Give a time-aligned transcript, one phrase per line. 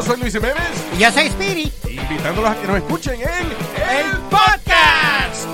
[0.00, 0.86] Yo soy Luis Jiménez.
[0.96, 1.74] Y yo soy Spirit.
[1.84, 5.46] Invitándolos a que nos escuchen en El Podcast.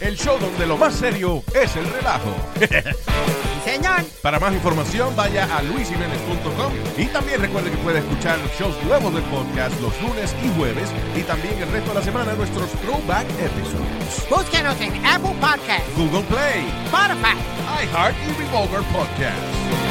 [0.00, 2.34] El show donde lo más serio es el relajo.
[2.58, 4.02] Sí, señor.
[4.20, 9.22] Para más información vaya a luisiménez.com y también recuerde que puede escuchar shows nuevos del
[9.24, 14.28] podcast los lunes y jueves y también el resto de la semana nuestros throwback episodes.
[14.28, 17.36] Búsquenos en Apple Podcast, Google Play, Spotify.
[17.84, 19.83] iHeart y Revolver Podcast.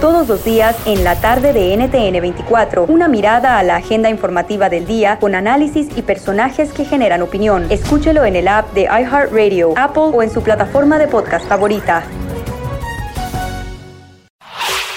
[0.00, 4.68] Todos los días en la tarde de NTN 24, una mirada a la agenda informativa
[4.68, 7.66] del día con análisis y personajes que generan opinión.
[7.70, 12.04] Escúchelo en el app de iHeartRadio, Apple o en su plataforma de podcast favorita.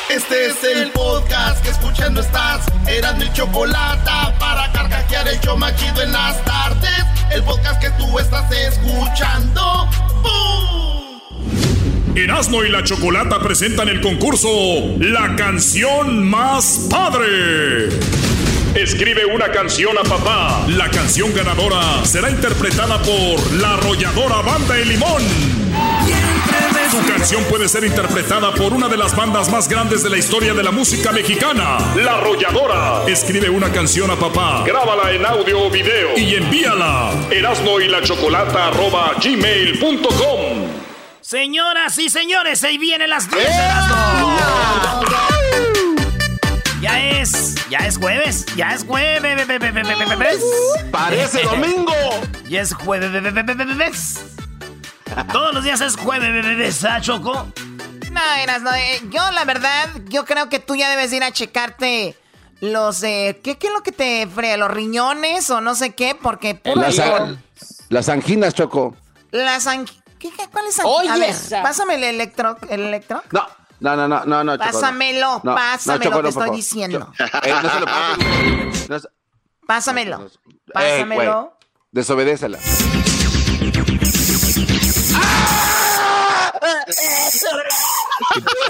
[0.10, 2.66] Este es el podcast que escuchando estás.
[2.86, 7.06] Eran mi chocolate para carcajear el show machido en las tardes.
[7.32, 9.88] El podcast que tú estás escuchando.
[10.22, 10.89] ¡Bum!
[12.16, 14.50] Erasmo y la Chocolata presentan el concurso
[15.00, 17.90] La canción más padre.
[18.76, 20.66] Escribe una canción a papá.
[20.70, 25.22] La canción ganadora será interpretada por la arrolladora Banda El Limón.
[26.92, 30.56] Tu canción puede ser interpretada por una de las bandas más grandes de la historia
[30.56, 33.04] de la música mexicana, La Arrolladora.
[33.08, 37.12] Escribe una canción a papá, grábala en audio o video y envíala.
[37.30, 40.69] Erasmo y la Chocolata arroba gmail.com.
[41.30, 44.38] Señoras y señores, ahí vienen las 10 de Erasmo.
[46.82, 49.48] Ya es, ya es jueves, ya es jueves.
[50.92, 51.94] Parece domingo.
[52.48, 54.20] Ya es jueves.
[55.32, 57.46] Todos los días es jueves, ¿ah, Choco?
[58.12, 61.32] No, Eras, no, eh, yo la verdad, yo creo que tú ya debes ir a
[61.32, 62.18] checarte
[62.60, 64.58] los, eh, ¿qué, qué es lo que te frea?
[64.58, 66.18] ¿Los riñones o no sé qué?
[66.20, 66.56] Porque...
[66.56, 67.00] puro Las,
[67.90, 68.98] las anginas, Choco.
[69.30, 69.88] Las ang-
[70.20, 71.62] ¿Qué, qué, ¿Cuál es Oye, A ver, esa.
[71.64, 73.24] pásame el electro, el electro.
[73.32, 73.48] No,
[73.80, 74.66] no, no, no, no, no, Choco.
[74.66, 74.72] no.
[74.72, 75.56] Pásamelo, No,
[76.04, 77.12] Choco, por estoy diciendo.
[77.44, 79.08] Eh, no se lo pases.
[79.66, 80.26] Pásamelo.
[80.26, 81.58] Eh, Pásamelo.
[81.92, 82.60] Desobedécela.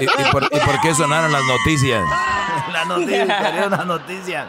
[0.00, 2.04] ¿Y, y por, y por qué sonaron las noticias?
[2.72, 4.46] La noticia, salió una noticia.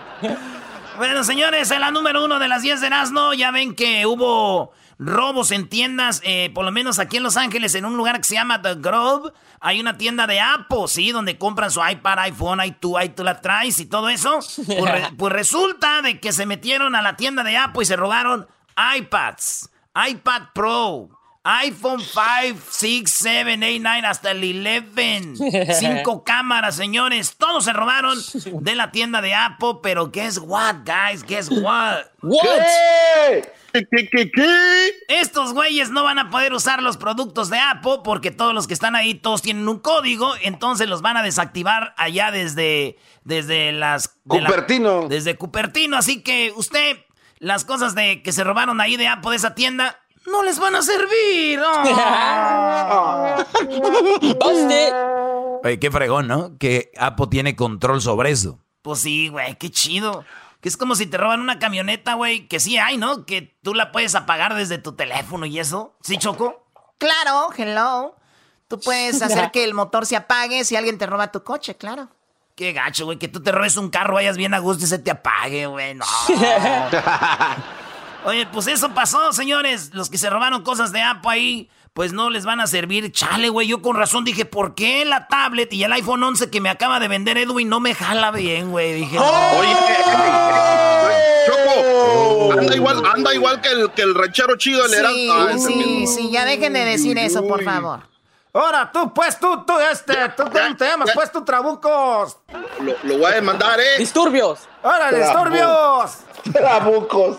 [0.97, 4.73] Bueno, señores, en la número uno de las 10 de Erasmo, ya ven que hubo
[5.03, 8.23] robos en tiendas, eh, por lo menos aquí en Los Ángeles, en un lugar que
[8.23, 9.31] se llama The Grove.
[9.59, 11.11] Hay una tienda de Apple, ¿sí?
[11.11, 14.39] Donde compran su iPad, iPhone, tú, ahí tú la traes y todo eso.
[14.65, 17.95] Pues, re- pues resulta de que se metieron a la tienda de Apple y se
[17.95, 18.47] robaron
[18.97, 19.69] iPads,
[20.07, 21.09] iPad Pro,
[21.43, 25.73] iPhone 5, 6, 7, 8, 9, hasta el 11.
[25.79, 27.35] Cinco cámaras, señores.
[27.37, 28.19] Todos se robaron
[28.61, 31.23] de la tienda de Apple, pero guess what, guys?
[31.23, 32.01] Guess what?
[32.21, 34.91] ¿Qué, qué, qué, qué?
[35.07, 38.73] Estos güeyes no van a poder usar los productos de Apple porque todos los que
[38.73, 44.17] están ahí, todos tienen un código, entonces los van a desactivar allá desde, desde las...
[44.25, 45.07] de la- Cupertino.
[45.07, 46.97] desde Cupertino, así que usted,
[47.39, 50.75] las cosas de que se robaron ahí de Apple de esa tienda, no les van
[50.75, 51.59] a servir.
[54.39, 55.61] ¡Oh!
[55.63, 56.57] Oye, qué fregón, ¿no?
[56.57, 58.59] Que Apple tiene control sobre eso.
[58.81, 60.25] Pues sí, güey, qué chido.
[60.61, 63.25] Que es como si te roban una camioneta, güey, que sí hay, ¿no?
[63.25, 65.95] Que tú la puedes apagar desde tu teléfono y eso.
[66.01, 66.67] ¿Sí, Choco?
[66.99, 68.15] Claro, hello.
[68.67, 72.09] Tú puedes hacer que el motor se apague si alguien te roba tu coche, claro.
[72.55, 74.99] Qué gacho, güey, que tú te robes un carro, vayas bien a gusto y se
[74.99, 75.95] te apague, güey.
[75.95, 76.05] No.
[78.25, 79.93] Oye, pues eso pasó, señores.
[79.93, 83.11] Los que se robaron cosas de Apple ahí, pues no les van a servir.
[83.11, 86.61] Chale, güey, yo con razón dije, ¿por qué la tablet y el iPhone 11 que
[86.61, 88.93] me acaba de vender Edwin no me jala bien, güey?
[88.93, 89.25] Dije, no.
[89.25, 89.75] Oye,
[91.45, 95.33] Choco, anda igual, anda igual que el, que el ranchero chido, el Sí, Erasmo.
[95.33, 98.01] Ah, sí, sí, ya dejen de decir eso, por favor.
[98.53, 101.07] Ahora tú, pues tú, tú, este, tú, ¿cómo te llamas?
[101.07, 101.13] ya.
[101.13, 102.37] Pues tú, trabucos.
[102.81, 103.97] Lo, lo voy a demandar, ¿eh?
[103.97, 104.59] Disturbios.
[104.83, 106.17] ¡Órale, disturbios!
[106.51, 107.37] Trabucos.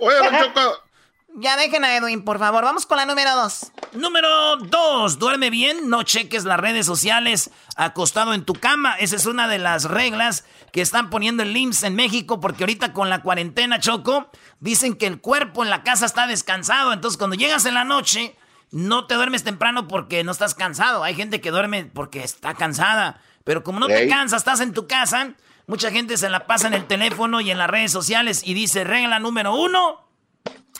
[0.00, 0.89] Oye, Choco.
[1.36, 2.64] Ya dejen a Edwin, por favor.
[2.64, 3.72] Vamos con la número dos.
[3.92, 5.18] Número 2.
[5.18, 8.94] Duerme bien, no cheques las redes sociales acostado en tu cama.
[8.94, 12.92] Esa es una de las reglas que están poniendo el IMSS en México porque ahorita
[12.92, 14.30] con la cuarentena, Choco,
[14.60, 16.92] dicen que el cuerpo en la casa está descansado.
[16.92, 18.36] Entonces cuando llegas en la noche,
[18.70, 21.02] no te duermes temprano porque no estás cansado.
[21.02, 23.20] Hay gente que duerme porque está cansada.
[23.42, 25.34] Pero como no te cansas, estás en tu casa,
[25.66, 28.84] mucha gente se la pasa en el teléfono y en las redes sociales y dice
[28.84, 30.09] regla número uno.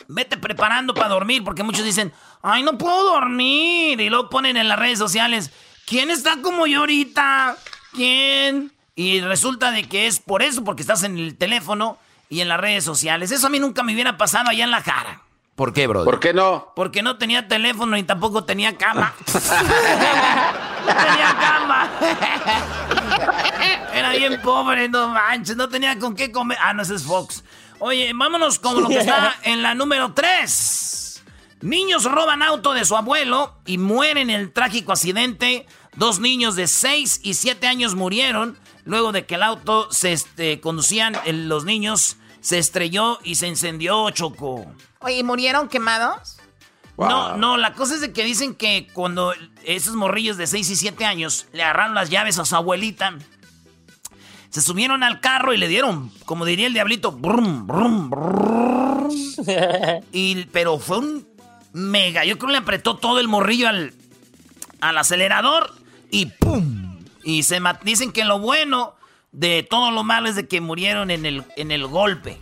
[0.07, 2.11] Vete preparando para dormir, porque muchos dicen,
[2.41, 3.99] ay, no puedo dormir.
[3.99, 5.51] Y luego ponen en las redes sociales,
[5.85, 7.57] ¿quién está como yo ahorita?
[7.93, 8.73] ¿Quién?
[8.95, 11.97] Y resulta de que es por eso, porque estás en el teléfono
[12.29, 13.31] y en las redes sociales.
[13.31, 15.21] Eso a mí nunca me hubiera pasado allá en la cara.
[15.55, 16.05] ¿Por qué, bro?
[16.05, 16.71] ¿Por qué no?
[16.75, 19.13] Porque no tenía teléfono y tampoco tenía cama.
[19.27, 21.89] no tenía cama.
[23.93, 26.57] Era bien pobre, no manches, no tenía con qué comer.
[26.61, 27.43] Ah, no, ese es Fox.
[27.83, 31.23] Oye, vámonos con lo que está en la número 3.
[31.61, 35.65] Niños roban auto de su abuelo y mueren en el trágico accidente.
[35.95, 40.61] Dos niños de 6 y 7 años murieron luego de que el auto se este,
[40.61, 44.65] conducían los niños se estrelló y se encendió, Choco.
[44.99, 46.37] Oye, ¿y murieron quemados?
[46.97, 50.75] No, no, la cosa es de que dicen que cuando esos morrillos de 6 y
[50.75, 53.17] 7 años le agarraron las llaves a su abuelita,
[54.51, 59.09] se subieron al carro y le dieron, como diría el diablito, brum, brum, brum.
[60.11, 61.27] y, pero fue un
[61.73, 63.93] mega, yo creo que le apretó todo el morrillo al,
[64.81, 65.73] al acelerador
[66.11, 66.99] y ¡pum!
[67.23, 68.93] Y se dicen que lo bueno
[69.31, 72.37] de todo lo malo es de que murieron en el, en el golpe.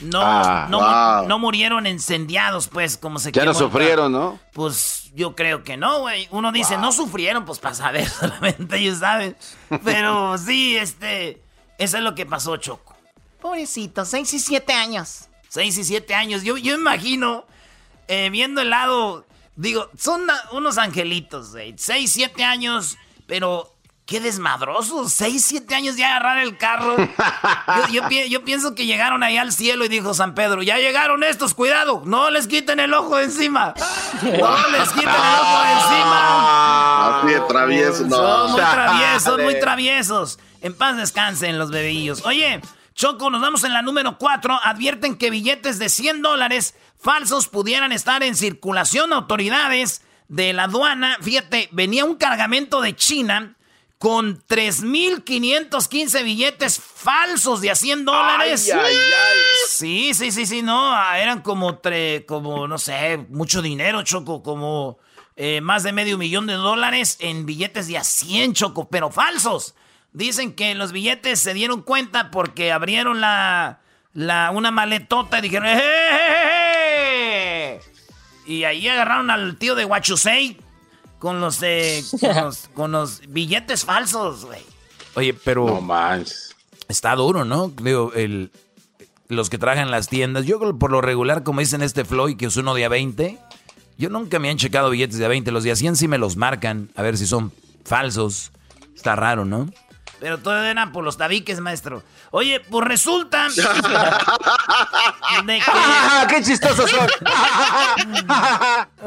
[0.00, 1.28] No, Ah, no, wow.
[1.28, 4.10] no murieron incendiados, pues, como se Ya no sufrieron.
[4.10, 4.38] ¿no?
[4.52, 6.28] Pues yo creo que no, güey.
[6.30, 9.36] Uno dice, no sufrieron, pues para saber, solamente ellos saben.
[9.84, 11.42] Pero sí, este,
[11.78, 12.96] eso es lo que pasó, Choco.
[13.40, 15.28] Pobrecito, 6 y 7 años.
[15.48, 16.42] 6 y 7 años.
[16.44, 17.44] Yo, yo imagino,
[18.08, 19.26] eh, viendo el lado,
[19.56, 21.74] digo, son unos angelitos, güey.
[21.76, 23.71] 6, 7 años, pero
[24.06, 25.12] qué desmadrosos.
[25.12, 26.96] 6, 7 años de agarrar el carro.
[26.96, 30.76] Yo, yo pi- yo pienso que llegaron ahí al cielo y dijo San Pedro, ya
[30.78, 33.74] llegaron estos, cuidado, no les quiten el ojo de encima.
[34.22, 37.18] No les quiten el ojo de encima.
[37.20, 38.16] Así de travieso, no.
[38.16, 40.38] Son muy traviesos, muy traviesos.
[40.60, 42.24] En paz descansen los bebillos.
[42.24, 42.60] Oye,
[42.94, 44.60] Choco, nos vamos en la número 4.
[44.62, 49.12] Advierten que billetes de 100 dólares falsos pudieran estar en circulación.
[49.12, 53.56] Autoridades de la aduana, fíjate, venía un cargamento de China
[54.02, 58.68] con 3.515 billetes falsos de a 100 dólares.
[58.74, 59.38] Ay, ay, ay.
[59.68, 64.42] Sí, sí, sí, sí, no, ah, eran como, tre- como no sé, mucho dinero, Choco,
[64.42, 64.98] como
[65.36, 69.76] eh, más de medio millón de dólares en billetes de a 100, Choco, pero falsos.
[70.12, 73.82] Dicen que los billetes se dieron cuenta porque abrieron la,
[74.14, 77.80] la una maletota y dijeron, ¡Eh, eh, eh, eh!
[78.46, 80.58] Y ahí agarraron al tío de Huachusei
[81.22, 84.60] con los, eh, con los, con los billetes falsos, güey.
[85.14, 86.56] Oye, pero No manches.
[86.88, 87.68] está duro, ¿no?
[87.80, 88.50] Digo, el,
[89.28, 92.46] los que trabajan en las tiendas, yo por lo regular, como dicen este Floyd, que
[92.46, 93.38] es uno de a 20,
[93.98, 96.18] yo nunca me han checado billetes de a 20, los de a 100 sí me
[96.18, 97.52] los marcan, a ver si son
[97.84, 98.50] falsos.
[98.96, 99.70] Está raro, ¿no?
[100.18, 102.02] Pero todo eran por los tabiques, maestro.
[102.32, 103.48] Oye, pues resulta
[105.44, 107.08] de que ¡Ah, qué chistosos son!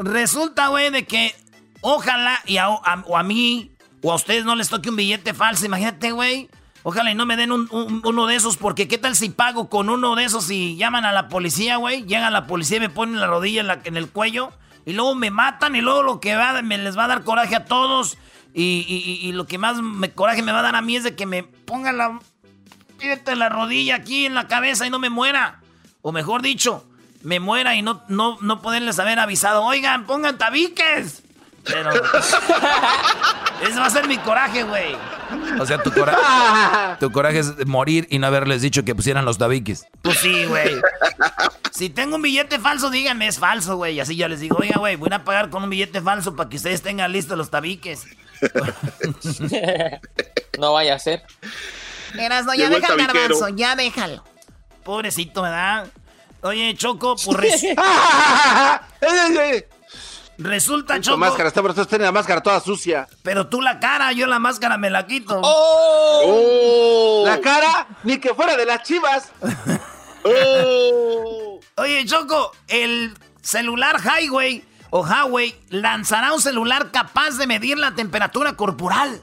[0.06, 1.34] resulta, güey, de que
[1.94, 3.70] ojalá y a, o a mí
[4.02, 5.64] o a ustedes no les toque un billete falso.
[5.66, 6.48] Imagínate, güey.
[6.82, 9.68] Ojalá y no me den un- un- uno de esos, porque ¿qué tal si pago
[9.68, 12.04] con uno de esos y llaman a la policía, güey?
[12.04, 14.52] Llega la policía y me ponen la rodilla en, la- en el cuello
[14.84, 17.56] y luego me matan y luego lo que va, me les va a dar coraje
[17.56, 18.16] a todos
[18.54, 21.02] y, y- y- lo que más me, coraje me va a dar a mí es
[21.02, 22.20] de que me pongan la,
[23.34, 25.60] la rodilla aquí en la cabeza y no me muera.
[26.02, 26.86] O mejor dicho,
[27.24, 31.24] me muera y no, no, no poderles haber avisado, oigan, pongan tabiques.
[31.66, 31.90] Pero...
[33.62, 34.94] Ese va a ser mi coraje, güey.
[35.58, 39.38] O sea, tu, cora- tu coraje es morir y no haberles dicho que pusieran los
[39.38, 39.86] tabiques.
[40.02, 40.80] Pues sí, güey.
[41.72, 43.94] Si tengo un billete falso, díganme, es falso, güey.
[43.94, 46.48] Y así yo les digo, oiga, güey, voy a pagar con un billete falso para
[46.50, 48.06] que ustedes tengan listos los tabiques.
[50.58, 51.22] No vaya a ser.
[52.18, 54.24] Erasno, ya Llegó deja el garbanzo, ya déjalo.
[54.84, 55.86] Pobrecito, ¿verdad?
[56.42, 57.62] Oye, Choco, pues res-
[60.38, 61.16] resulta, Con Choco.
[61.18, 63.08] máscara, está, pero ustedes tienen la máscara toda sucia.
[63.22, 65.40] Pero tú la cara, yo la máscara me la quito.
[65.42, 67.22] ¡Oh!
[67.26, 69.30] La cara, ni que fuera de las chivas.
[70.24, 71.60] ¡Oh!
[71.76, 78.54] Oye, Choco, el celular Highway o Huawei lanzará un celular capaz de medir la temperatura
[78.56, 79.22] corporal.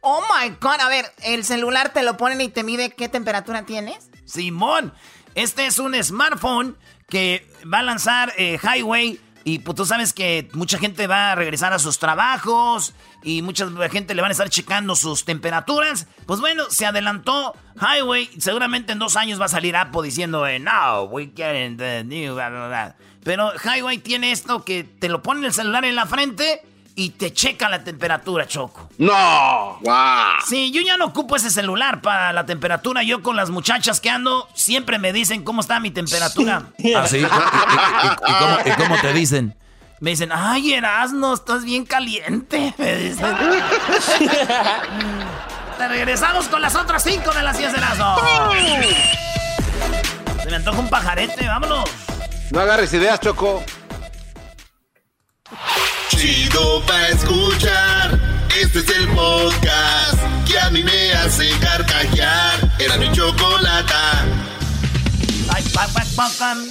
[0.00, 3.64] Oh my god, a ver, el celular te lo ponen y te mide qué temperatura
[3.66, 4.10] tienes.
[4.24, 4.94] Simón,
[5.34, 6.76] este es un smartphone
[7.08, 9.20] que va a lanzar eh, Highway.
[9.44, 13.66] Y pues tú sabes que mucha gente va a regresar a sus trabajos y mucha
[13.90, 16.06] gente le van a estar checando sus temperaturas.
[16.26, 18.28] Pues bueno, se adelantó Highway.
[18.38, 22.96] Seguramente en dos años va a salir Apple diciendo, eh, no, we bla, bla, bla".
[23.24, 26.62] Pero Highway tiene esto que te lo pone el celular en la frente
[26.96, 28.88] y te checa la temperatura, Choco.
[28.98, 29.78] ¡No!
[29.80, 30.36] ¡Guau!
[30.46, 33.02] Sí, yo ya no ocupo ese celular para la temperatura.
[33.02, 36.64] Yo con las muchachas que ando, siempre me dicen cómo está mi temperatura.
[36.96, 37.18] ¿Ah, sí?
[37.18, 39.54] ¿Y, y- y- y cómo, y cómo te dicen?
[40.00, 42.74] Me dicen, ay, Erasno, estás bien caliente.
[42.78, 43.36] Me dicen.
[45.76, 48.16] Te regresamos con las otras cinco de las 10 de Erasno.
[50.42, 51.88] Se me antoja un pajarete, vámonos.
[52.50, 53.62] No agarres ideas, Choco.
[56.20, 58.20] Chido pa' escuchar.
[58.54, 62.76] Este es el podcast que a mí me hace carcajear.
[62.78, 64.26] Era mi chocolata.
[65.50, 66.62] Ay, pa, pa, pa, pam.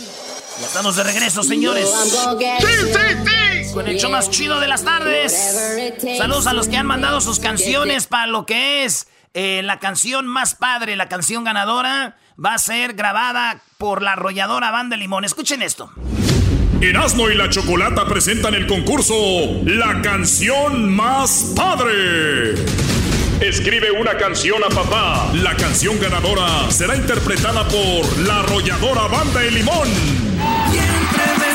[0.60, 1.90] Ya estamos de regreso, señores.
[3.74, 5.90] Con el show más chido de las tardes.
[6.20, 10.28] Saludos a los que han mandado sus canciones para lo que es eh, la canción
[10.28, 12.18] más padre, la canción ganadora.
[12.38, 15.26] Va a ser grabada por la arrolladora Banda Limón.
[15.26, 15.92] Escuchen esto.
[16.82, 19.14] Erasmo y la Chocolata presentan el concurso
[19.66, 22.56] La canción más padre.
[23.42, 25.30] Escribe una canción a papá.
[25.34, 29.90] La canción ganadora será interpretada por la arrolladora Banda de Limón.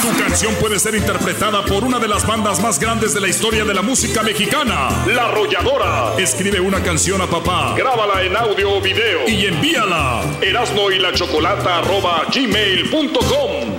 [0.02, 3.64] Tu canción puede ser interpretada por una de las bandas más grandes de la historia
[3.64, 6.12] de la música mexicana, La Arrolladora.
[6.18, 10.20] Escribe una canción a papá, grábala en audio o video y envíala.
[10.42, 13.73] Erasmo y la Chocolata arroba gmail.com.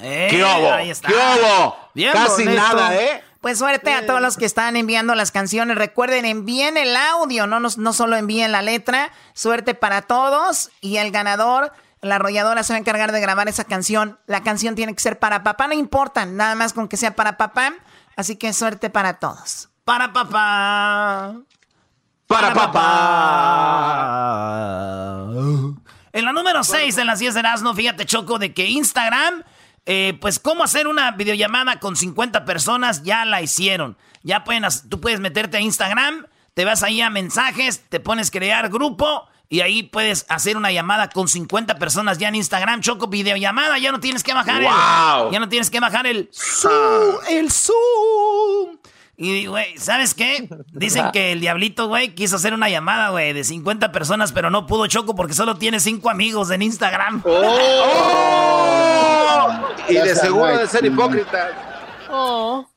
[0.00, 0.72] Eh, ¿Qué hubo?
[0.72, 1.08] ahí está.
[1.08, 1.76] ¿Qué hubo?
[1.94, 3.22] Bien Casi nada, ¿eh?
[3.40, 5.76] Pues suerte a todos los que están enviando las canciones.
[5.76, 9.12] Recuerden, envíen el audio, no, nos- no solo envíen la letra.
[9.34, 10.70] Suerte para todos.
[10.80, 14.18] Y el ganador, la arrolladora, se va a encargar de grabar esa canción.
[14.26, 17.36] La canción tiene que ser para papá, no importa, nada más con que sea para
[17.36, 17.72] papá.
[18.16, 19.68] Así que suerte para todos.
[19.84, 21.34] Para papá.
[22.26, 22.52] Para
[23.96, 25.36] papá.
[26.12, 29.44] En la número 6 de las 10 de Erasmo, fíjate, Choco, de que Instagram,
[29.86, 33.96] eh, pues cómo hacer una videollamada con 50 personas, ya la hicieron.
[34.22, 38.68] Ya pueden, tú puedes meterte a Instagram, te vas ahí a mensajes, te pones crear
[38.68, 43.78] grupo y ahí puedes hacer una llamada con 50 personas ya en Instagram, Choco, videollamada,
[43.78, 45.28] ya no tienes que bajar ¡Wow!
[45.28, 45.32] el...
[45.32, 48.78] Ya no tienes que bajar el Zoom, el Zoom.
[49.18, 50.48] Y, güey, ¿sabes qué?
[50.72, 54.66] Dicen que el diablito, güey, quiso hacer una llamada, güey, de 50 personas, pero no
[54.66, 57.22] pudo Choco porque solo tiene 5 amigos en Instagram.
[57.24, 59.02] ¡Oh!
[59.88, 61.50] Y de seguro de ser hipócrita.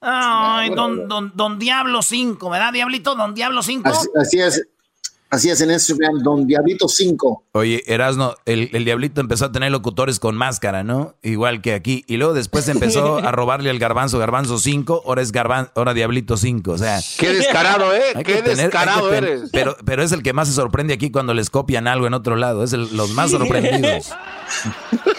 [0.02, 3.16] Ay, don, don, don Diablo 5, ¿verdad, Diablito?
[3.16, 3.88] Don Diablo 5.
[3.90, 4.68] Así, así es.
[5.32, 7.44] Así es en Instagram, Don Diablito 5.
[7.52, 11.14] Oye, Erasno, el, el diablito empezó a tener locutores con máscara, ¿no?
[11.22, 12.04] Igual que aquí.
[12.08, 16.36] Y luego después empezó a robarle al garbanzo, garbanzo 5, ahora es garban, ahora diablito
[16.36, 16.72] 5.
[16.72, 18.02] O sea, Qué descarado, ¿eh?
[18.26, 19.50] Qué tener- descarado ten- eres.
[19.54, 22.36] Pero, pero es el que más se sorprende aquí cuando les copian algo en otro
[22.36, 22.64] lado.
[22.64, 24.12] Es el- los más sorprendidos.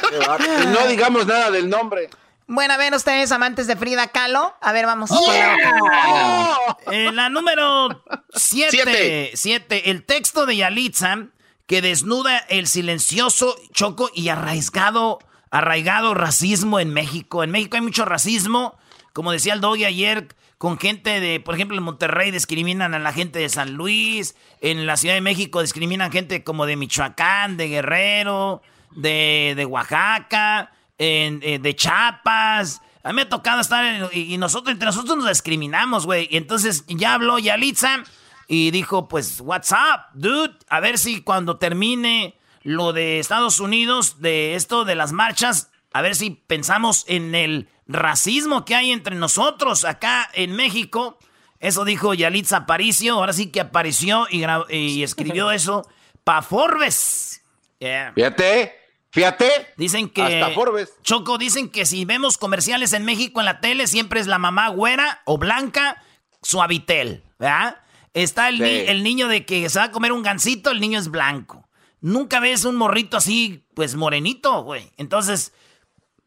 [0.69, 2.09] No digamos nada del nombre.
[2.47, 4.55] Bueno, a ver, ustedes amantes de Frida Kahlo.
[4.61, 6.76] A ver, vamos con la otra.
[6.93, 8.02] Eh, la número
[8.35, 8.71] 7.
[8.71, 9.31] Siete.
[9.35, 9.90] 7.
[9.90, 11.29] El texto de Yalitza
[11.71, 15.21] que desnuda el silencioso, choco y arraigado,
[15.52, 17.45] arraigado racismo en México.
[17.45, 18.76] En México hay mucho racismo.
[19.12, 23.12] Como decía el Doggy ayer, con gente de, por ejemplo, en Monterrey discriminan a la
[23.12, 24.35] gente de San Luis.
[24.61, 30.73] En la Ciudad de México discriminan gente como de Michoacán, de Guerrero, de, de Oaxaca,
[30.99, 32.82] en, eh, de Chiapas.
[33.02, 36.28] A mí me ha tocado estar en- y, y nosotros, entre nosotros nos discriminamos, güey.
[36.30, 38.02] Y entonces ya habló Yalitza
[38.47, 40.54] y dijo, pues, what's up, dude?
[40.68, 46.02] A ver si cuando termine lo de Estados Unidos, de esto de las marchas, a
[46.02, 51.18] ver si pensamos en el racismo que hay entre nosotros acá en México.
[51.59, 55.88] Eso dijo Yalitza Aparicio, ahora sí que apareció y, escribió eso
[56.25, 57.42] pa' Forbes.
[57.78, 58.12] Yeah.
[58.14, 58.75] Fíjate,
[59.11, 59.50] fíjate.
[59.76, 60.23] Dicen que.
[60.23, 60.93] Hasta Forbes.
[61.02, 64.69] Choco, dicen que si vemos comerciales en México en la tele, siempre es la mamá
[64.69, 66.02] güera o blanca,
[66.43, 67.79] suavitel, ¿verdad?
[68.14, 68.85] Está el, ni- Sí.
[68.88, 71.69] el niño de que se va a comer un gansito, el niño es blanco.
[72.00, 74.90] Nunca ves un morrito así, pues morenito, güey.
[74.97, 75.52] Entonces,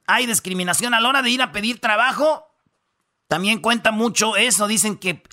[0.05, 2.47] hay discriminación a la hora de ir a pedir trabajo.
[3.27, 4.67] También cuenta mucho eso.
[4.67, 5.23] Dicen que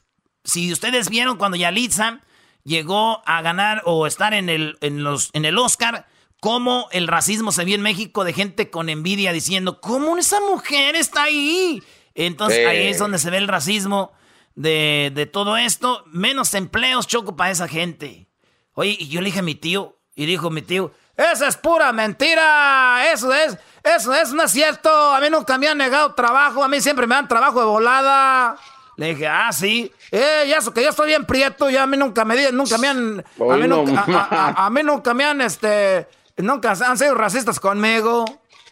[0.44, 2.20] si ustedes vieron cuando Yalitza
[2.64, 6.06] llegó a ganar o estar en el, en los, en el Oscar,
[6.40, 10.96] cómo el racismo se vio en México de gente con envidia diciendo, ¿cómo esa mujer
[10.96, 11.82] está ahí?
[12.14, 12.64] Entonces Sí.
[12.64, 14.12] ahí es donde se ve el racismo
[14.54, 16.04] de, de todo esto.
[16.06, 18.26] Menos empleos, choco, para esa gente.
[18.74, 21.92] Oye, y yo le dije a mi tío, y dijo mi tío, esa es pura
[21.92, 26.64] mentira, eso es, eso es, no es cierto, a mí nunca me han negado trabajo,
[26.64, 28.56] a mí siempre me dan trabajo de volada.
[28.96, 31.96] Le dije, ah, sí, eh, y eso que yo estoy bien prieto, ya a mí
[31.96, 33.82] nunca me nunca me han, a Hoy mí no.
[33.84, 36.06] nunca, a, a- a mí nunca me han, este,
[36.42, 38.24] nunca han sido racistas conmigo.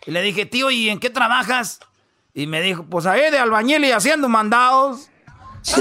[0.06, 1.80] Y le dije, tío, ¿y en qué trabajas?
[2.34, 5.08] Y me dijo, pues ahí de albañil y haciendo mandados.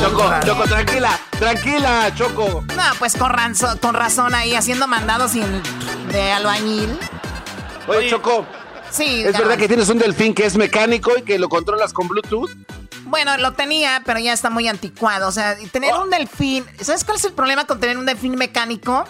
[0.00, 2.64] Choco, Choco, tranquila, tranquila, Choco.
[2.76, 5.44] No, pues con, ranzo- con razón ahí haciendo mandados sin,
[6.10, 6.98] de albañil.
[7.88, 8.10] Oye, Oye.
[8.10, 8.46] Choco,
[8.90, 12.08] Sí, ¿es verdad que tienes un delfín que es mecánico y que lo controlas con
[12.08, 12.50] Bluetooth?
[13.06, 15.28] Bueno, lo tenía, pero ya está muy anticuado.
[15.28, 16.64] O sea, y tener un delfín.
[16.80, 19.04] ¿Sabes cuál es el problema con tener un delfín mecánico?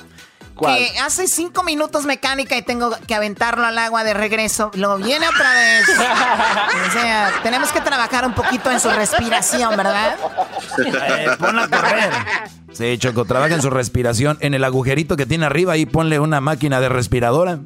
[0.58, 4.70] Que hace cinco minutos mecánica y tengo que aventarlo al agua de regreso.
[4.74, 5.88] Luego viene otra vez.
[6.88, 10.16] o sea, tenemos que trabajar un poquito en su respiración, ¿verdad?
[10.78, 12.10] Eh, ponla a correr.
[12.72, 14.38] Sí, Choco, trabaja en su respiración.
[14.40, 17.58] En el agujerito que tiene arriba, ahí ponle una máquina de respiradora.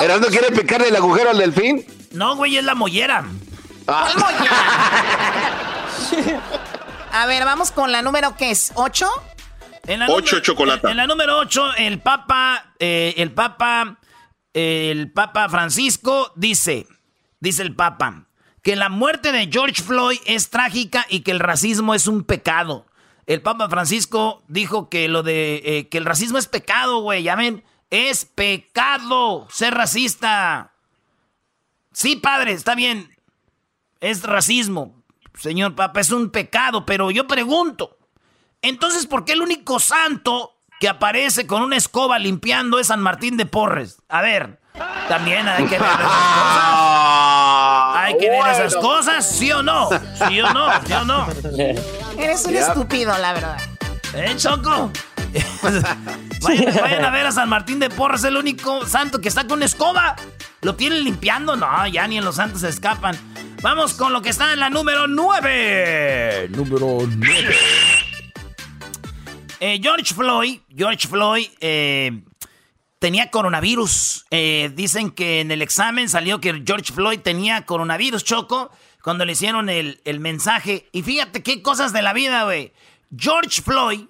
[0.00, 1.84] ¿Erasmo quiere picarle el agujero al delfín?
[2.12, 3.24] No, güey, es la mollera.
[7.12, 9.08] A ver, vamos con la número que es, ¿ocho?
[9.86, 10.90] En la Ocho número- chocolate.
[10.90, 13.98] En la número 8, el Papa, eh, el Papa,
[14.52, 16.86] eh, el Papa Francisco dice,
[17.40, 18.26] dice el Papa,
[18.62, 22.86] que la muerte de George Floyd es trágica y que el racismo es un pecado.
[23.26, 27.34] El Papa Francisco dijo que lo de eh, que el racismo es pecado, güey, ya
[27.36, 30.72] ven, es pecado ser racista.
[31.92, 33.10] Sí, padre, está bien.
[34.00, 34.94] Es racismo,
[35.34, 37.96] señor Papa, es un pecado, pero yo pregunto,
[38.62, 43.36] entonces, ¿por qué el único santo que aparece con una escoba limpiando es San Martín
[43.36, 44.00] de Porres?
[44.08, 44.60] A ver,
[45.08, 46.68] también hay que ver esas cosas.
[47.96, 49.88] Hay que ver esas cosas, ¿sí o no?
[50.28, 50.68] ¿Sí o no?
[50.86, 51.26] ¿Sí o no?
[52.16, 53.58] Eres un estúpido, la verdad.
[54.14, 54.92] ¿Eh, Choco?
[56.42, 59.62] vayan, vayan a ver a San Martín de Porres, el único santo que está con
[59.62, 60.16] escoba.
[60.62, 61.56] ¿Lo tienen limpiando?
[61.56, 63.16] No, ya ni en los santos se escapan.
[63.62, 66.48] Vamos con lo que está en la número 9.
[66.50, 67.56] Número 9.
[69.60, 72.22] Eh, George Floyd, George Floyd eh,
[72.98, 74.26] tenía coronavirus.
[74.30, 78.70] Eh, dicen que en el examen salió que George Floyd tenía coronavirus, Choco,
[79.02, 80.88] cuando le hicieron el, el mensaje.
[80.92, 82.72] Y fíjate qué cosas de la vida, güey.
[83.16, 84.06] George Floyd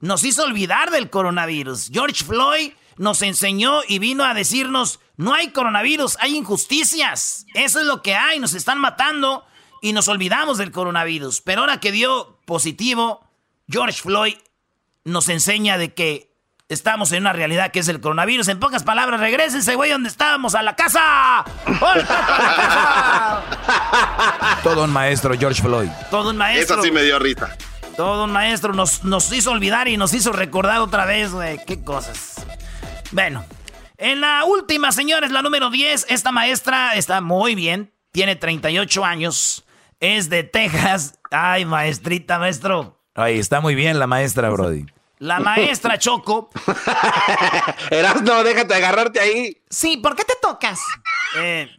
[0.00, 1.90] nos hizo olvidar del coronavirus.
[1.92, 7.46] George Floyd nos enseñó y vino a decirnos, no hay coronavirus, hay injusticias.
[7.54, 9.44] Eso es lo que hay, nos están matando
[9.82, 11.40] y nos olvidamos del coronavirus.
[11.42, 13.26] Pero ahora que dio positivo,
[13.68, 14.36] George Floyd
[15.04, 16.34] nos enseña de que
[16.68, 18.48] estamos en una realidad que es el coronavirus.
[18.48, 21.44] En pocas palabras, regresense, güey, donde estábamos, a la casa.
[24.62, 25.90] Todo un maestro, George Floyd.
[26.10, 26.76] Todo un maestro.
[26.76, 27.56] Esa sí me dio risa.
[27.96, 31.58] Todo un maestro nos, nos hizo olvidar y nos hizo recordar otra vez, güey.
[31.66, 32.46] Qué cosas.
[33.10, 33.44] Bueno,
[33.96, 37.94] en la última, señores, la número 10, esta maestra está muy bien.
[38.12, 39.64] Tiene 38 años.
[40.00, 41.18] Es de Texas.
[41.30, 43.02] Ay, maestrita, maestro.
[43.14, 44.84] Ay, está muy bien la maestra, Brody.
[45.18, 46.50] La maestra Choco.
[47.90, 49.62] Erasmo, déjate agarrarte ahí.
[49.70, 50.80] Sí, ¿por qué te tocas?
[51.38, 51.70] Eh,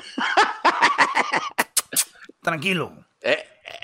[2.41, 2.93] tranquilo.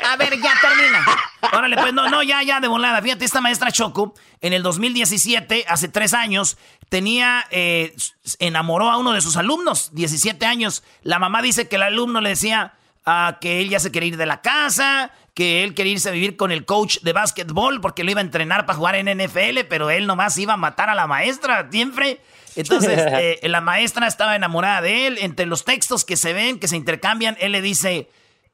[0.06, 1.06] A ver, ya termina.
[1.52, 3.02] Órale, pues no, no, ya, ya, de volada.
[3.02, 6.58] Fíjate, esta maestra Choco, en el 2017, hace tres años,
[6.90, 7.96] tenía, eh,
[8.40, 10.84] enamoró a uno de sus alumnos, 17 años.
[11.02, 12.74] La mamá dice que el alumno le decía
[13.06, 16.14] ah, que él ya se quería ir de la casa, que él quería irse a
[16.14, 19.66] vivir con el coach de básquetbol porque lo iba a entrenar para jugar en NFL,
[19.70, 22.22] pero él nomás iba a matar a la maestra, siempre.
[22.56, 25.18] Entonces, eh, la maestra estaba enamorada de él.
[25.22, 28.10] Entre los textos que se ven, que se intercambian, él le dice...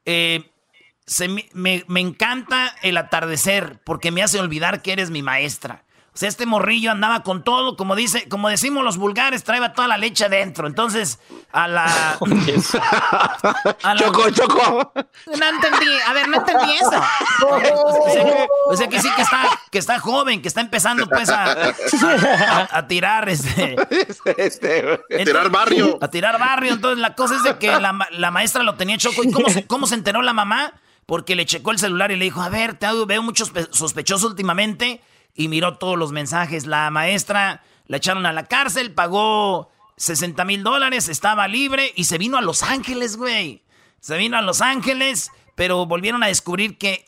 [0.06, 0.50] eh,
[1.10, 5.84] se me, me- me encanta el atardecer porque me hace olvidar que eres mi maestra.
[6.12, 9.88] O sea, este morrillo andaba con todo, como dice, como decimos los vulgares, traía toda
[9.88, 10.68] la leche adentro.
[10.68, 11.20] Entonces,
[11.54, 11.86] a la.
[13.84, 14.92] a la- Choco, choco.
[14.96, 15.88] No entendí.
[16.08, 16.92] A ver, no entendí eso.
[17.42, 21.08] O sea, que- o sea que sí que está, que está joven, que está empezando
[21.08, 23.76] pues a, a- a tirar este.
[25.14, 25.98] A tirar barrio.
[26.02, 26.74] A tirar barrio.
[26.74, 29.24] Entonces la cosa es de que la, ma- la maestra lo tenía choco.
[29.24, 30.74] ¿Y cómo, se- cómo se enteró la mamá?
[31.10, 34.28] Porque le checó el celular y le dijo, a ver, te veo mucho sospe- sospechoso
[34.28, 35.02] últimamente.
[35.34, 36.68] Y miró todos los mensajes.
[36.68, 42.20] La maestra la echaron a la cárcel, pagó 60 mil dólares, estaba libre y se
[42.20, 43.64] vino a Los Ángeles, güey.
[44.00, 47.06] Se vino a Los Ángeles, pero volvieron a descubrir que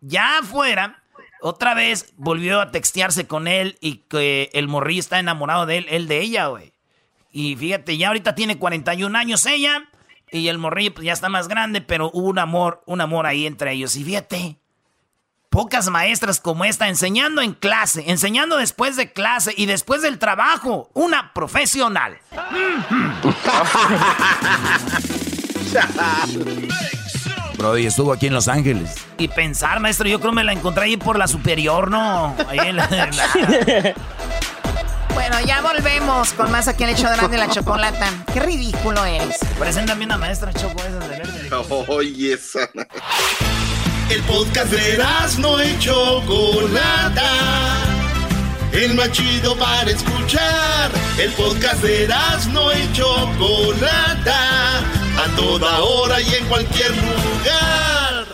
[0.00, 1.02] ya afuera,
[1.42, 5.86] otra vez volvió a textearse con él y que el morrillo está enamorado de él,
[5.90, 6.72] él de ella, güey.
[7.30, 9.90] Y fíjate, ya ahorita tiene 41 años ella
[10.32, 13.46] y el morrillo pues, ya está más grande, pero hubo un amor, un amor ahí
[13.46, 13.94] entre ellos.
[13.96, 14.56] Y fíjate,
[15.50, 20.90] pocas maestras como esta enseñando en clase, enseñando después de clase y después del trabajo,
[20.94, 22.18] una profesional.
[27.56, 28.94] Brody estuvo aquí en Los Ángeles.
[29.18, 32.34] Y pensar, maestro, yo creo me la encontré ahí por la superior, ¿no?
[32.48, 33.94] Ahí en la- en la-
[35.14, 38.10] Bueno, ya volvemos con más aquí en el hecho de grande la chocolata.
[38.32, 39.38] Qué ridículo eres.
[39.58, 41.50] Preséntame una maestra choco esas de verde.
[41.88, 42.68] Oye, esa.
[44.10, 44.98] El podcast de
[45.38, 47.30] no y Chocolata.
[48.72, 50.90] El más chido para escuchar.
[51.18, 52.08] El podcast de
[52.52, 54.78] no y Chocolata.
[54.78, 58.26] A toda hora y en cualquier lugar.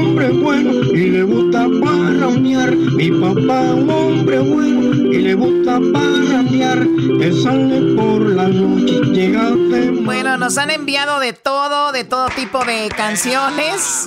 [0.00, 2.28] Hombre bueno y le gusta para
[2.96, 6.78] Mi papá un hombre bueno y le gusta parrandear.
[6.78, 9.50] Él sale por la noche llega
[10.02, 14.06] Bueno, nos han enviado de todo, de todo tipo de canciones.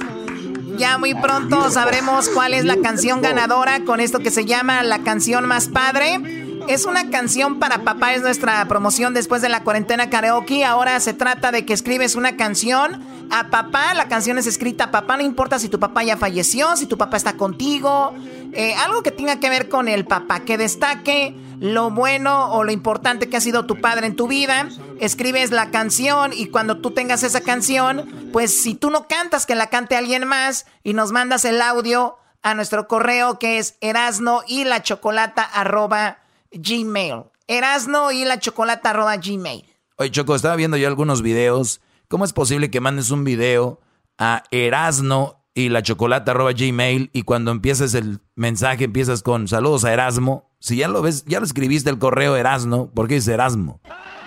[0.78, 5.00] Ya muy pronto sabremos cuál es la canción ganadora con esto que se llama la
[5.00, 6.43] canción más padre.
[6.68, 10.64] Es una canción para papá, es nuestra promoción después de la cuarentena karaoke.
[10.64, 13.94] Ahora se trata de que escribes una canción a papá.
[13.94, 16.98] La canción es escrita a papá, no importa si tu papá ya falleció, si tu
[16.98, 18.14] papá está contigo.
[18.54, 22.72] Eh, algo que tenga que ver con el papá, que destaque lo bueno o lo
[22.72, 24.70] importante que ha sido tu padre en tu vida.
[25.00, 29.56] Escribes la canción y cuando tú tengas esa canción, pues si tú no cantas, que
[29.56, 34.44] la cante alguien más y nos mandas el audio a nuestro correo que es erasno
[34.48, 36.20] y la chocolata arroba
[36.54, 37.24] Gmail.
[37.48, 39.66] Erasno y la chocolata arroba Gmail.
[39.98, 41.82] Oye, Choco, estaba viendo yo algunos videos.
[42.08, 43.80] ¿Cómo es posible que mandes un video
[44.18, 49.86] a Erasno y la chocolata arroba Gmail y cuando empieces el mensaje empiezas con saludos
[49.86, 50.50] a Erasmo?
[50.60, 53.82] Si ya lo ves, ya lo escribiste el correo Erasno, ¿por qué dice Erasmo?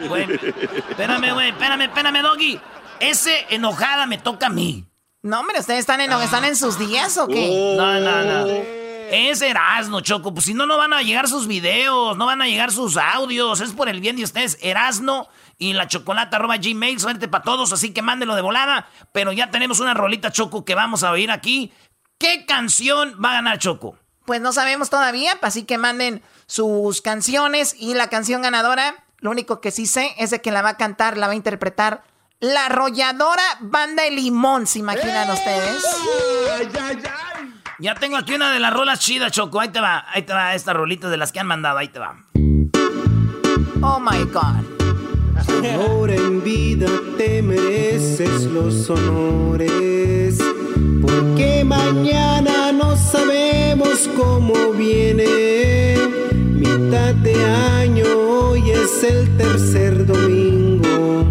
[0.07, 0.27] Güey,
[0.91, 2.61] espérame, güey, espérame, espérame, Doggy.
[3.01, 4.85] Ese enojada me toca a mí.
[5.23, 7.75] No, hombre, ¿ustedes están en, están en sus días o qué?
[7.77, 8.86] No, no, no.
[9.11, 10.33] Es Erasno, Choco.
[10.33, 13.61] Pues si no, no van a llegar sus videos, no van a llegar sus audios.
[13.61, 14.59] Es por el bien de ustedes.
[14.61, 16.99] Erasno y la chocolata arroba gmail.
[17.01, 18.89] Suerte para todos, así que mándenlo de volada.
[19.13, 21.73] Pero ya tenemos una rolita, Choco, que vamos a oír aquí.
[22.19, 23.99] ¿Qué canción va a ganar Choco?
[24.25, 29.05] Pues no sabemos todavía, así que manden sus canciones y la canción ganadora.
[29.19, 31.37] Lo único que sí sé es de que la va a cantar, la va a
[31.37, 32.03] interpretar
[32.41, 35.85] la arrolladora Banda de Limón, ¿se imaginan ustedes?
[36.59, 37.03] Ay, ay,
[37.35, 37.56] ay.
[37.79, 39.61] Ya tengo aquí una de las rolas chidas, Choco.
[39.61, 41.77] Ahí te va, ahí te va esta rolita de las que han mandado.
[41.77, 42.17] Ahí te va.
[43.83, 44.65] Oh my God.
[45.87, 50.39] Ahora en vida te mereces los honores.
[51.03, 55.97] Porque mañana no sabemos cómo viene.
[56.33, 61.27] Mitad de año, hoy es el tercer domingo.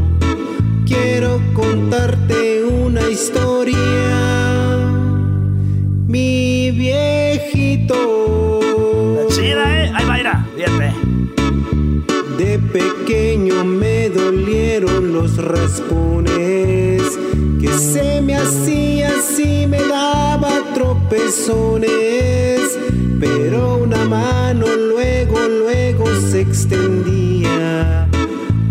[0.86, 4.15] Quiero contarte una historia
[9.30, 9.92] chida, ¿eh?
[9.94, 10.48] Ahí va, irá,
[12.38, 17.02] De pequeño me dolieron los raspones,
[17.60, 21.90] que se me hacía así, me daba tropezones,
[23.20, 28.08] pero una mano luego, luego se extendía,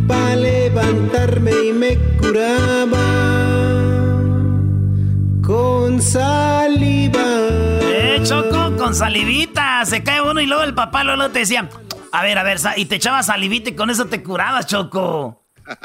[0.07, 3.05] para levantarme y me curaba
[5.43, 6.54] con saliva.
[8.85, 9.83] Con salivita.
[9.87, 11.71] Se cae uno y luego el papá luego te decía,
[12.13, 15.43] a ver, a ver, y te echaba salivita y con eso te curabas, Choco.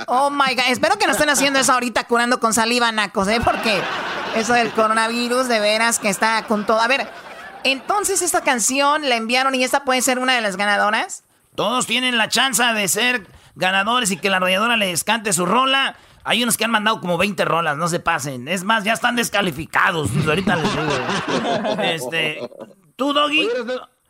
[0.08, 3.40] Oh my god, espero que no estén haciendo eso ahorita curando con saliva, nacos, ¿eh?
[3.42, 3.80] Porque
[4.36, 6.82] eso del coronavirus, de veras que está con todo.
[6.82, 7.10] A ver,
[7.64, 11.24] entonces esta canción la enviaron y esta puede ser una de las ganadoras.
[11.56, 15.96] Todos tienen la chance de ser ganadores y que la arrolladora les cante su rola.
[16.26, 18.50] Hay unos que han mandado como 20 rolas, no se pasen.
[18.50, 20.10] Es más, ya están descalificados.
[20.14, 21.80] Pues ahorita les digo.
[21.82, 22.40] Este,
[23.00, 23.48] ¿tú, Doggy?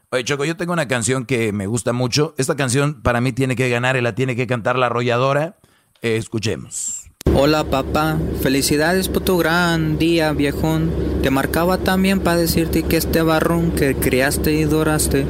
[0.09, 2.33] Oye, Choco, yo tengo una canción que me gusta mucho.
[2.37, 5.57] Esta canción para mí tiene que ganar y la tiene que cantar la arrolladora.
[6.01, 6.98] Eh, escuchemos.
[7.35, 10.91] Hola papá, felicidades por tu gran día viejón.
[11.21, 15.25] Te marcaba también para decirte que este barrón que criaste y doraste,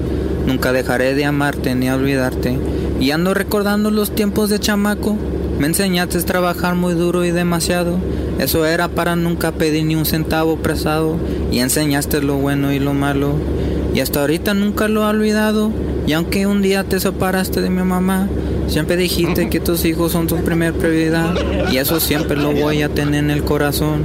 [0.45, 2.57] nunca dejaré de amarte ni olvidarte.
[2.99, 5.17] Y ando recordando los tiempos de chamaco
[5.59, 7.99] me enseñaste a trabajar muy duro y demasiado.
[8.39, 11.17] Eso era para nunca pedir ni un centavo prestado.
[11.51, 13.33] Y enseñaste lo bueno y lo malo.
[13.93, 15.71] Y hasta ahorita nunca lo he olvidado.
[16.05, 18.27] Y aunque un día te separaste de mi mamá,
[18.67, 21.33] siempre dijiste que tus hijos son tu primer prioridad.
[21.71, 24.03] Y eso siempre lo voy a tener en el corazón.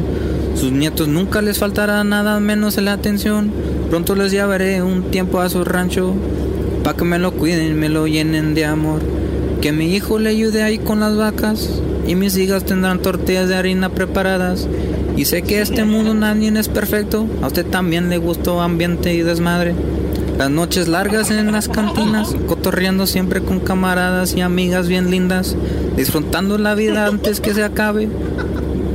[0.54, 3.50] Sus nietos nunca les faltará nada menos en la atención.
[3.90, 6.14] Pronto les llevaré un tiempo a su rancho.
[6.82, 9.00] Pa' que me lo cuiden y me lo llenen de amor.
[9.64, 13.54] Que mi hijo le ayude ahí con las vacas y mis hijas tendrán tortillas de
[13.54, 14.68] harina preparadas.
[15.16, 19.22] Y sé que este mundo nadie es perfecto, a usted también le gustó ambiente y
[19.22, 19.74] desmadre.
[20.36, 25.56] Las noches largas en las cantinas, cotorreando siempre con camaradas y amigas bien lindas,
[25.96, 28.10] disfrutando la vida antes que se acabe.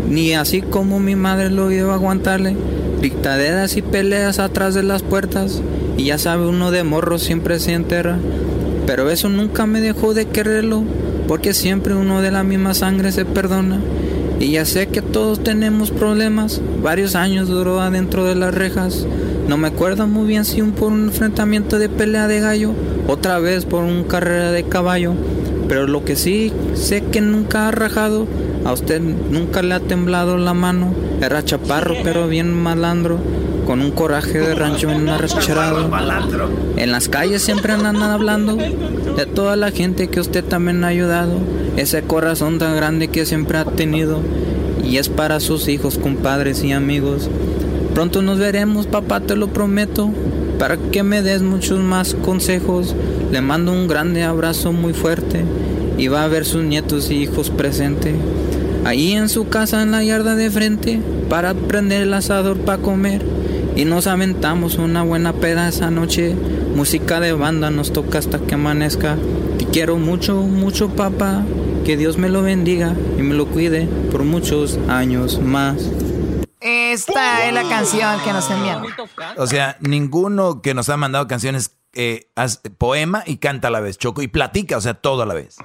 [0.08, 2.56] Ni así como mi madre lo vio aguantarle,
[3.02, 5.64] dictaderas y peleas atrás de las puertas.
[5.98, 8.20] Y ya sabe uno de morro siempre se enterra
[8.90, 10.84] pero eso nunca me dejó de quererlo,
[11.28, 13.80] porque siempre uno de la misma sangre se perdona.
[14.40, 19.06] Y ya sé que todos tenemos problemas, varios años duró adentro de las rejas.
[19.48, 22.72] No me acuerdo muy bien si un por un enfrentamiento de pelea de gallo,
[23.08, 25.14] otra vez por una carrera de caballo.
[25.68, 28.26] Pero lo que sí sé que nunca ha rajado,
[28.66, 30.96] a usted nunca le ha temblado la mano.
[31.22, 33.20] Era chaparro, pero bien malandro,
[33.70, 35.92] con un coraje de rancho en arrachado.
[36.76, 41.34] En las calles siempre andan hablando de toda la gente que usted también ha ayudado.
[41.78, 44.22] Ese corazón tan grande que siempre ha tenido.
[44.84, 47.30] Y es para sus hijos, compadres y amigos.
[47.94, 50.10] Pronto nos veremos, papá, te lo prometo.
[50.58, 52.96] Para que me des muchos más consejos.
[53.32, 55.44] Le mando un grande abrazo muy fuerte.
[55.96, 58.16] Y va a ver sus nietos y hijos presentes.
[58.84, 61.00] Ahí en su casa en la yarda de frente.
[61.30, 63.22] Para prender el asador para comer.
[63.76, 66.36] Y nos aventamos una buena peda esa noche.
[66.76, 69.18] Música de banda nos toca hasta que amanezca.
[69.58, 71.44] Te quiero mucho, mucho papá.
[71.86, 75.90] Que Dios me lo bendiga y me lo cuide por muchos años más.
[76.60, 78.86] Esta es la canción que nos enviaron.
[79.38, 82.30] O sea, ninguno que nos ha mandado canciones eh,
[82.78, 85.58] poema y canta a la vez, Choco, y platica, o sea, todo a la vez.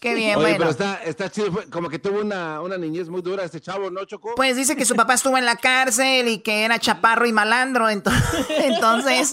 [0.00, 0.58] Qué bien, Oye, bueno.
[0.58, 1.52] pero está, está chido.
[1.70, 4.32] Como que tuvo una, una niñez muy dura este chavo, ¿no, Choco?
[4.34, 7.90] Pues dice que su papá estuvo en la cárcel y que era chaparro y malandro,
[7.90, 8.10] ento-
[8.64, 9.30] entonces,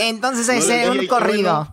[0.00, 1.70] entonces No es un corrido.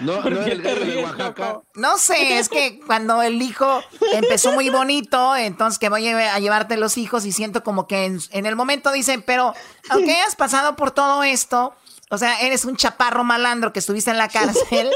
[0.00, 1.60] No, no era el gallo de Oaxaca.
[1.74, 3.80] No sé, es que cuando el hijo
[4.12, 8.04] empezó muy bonito, entonces que voy a a llevarte los hijos y siento como que
[8.06, 9.54] en, en el momento dicen, pero
[9.90, 11.74] aunque hayas pasado por todo esto,
[12.14, 14.90] o sea, eres un chaparro malandro que estuviste en la cárcel.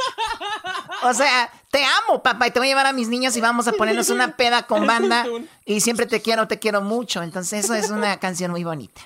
[1.05, 3.69] O sea, te amo, papá, y te voy a llevar a mis niños y vamos
[3.69, 5.27] a ponernos una peda con banda
[5.65, 7.23] y siempre te quiero, te quiero mucho.
[7.23, 9.01] Entonces, eso es una canción muy bonita.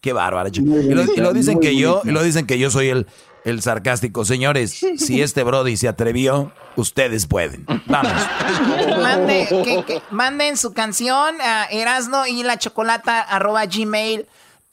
[0.00, 0.50] Qué bárbaro.
[0.50, 0.68] Choco.
[0.68, 3.06] Y lo, y lo dicen que yo, y lo dicen que yo soy el,
[3.44, 4.24] el sarcástico.
[4.24, 7.64] Señores, si este Brody se atrevió, ustedes pueden.
[7.86, 8.12] Vamos.
[9.02, 12.26] Mande- que- que- manden su canción a Erasno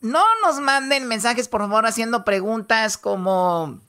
[0.01, 3.79] No nos manden mensajes, por favor, haciendo preguntas como,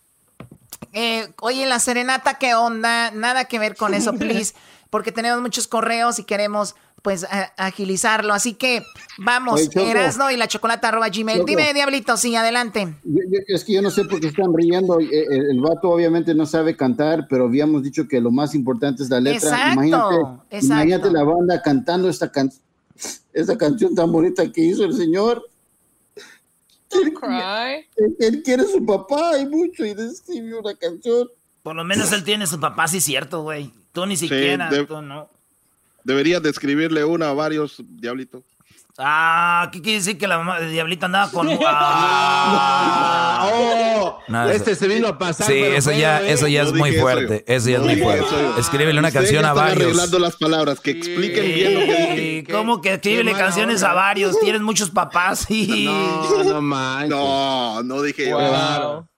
[0.92, 3.10] eh, oye, la serenata, ¿qué onda?
[3.12, 4.54] Nada que ver con eso, please,
[4.90, 8.34] porque tenemos muchos correos y queremos, pues, agilizarlo.
[8.34, 8.84] Así que,
[9.18, 9.90] vamos, Oye.
[9.90, 11.38] Erasno y la chocolata arroba gmail.
[11.38, 11.46] Choco.
[11.48, 12.94] Dime, Diablito, sí, adelante.
[13.04, 15.00] Yo- yo- es que yo no sé por qué están riendo.
[15.00, 19.02] Eh, eh, El, vato obviamente no sabe cantar, pero habíamos dicho que lo más importante
[19.02, 19.48] es la letra.
[19.48, 20.14] Exacto, imagínate,
[20.50, 20.66] exacto.
[20.66, 22.52] imagínate la banda cantando esta, can
[23.32, 25.42] esta canción tan bonita que hizo el señor.
[26.92, 31.28] Él, él- él quiere a su papá y mucho y escribió una canción.
[31.62, 33.70] Por lo menos él tiene su papá, sí, cierto, güey.
[33.92, 35.28] Tú ni siquiera, de- tú no.
[36.04, 38.42] Deberías de escribirle una a varios, Diablito.
[38.98, 41.48] Ah, ¿qué quiere decir que la mamá de Diablita andaba con.
[41.66, 43.48] Ah.
[43.52, 44.18] ¡Oh!
[44.50, 45.46] Este se vino a pasar.
[45.46, 46.32] Sí, pero eso ya, ¿eh?
[46.32, 47.44] eso ya No es muy eso fuerte.
[47.46, 47.54] yo.
[47.54, 48.24] Eso ya es No muy fuerte.
[48.26, 48.56] eso yo.
[48.58, 49.82] Escríbele una canción a están varios.
[49.86, 52.44] arreglando las palabras, que expliquen bien lo que dije.
[52.52, 53.90] ¿Cómo que escríbele canciones onda.
[53.90, 54.38] a varios?
[54.40, 55.84] Tienes muchos papás y.
[55.86, 57.10] No, no manches.
[57.10, 58.38] No, no dije yo.
[58.38, 59.08] Wow.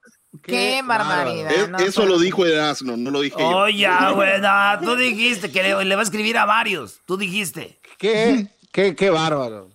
[0.43, 1.51] Qué, barbaridad.
[1.53, 3.47] Es- no, eso lo dijo Erasmo, no lo dije yo.
[3.49, 6.99] Oh, ya, güey, no, tú dijiste que le, le va a escribir a varios.
[7.07, 7.79] Tú dijiste.
[7.99, 8.49] ¿Qué?
[8.75, 9.69] ¿Qué, qué bárbaro.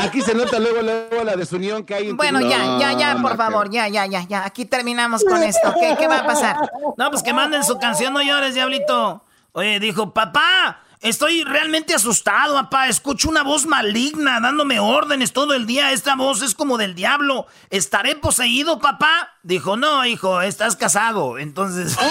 [0.00, 2.10] Aquí se nota luego, luego la desunión que hay.
[2.10, 4.44] entre- Bueno, ya, ya, ya, por favor, ya, ya, ya, ya.
[4.44, 5.72] Aquí terminamos con esto.
[5.80, 6.56] ¿Qué, qué va a pasar?
[6.98, 9.24] No, pues que manden su canción, no llores, diablito.
[9.52, 12.88] Oye, dijo, papá, estoy realmente asustado, papá.
[12.88, 15.92] Escucho una voz maligna dándome órdenes todo el día.
[15.92, 17.46] Esta voz es como del diablo.
[17.70, 19.30] ¿Estaré poseído, papá?
[19.42, 21.38] Dijo, no, hijo, estás casado.
[21.38, 21.96] Entonces.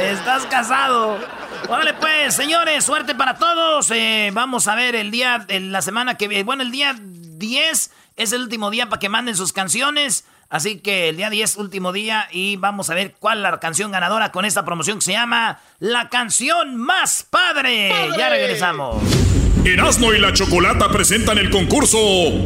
[0.00, 1.18] estás casado.
[1.68, 3.90] Órale, pues, señores, suerte para todos.
[3.90, 6.44] Eh, vamos a ver el día, en la semana que viene.
[6.44, 10.24] Bueno, el día 10 es el último día para que manden sus canciones.
[10.48, 13.90] Así que el día 10, último día, y vamos a ver cuál es la canción
[13.90, 17.90] ganadora con esta promoción que se llama La canción más padre.
[18.18, 19.02] Ya regresamos.
[19.64, 21.98] Erasmo y la Chocolata presentan el concurso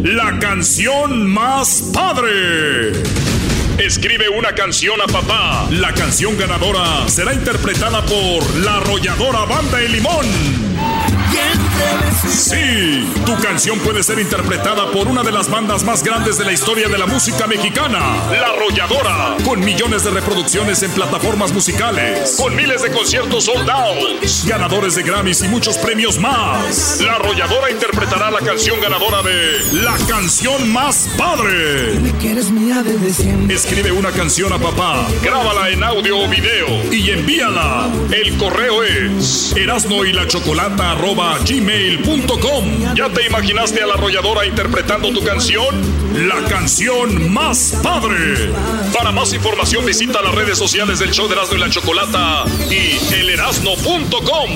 [0.05, 2.93] La canción más padre.
[3.79, 5.69] Escribe una canción a papá.
[5.71, 10.66] La canción ganadora será interpretada por la arrolladora Banda El Limón.
[12.29, 16.53] Sí, tu canción puede ser interpretada por una de las bandas más grandes de la
[16.53, 17.99] historia de la música mexicana,
[18.31, 24.23] La Arrolladora, con millones de reproducciones en plataformas musicales, con miles de conciertos sold out,
[24.47, 27.01] ganadores de Grammys y muchos premios más.
[27.01, 31.99] La Arrolladora interpretará la canción ganadora de La canción más padre.
[33.51, 37.89] Escribe una canción a papá, grábala en audio o video y envíala.
[38.13, 40.05] El correo es erasno
[41.67, 42.95] y chocolata gmail.com.
[42.95, 45.75] ¿Ya te imaginaste a la arrolladora interpretando tu canción?
[46.29, 48.51] La canción más padre.
[48.97, 53.15] Para más información visita las redes sociales del show de Erasno y la Chocolata y
[53.15, 54.51] elerasno.com.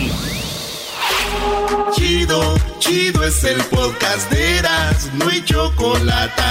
[1.95, 6.43] Chido, chido es el podcast de Eras, no hay chocolate.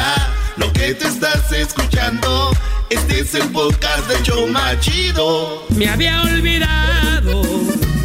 [0.57, 2.51] lo que te estás escuchando,
[2.89, 5.65] este es el podcast de Choma Chido.
[5.69, 7.48] Me había olvidado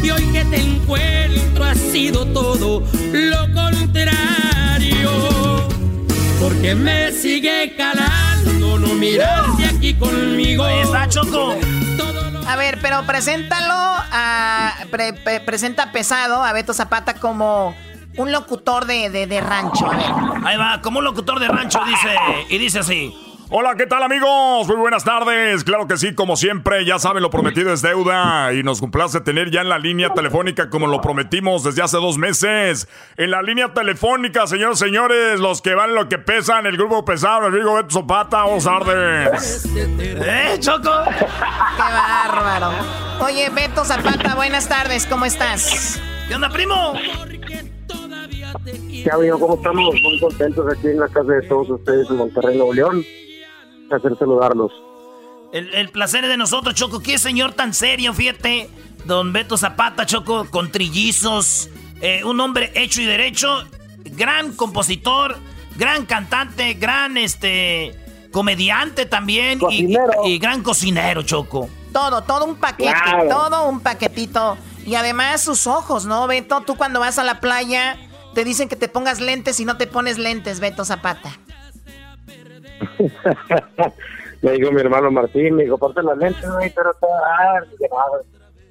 [0.05, 5.09] y hoy que te encuentro ha sido todo lo contrario.
[6.39, 10.67] Porque me sigue calando no mirarte aquí conmigo.
[10.67, 11.55] Está Choco.
[12.47, 14.75] A ver, pero preséntalo a.
[15.45, 17.75] presenta pesado a Beto Zapata como
[18.17, 19.89] un locutor de, de, rancho.
[20.43, 22.15] Ahí va, como un locutor de rancho dice.
[22.49, 23.13] Y dice así.
[23.49, 24.67] Hola, ¿qué tal amigos?
[24.67, 25.63] Muy buenas tardes.
[25.63, 29.51] Claro que sí, como siempre, ya saben, lo prometido es deuda y nos complace tener
[29.51, 32.87] ya en la línea telefónica como lo prometimos desde hace dos meses.
[33.17, 37.45] En la línea telefónica, señores, señores, los que van lo que pesan, el grupo pesado,
[37.45, 39.63] el amigo Beto Zapata, vamos tardes.
[39.75, 40.91] ¿Eh, Choco?
[41.19, 41.25] Qué
[41.77, 42.71] bárbaro.
[43.19, 46.01] Oye, Beto Zapata, buenas tardes, ¿cómo estás?
[46.27, 46.93] ¿Qué onda, primo?
[49.03, 49.39] ¿Qué amigo?
[49.39, 49.93] ¿Cómo estamos?
[50.01, 53.05] Muy contentos aquí en la casa de todos ustedes en Monterrey, Nuevo León
[53.87, 54.71] placer saludarlos.
[55.51, 56.99] El, placer es de nosotros, Choco.
[56.99, 58.69] Qué señor tan serio, fíjate.
[59.05, 61.69] Don Beto Zapata, Choco, con trillizos.
[62.01, 63.63] Eh, un hombre hecho y derecho.
[64.03, 65.37] Gran compositor,
[65.77, 67.95] gran cantante, gran este
[68.31, 69.59] comediante también.
[69.69, 71.69] Y, gran cocinero, Choco.
[71.93, 74.57] Todo, todo un paquete, todo un paquetito.
[74.85, 76.61] Y además sus ojos, ¿no, Beto?
[76.61, 77.97] Tú cuando vas a la playa
[78.33, 81.39] te dicen que te pongas lentes y no te pones lentes, Beto Zapata.
[84.41, 87.07] me dijo mi hermano Martín, me dijo, ponte las lentes, güey, pero está...
[87.07, 87.61] Ah,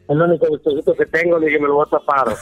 [0.06, 2.26] el único gustosito que tengo, le dije, me lo voy a tapar.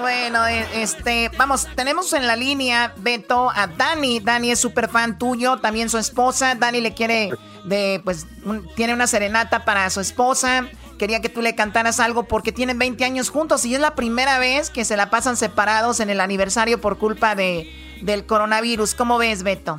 [0.00, 4.20] Bueno, e, este, vamos, tenemos en la línea, Beto, a Dani.
[4.20, 6.56] Dani es súper fan tuyo, también su esposa.
[6.56, 7.30] Dani le quiere,
[7.64, 8.26] de, pues,
[8.74, 10.66] tiene una serenata para su esposa.
[10.98, 14.38] Quería que tú le cantaras algo porque tienen 20 años juntos y es la primera
[14.38, 17.70] vez que se la pasan separados en el aniversario por culpa de,
[18.02, 18.94] del coronavirus.
[18.94, 19.78] ¿Cómo ves, Beto?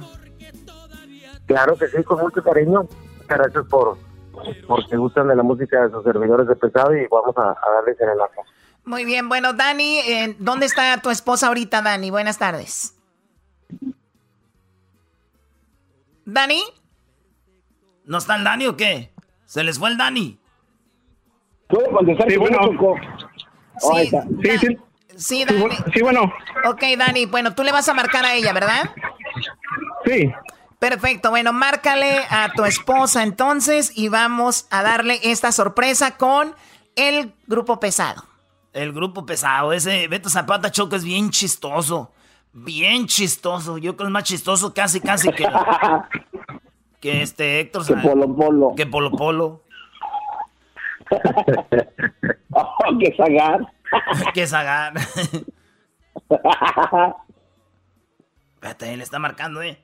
[1.46, 2.88] Claro que sí, con mucho cariño.
[3.28, 3.98] Gracias por,
[4.68, 7.74] por que gustan de la música de sus servidores de pesado y vamos a, a
[7.76, 8.42] darles en el acto.
[8.84, 12.12] Muy bien, bueno, Dani, eh, ¿dónde está tu esposa ahorita, Dani?
[12.12, 12.96] Buenas tardes.
[16.26, 16.64] ¿Dani?
[18.06, 19.12] ¿No está el Dani o qué?
[19.46, 20.40] ¿Se les fue el Dani?
[21.68, 22.30] ¿Puedo contestar?
[22.30, 22.60] Sí, bueno.
[23.80, 24.12] Sí,
[24.44, 24.78] sí, sí.
[25.16, 25.76] Sí, Dani.
[25.94, 26.34] Sí, bueno.
[26.66, 28.90] Ok, Dani, bueno, tú le vas a marcar a ella, ¿verdad?
[30.06, 30.32] Sí.
[30.80, 36.54] Perfecto, bueno, márcale a tu esposa entonces y vamos a darle esta sorpresa con
[36.96, 38.24] el grupo pesado.
[38.74, 42.12] El grupo pesado, ese Beto Zapata Choco es bien chistoso.
[42.52, 43.78] Bien chistoso.
[43.78, 45.48] Yo creo que es más chistoso casi, casi que,
[47.00, 47.86] que este Héctor.
[47.86, 48.74] Que Polo Polo.
[48.76, 49.62] Que Polo Polo.
[52.52, 53.75] oh, que Zagar.
[54.34, 54.94] que Zagar.
[58.56, 59.80] Espérate, él está marcando, eh.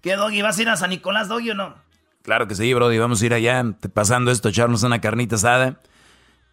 [0.00, 0.42] ¿Qué, Doggy?
[0.42, 1.74] ¿Vas a ir a San Nicolás, Doggy, o no?
[2.22, 2.98] Claro que sí, Brody.
[2.98, 3.64] Vamos a ir allá
[3.94, 5.80] pasando esto, echarnos una carnita asada.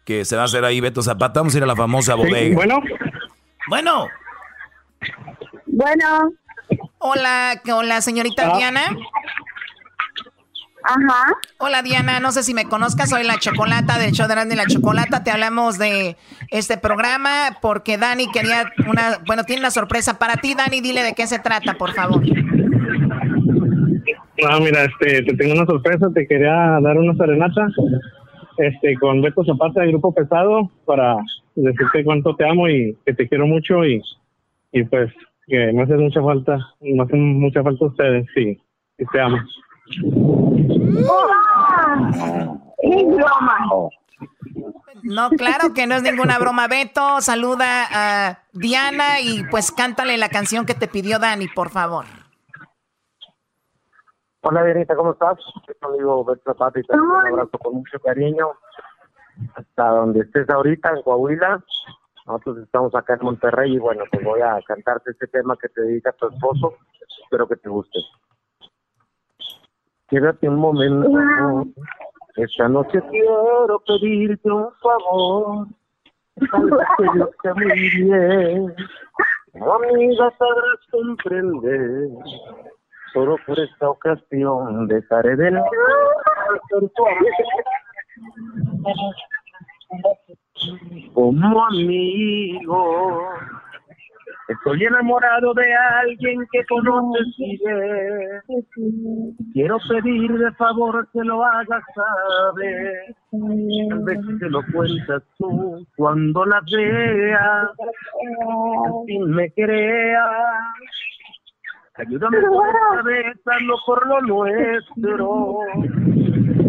[0.04, 1.40] Que se va a hacer ahí Beto Zapata.
[1.40, 2.54] Vamos a ir a la famosa bodega.
[2.54, 2.80] bueno.
[3.68, 4.08] Bueno.
[5.66, 6.32] Bueno.
[6.98, 8.56] Hola, hola, señorita ah.
[8.56, 8.96] Diana.
[10.82, 11.34] Ajá.
[11.58, 14.66] Hola Diana, no sé si me conozcas, soy la Chocolata del show de Randy la
[14.66, 15.22] Chocolata.
[15.22, 16.16] Te hablamos de
[16.50, 20.54] este programa porque Dani quería una, bueno, tiene una sorpresa para ti.
[20.54, 22.22] Dani, dile de qué se trata, por favor.
[24.48, 27.68] Ah, mira, este, te tengo una sorpresa, te quería dar una serenata,
[28.56, 31.16] este, con Beto Zapata del Grupo Pesado para
[31.54, 34.02] decirte cuánto te amo y que te quiero mucho y,
[34.72, 35.12] y pues
[35.46, 38.58] que me hace mucha falta, me hacen mucha falta ustedes, sí,
[38.98, 39.36] y te amo.
[45.02, 46.68] No, claro que no es ninguna broma.
[46.68, 52.04] Beto, saluda a Diana y pues cántale la canción que te pidió Dani, por favor.
[54.42, 55.38] Hola, Dianita, ¿cómo estás?
[55.82, 58.48] amigo Beto Zapata y te un abrazo con mucho cariño.
[59.54, 61.62] Hasta donde estés ahorita, en Coahuila.
[62.26, 65.82] Nosotros estamos acá en Monterrey y bueno, pues voy a cantarte este tema que te
[65.82, 66.74] dedica a tu esposo.
[67.24, 67.98] Espero que te guste.
[70.10, 71.64] Quédate un momento.
[72.36, 75.66] Esta noche quiero pedirte un favor.
[76.36, 78.74] que yo sé muy bien.
[79.54, 82.08] Amiga, sabrás comprender.
[83.12, 85.66] Solo por esta ocasión dejaré de lado
[91.14, 93.28] como amigo.
[94.50, 98.42] Estoy enamorado de alguien que conoces y ves.
[99.52, 103.14] Quiero pedir de favor que lo hagas saber.
[103.30, 107.70] Tal vez te lo cuentas tú cuando la veas.
[107.70, 110.24] Al fin me creas.
[111.94, 115.58] Ayúdame por esta vez, hazlo por lo nuestro.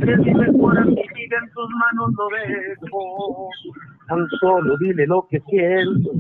[0.06, 3.50] Que si mejora mi vida en tus manos lo dejo.
[4.08, 6.12] Tan solo dile lo que siento.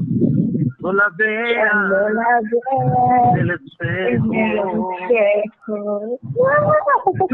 [0.82, 1.72] No la veas
[3.34, 4.32] en el espejo.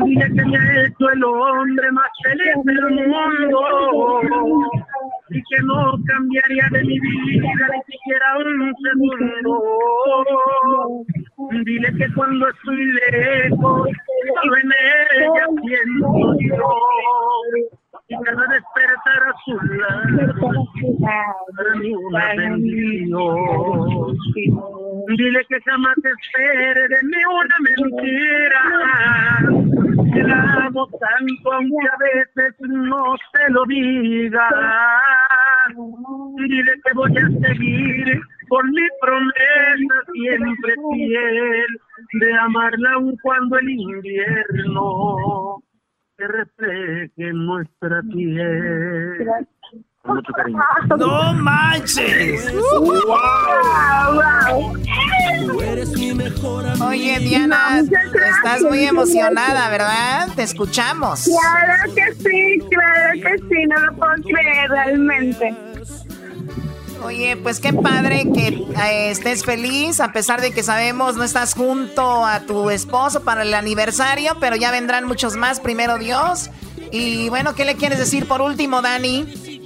[0.03, 3.59] Dile que me ha hecho el hombre más feliz del mundo.
[5.29, 9.53] Y que no cambiaría de mi vida ni siquiera un segundo.
[11.65, 13.89] Dile que cuando estoy lejos,
[14.41, 14.71] solo en
[15.21, 16.71] ella pienso yo.
[18.09, 20.65] Y cada despertar a su lado,
[21.51, 22.25] para mí una.
[25.07, 28.61] Dile que jamás espere de mí una mentira.
[30.27, 34.47] La amo tanto, aunque a veces no te lo diga.
[36.37, 41.79] Dile que voy a seguir con mi promesa siempre fiel
[42.21, 45.61] de amarla aun cuando el invierno
[46.17, 49.27] se refleje en nuestra piel.
[50.07, 50.59] Con mucho cariño.
[50.97, 52.47] ¡No manches!
[56.81, 60.29] Oye, Diana, estás muy emocionada, ¿verdad?
[60.35, 61.25] Te escuchamos.
[61.25, 65.55] Claro que sí, claro que sí, no lo puedo creer realmente.
[67.03, 71.53] Oye, pues qué padre que eh, estés feliz, a pesar de que sabemos no estás
[71.53, 76.49] junto a tu esposo para el aniversario, pero ya vendrán muchos más, primero Dios.
[76.91, 79.56] Y bueno, ¿qué le quieres decir por último, Dani?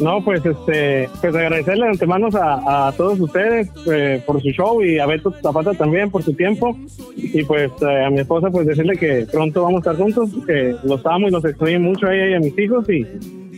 [0.00, 4.82] No, pues este, pues agradecerle de antemano a, a todos ustedes eh, por su show
[4.82, 6.76] y a Beto Zapata también por su tiempo.
[7.16, 10.74] Y pues eh, a mi esposa pues decirle que pronto vamos a estar juntos, que
[10.82, 13.04] los amo y los extraño mucho a ella y a mis hijos y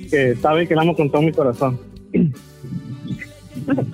[0.08, 1.78] que sabe que la amo con todo mi corazón.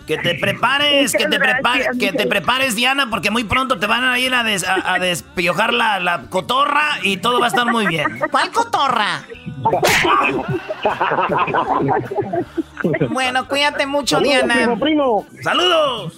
[0.07, 4.05] Que te prepares, que te prepares, que te prepares, Diana, porque muy pronto te van
[4.05, 7.66] a ir a, des- a- a despiojar la, la cotorra y todo va a estar
[7.66, 8.18] muy bien.
[8.31, 9.23] ¿Cuál cotorra?
[13.11, 14.55] Bueno, cuídate mucho, Diana.
[15.43, 16.14] ¡Saludos!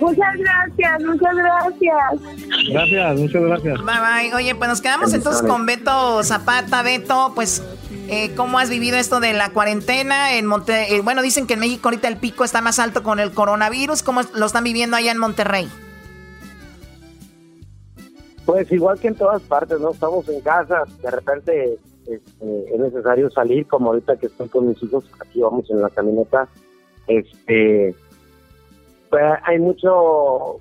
[0.00, 2.68] Muchas gracias, muchas gracias.
[2.70, 3.78] Gracias, muchas gracias.
[3.78, 4.34] Bye bye.
[4.34, 6.82] Oye, pues nos quedamos entonces con Beto Zapata.
[6.82, 7.62] Beto, pues,
[8.08, 11.00] eh, ¿cómo has vivido esto de la cuarentena en Monterrey?
[11.00, 14.02] bueno, dicen que en México ahorita el pico está más alto con el coronavirus.
[14.02, 15.68] ¿Cómo lo están viviendo allá en Monterrey?
[18.44, 19.92] Pues igual que en todas partes, ¿no?
[19.92, 24.82] Estamos en casa, de repente este, es necesario salir, como ahorita que estoy con mis
[24.82, 26.48] hijos, aquí vamos en la camioneta,
[27.06, 27.94] este,
[29.44, 30.56] hay mucho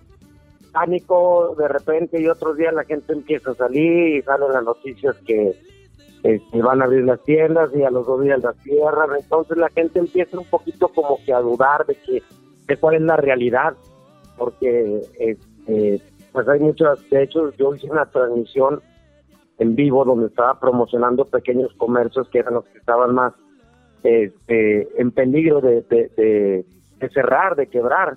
[0.72, 5.16] pánico de repente y otros días la gente empieza a salir y salen las noticias
[5.26, 5.54] que
[6.54, 9.99] van a abrir las tiendas y a los dos días las cierran, entonces la gente
[9.99, 12.24] empieza un poquito como que a dudar de que
[12.66, 13.74] de cuál es la realidad,
[14.38, 16.01] porque este,
[16.32, 18.82] pues hay muchas, de hecho yo hice una transmisión
[19.60, 23.34] en vivo donde estaba promocionando pequeños comercios que eran los que estaban más
[24.04, 28.16] este, en peligro de- de cerrar, de quebrar.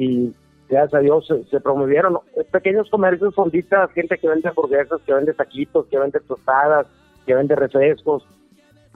[0.00, 0.32] Y
[0.66, 2.20] gracias a Dios se, promovieron
[2.50, 6.86] pequeños comercios, fonditas, gente que vende hamburguesas, que vende taquitos, que vende tostadas,
[7.26, 8.26] que vende refrescos.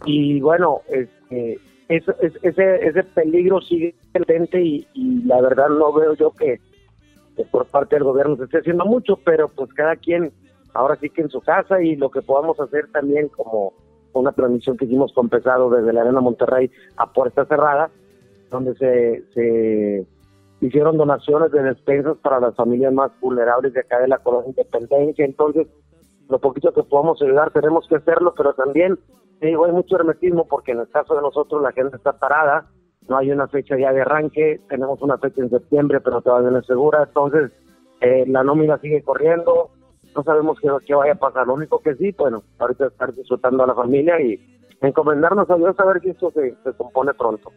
[0.06, 4.86] Y bueno, este, ese, ese peligro sigue latente y,
[5.26, 6.58] la verdad no veo yo que,
[7.50, 10.32] por parte del gobierno se esté haciendo mucho, pero pues cada quien
[10.72, 13.74] ahora sí que en su casa y lo que podamos hacer también como
[14.14, 17.90] una transmisión que hicimos con Pesado desde la Arena Monterrey a puerta cerrada,
[18.50, 20.06] donde se
[20.66, 25.24] hicieron donaciones de despensas para las familias más vulnerables de acá de la colonia Independencia.
[25.24, 25.66] Entonces,
[26.28, 28.98] lo poquito que podamos ayudar tenemos que hacerlo, pero también,
[29.40, 32.66] digo, hay mucho hermetismo porque en el caso de nosotros la gente está parada,
[33.08, 36.58] no hay una fecha ya de arranque, tenemos una fecha en septiembre, pero todavía no
[36.58, 37.52] es segura, entonces
[38.00, 39.70] eh, la nómina sigue corriendo,
[40.16, 43.64] no sabemos qué, qué vaya a pasar, lo único que sí, bueno, ahorita estar disfrutando
[43.64, 44.40] a la familia y
[44.80, 47.50] encomendarnos a Dios a ver si esto se compone pronto.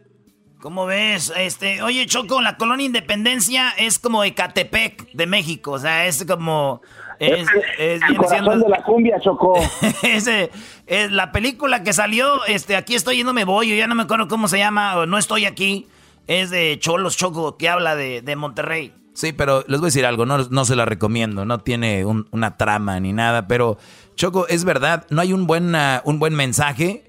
[0.60, 1.32] ¿Cómo ves?
[1.36, 6.82] Este, oye, Choco, la colonia Independencia es como Ecatepec de México, o sea, es como
[7.20, 7.46] es,
[7.78, 9.54] es- Corazón siendo- de la cumbia, Chocó.
[10.02, 10.50] Ese,
[10.86, 13.94] es la película que salió, este, aquí estoy y no me voy, yo ya no
[13.94, 15.86] me acuerdo cómo se llama, o no estoy aquí,
[16.26, 18.92] es de Cholos Choco, que habla de, de Monterrey.
[19.14, 22.26] Sí, pero les voy a decir algo, no, no se la recomiendo, no tiene un-
[22.32, 23.78] una trama ni nada, pero
[24.16, 25.72] Choco, es verdad, no hay un buen,
[26.04, 27.04] un buen mensaje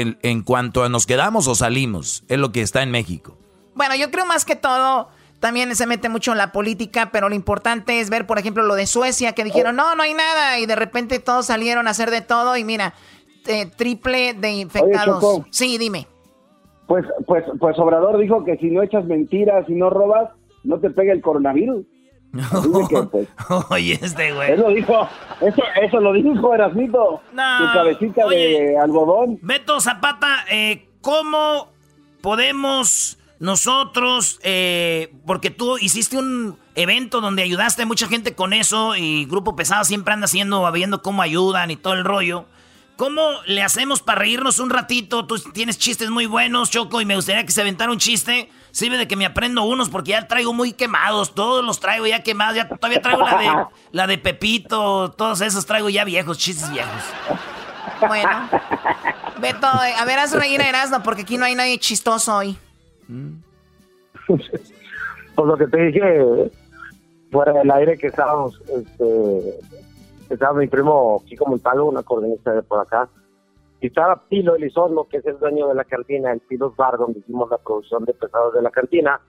[0.00, 3.36] en, en cuanto a nos quedamos o salimos, es lo que está en México.
[3.74, 5.08] Bueno, yo creo más que todo,
[5.40, 8.76] también se mete mucho en la política, pero lo importante es ver, por ejemplo, lo
[8.76, 12.10] de Suecia, que dijeron, no, no hay nada, y de repente todos salieron a hacer
[12.10, 12.94] de todo, y mira,
[13.46, 15.42] eh, triple de infectados.
[15.50, 16.06] sí, dime.
[16.86, 20.30] Pues, pues, pues Obrador dijo que si no echas mentiras y no robas,
[20.62, 21.84] no te pega el coronavirus.
[23.10, 23.28] Pues,
[23.70, 24.52] oye, este güey.
[24.52, 25.08] Eso dijo,
[25.40, 27.20] eso, eso lo dijo Erasmito.
[27.32, 29.38] No, tu cabecita de algodón.
[29.42, 31.68] Beto Zapata, eh, ¿cómo
[32.20, 38.96] podemos nosotros, eh, porque tú hiciste un evento donde ayudaste a mucha gente con eso
[38.96, 42.46] y Grupo Pesado siempre anda haciendo, viendo cómo ayudan y todo el rollo.
[42.96, 45.26] ¿Cómo le hacemos para reírnos un ratito?
[45.26, 48.48] Tú tienes chistes muy buenos, Choco, y me gustaría que se aventara un chiste.
[48.70, 51.34] Sirve de que me aprendo unos porque ya traigo muy quemados.
[51.34, 52.56] Todos los traigo ya quemados.
[52.56, 55.10] Ya todavía traigo la de, la de Pepito.
[55.12, 57.02] Todos esos traigo ya viejos, chistes viejos.
[58.06, 58.48] Bueno.
[59.40, 62.56] Beto, eh, a ver, haz reír a Erasmo porque aquí no hay nadie chistoso hoy.
[65.36, 66.50] Pues lo que te dije
[67.32, 69.58] fuera del aire que estábamos, este,
[70.30, 73.08] estaba mi primo Kiko Montalvo, una coordinista de por acá,
[73.80, 77.18] y estaba Pilo Elizondo, que es el dueño de la cantina, el Pilos Bar, donde
[77.18, 79.20] hicimos la producción de pesados de la cantina,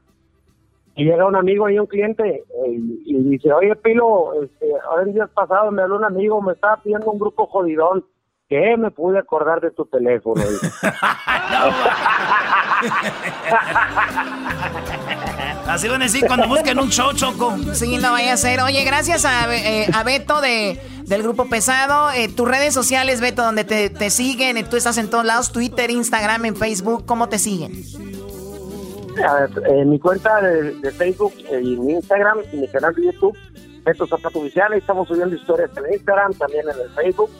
[0.95, 5.29] y llega un amigo y un cliente y, dice, oye Pilo, este, ahora en días
[5.31, 8.05] pasados me habló un amigo, me estaba pidiendo un grupo jodidón,
[8.47, 10.41] que me pude acordar de tu teléfono.
[15.67, 17.55] Así van a decir cuando busquen un show, Choco.
[17.73, 18.61] Sí, no vaya a ser.
[18.61, 22.11] Oye, gracias a, eh, Beto de, del Grupo Pesado.
[22.11, 24.63] Eh, tus redes sociales, Beto, donde te, siguen.
[24.69, 27.05] Tú estás en todos lados, Twitter, Instagram, en Facebook.
[27.05, 27.83] ¿Cómo te siguen?
[29.67, 33.37] En mi cuenta de, Facebook y mi Instagram y mi canal de YouTube,
[33.83, 34.73] Beto Zapato Oficial.
[34.73, 37.31] estamos subiendo historias en Instagram, también en el Facebook.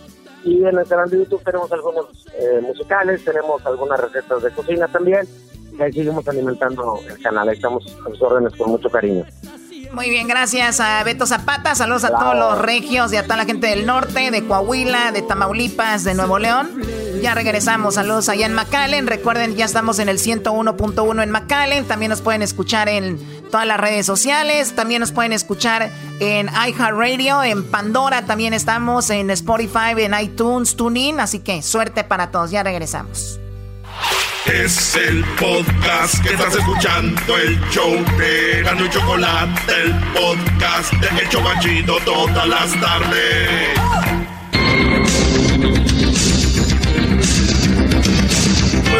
[0.45, 4.87] Y en el canal de YouTube tenemos algunos eh, musicales, tenemos algunas recetas de cocina
[4.87, 5.27] también.
[5.77, 7.49] Y ahí seguimos alimentando el canal.
[7.49, 9.25] Ahí estamos a sus órdenes con mucho cariño.
[9.91, 11.73] Muy bien, gracias a Beto Zapata.
[11.73, 15.21] Saludos a todos los regios y a toda la gente del norte, de Coahuila, de
[15.21, 16.81] Tamaulipas, de Nuevo León.
[17.21, 17.95] Ya regresamos.
[17.95, 19.07] Saludos allá en McAllen.
[19.07, 21.85] Recuerden, ya estamos en el 101.1 en McAllen.
[21.85, 23.19] También nos pueden escuchar en
[23.51, 24.73] todas las redes sociales.
[24.75, 28.25] También nos pueden escuchar en iHeartRadio, en Pandora.
[28.25, 31.19] También estamos en Spotify, en iTunes, TuneIn.
[31.19, 32.51] Así que suerte para todos.
[32.51, 33.39] Ya regresamos.
[34.45, 41.21] Es el podcast que estás escuchando, el show de Gano y Chocolate, el podcast de
[41.21, 44.24] El Chocachito todas las tardes.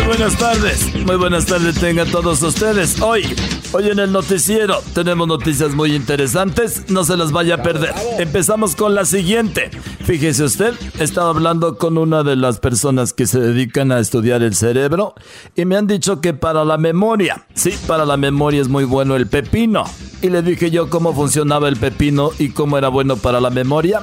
[0.06, 3.02] Buenas tardes, muy buenas tardes tengan todos ustedes.
[3.02, 3.36] Hoy
[3.78, 7.94] Hoy en el noticiero tenemos noticias muy interesantes, no se las vaya a perder.
[8.18, 9.70] Empezamos con la siguiente.
[10.06, 14.56] Fíjese usted, estaba hablando con una de las personas que se dedican a estudiar el
[14.56, 15.14] cerebro
[15.58, 19.18] y me han dicho que para la memoria, sí, para la memoria es muy bueno
[19.18, 19.84] el pepino.
[20.22, 24.02] Y le dije yo cómo funcionaba el pepino y cómo era bueno para la memoria,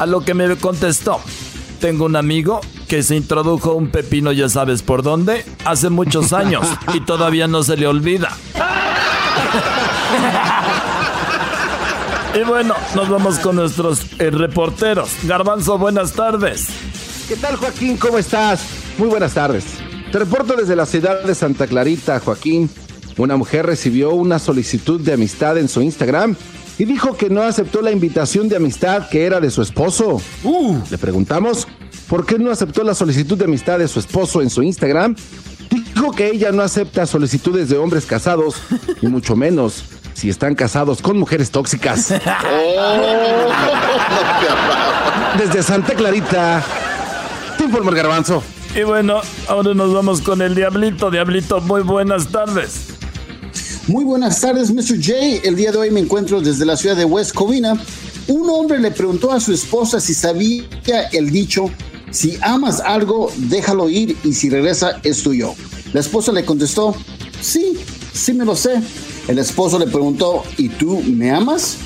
[0.00, 1.20] a lo que me contestó.
[1.78, 2.60] Tengo un amigo
[2.92, 7.62] que se introdujo un pepino, ya sabes por dónde, hace muchos años y todavía no
[7.62, 8.28] se le olvida.
[12.38, 15.08] y bueno, nos vamos con nuestros eh, reporteros.
[15.22, 16.66] Garbanzo, buenas tardes.
[17.28, 17.96] ¿Qué tal, Joaquín?
[17.96, 18.62] ¿Cómo estás?
[18.98, 19.64] Muy buenas tardes.
[20.12, 22.68] Te reporto desde la ciudad de Santa Clarita, Joaquín.
[23.16, 26.36] Una mujer recibió una solicitud de amistad en su Instagram
[26.76, 30.20] y dijo que no aceptó la invitación de amistad que era de su esposo.
[30.44, 30.76] Uh.
[30.90, 31.66] Le preguntamos
[32.12, 35.16] por qué no aceptó la solicitud de amistad de su esposo en su Instagram
[35.70, 38.56] Dijo que ella no acepta solicitudes de hombres casados,
[39.00, 42.12] y mucho menos si están casados con mujeres tóxicas.
[42.12, 43.48] Oh.
[45.38, 46.62] Desde Santa Clarita,
[47.56, 48.42] te informo el garbanzo.
[48.76, 51.10] Y bueno, ahora nos vamos con el Diablito.
[51.10, 52.88] Diablito, muy buenas tardes.
[53.86, 54.96] Muy buenas tardes, Mr.
[55.02, 55.14] J.
[55.44, 57.74] El día de hoy me encuentro desde la ciudad de West Covina.
[58.28, 60.64] Un hombre le preguntó a su esposa si sabía
[61.12, 61.70] el dicho
[62.12, 65.54] si amas algo, déjalo ir y si regresa es tuyo.
[65.92, 66.94] La esposa le contestó,
[67.40, 67.78] sí,
[68.12, 68.80] sí me lo sé.
[69.28, 71.78] El esposo le preguntó, ¿y tú me amas?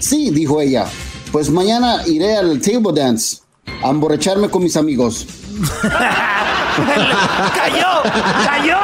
[0.00, 0.86] Sí, dijo ella.
[1.30, 3.38] Pues mañana iré al table dance
[3.82, 5.26] a emborracharme con mis amigos.
[7.54, 8.02] ¡Cayó!
[8.44, 8.78] ¡Cayó!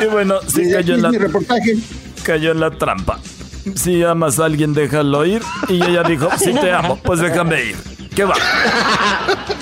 [0.00, 1.10] y bueno, sí cayó en la...
[2.22, 3.18] Cayó en la trampa.
[3.74, 5.42] Si amas a alguien, déjalo ir.
[5.68, 7.76] Y ella dijo, si te amo, pues déjame ir.
[8.14, 8.34] ¿Qué va?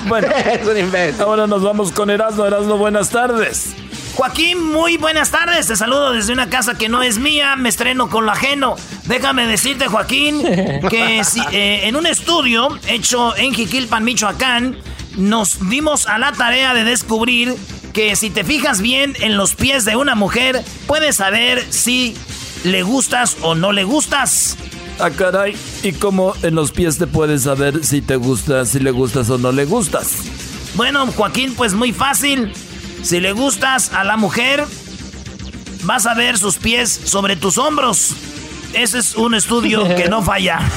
[0.07, 2.45] Bueno, es un ahora nos vamos con Erasmo.
[2.45, 3.75] Erasmo, buenas tardes.
[4.15, 5.67] Joaquín, muy buenas tardes.
[5.67, 7.55] Te saludo desde una casa que no es mía.
[7.55, 8.75] Me estreno con lo ajeno.
[9.05, 10.41] Déjame decirte, Joaquín,
[10.89, 14.77] que si, eh, en un estudio hecho en Jiquilpan, Michoacán,
[15.15, 17.55] nos dimos a la tarea de descubrir
[17.93, 22.17] que si te fijas bien en los pies de una mujer, puedes saber si
[22.63, 24.55] ¿Le gustas o no le gustas?
[25.01, 25.57] Ah, caray.
[25.81, 29.39] ¿Y cómo en los pies te puedes saber si te gustas, si le gustas o
[29.39, 30.11] no le gustas?
[30.75, 32.53] Bueno, Joaquín, pues muy fácil.
[33.01, 34.63] Si le gustas a la mujer,
[35.85, 38.11] vas a ver sus pies sobre tus hombros.
[38.73, 40.59] Ese es un estudio que no falla.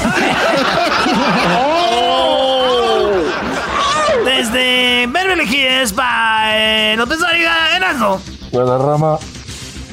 [4.25, 8.22] Desde Beverly Hills para López Ariga, Erasmo.
[8.51, 9.18] Buena rama.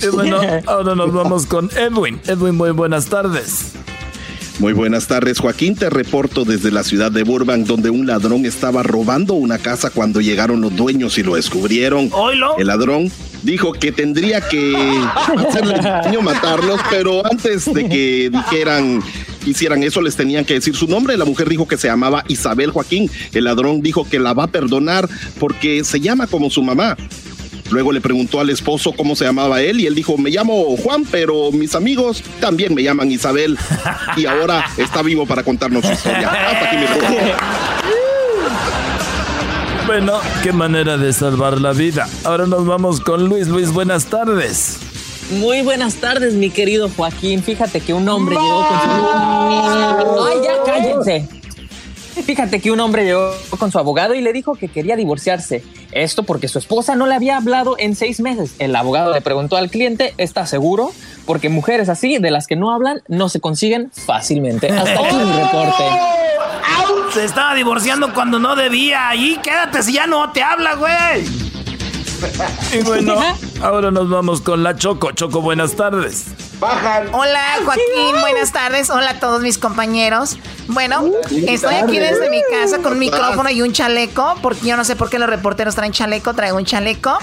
[0.01, 2.21] Y bueno, ahora nos vamos con Edwin.
[2.25, 3.73] Edwin, muy buenas tardes.
[4.61, 5.75] Muy buenas tardes, Joaquín.
[5.75, 10.21] Te reporto desde la ciudad de Burbank, donde un ladrón estaba robando una casa cuando
[10.21, 12.11] llegaron los dueños y lo descubrieron.
[12.13, 12.55] ¿Oilo?
[12.59, 14.75] El ladrón dijo que tendría que
[15.47, 19.01] hacerle daño, matarlos, pero antes de que dijeran
[19.47, 21.17] hicieran eso, les tenían que decir su nombre.
[21.17, 23.09] La mujer dijo que se llamaba Isabel Joaquín.
[23.33, 25.09] El ladrón dijo que la va a perdonar
[25.39, 26.97] porque se llama como su mamá.
[27.71, 31.05] Luego le preguntó al esposo cómo se llamaba él y él dijo, me llamo Juan,
[31.09, 33.57] pero mis amigos también me llaman Isabel.
[34.17, 36.29] Y ahora está vivo para contarnos su historia.
[36.29, 36.85] Hasta aquí mi.
[39.87, 42.07] Bueno, qué manera de salvar la vida.
[42.23, 43.47] Ahora nos vamos con Luis.
[43.47, 44.77] Luis, buenas tardes.
[45.31, 47.41] Muy buenas tardes, mi querido Joaquín.
[47.43, 50.23] Fíjate que un hombre llegó con su...
[50.23, 51.40] ¡Ay, ya cállense!
[52.25, 55.63] Fíjate que un hombre llegó con su abogado y le dijo que quería divorciarse.
[55.91, 58.55] Esto porque su esposa no le había hablado en seis meses.
[58.59, 60.91] El abogado le preguntó al cliente, ¿está seguro?
[61.25, 64.69] Porque mujeres así, de las que no hablan, no se consiguen fácilmente.
[64.69, 65.83] Hasta aquí mi reporte.
[67.13, 69.09] Se estaba divorciando cuando no debía.
[69.09, 71.25] Ahí quédate si ya no te habla, güey.
[72.71, 73.15] Y bueno,
[73.61, 75.11] ahora nos vamos con la Choco.
[75.11, 76.27] Choco, buenas tardes.
[76.61, 78.91] Hola Joaquín, buenas tardes.
[78.91, 80.37] Hola a todos mis compañeros.
[80.67, 81.11] Bueno,
[81.47, 84.95] estoy aquí desde mi casa con un micrófono y un chaleco, porque yo no sé
[84.95, 87.17] por qué los reporteros traen chaleco, traigo un chaleco.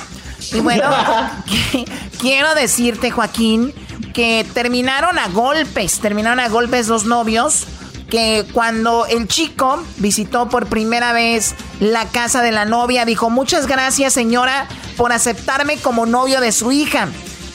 [0.52, 0.90] Y bueno,
[2.20, 3.72] quiero decirte Joaquín
[4.12, 7.64] que terminaron a golpes, terminaron a golpes los novios
[8.10, 13.68] que cuando el chico visitó por primera vez la casa de la novia, dijo, muchas
[13.68, 14.66] gracias señora
[14.96, 17.08] por aceptarme como novio de su hija.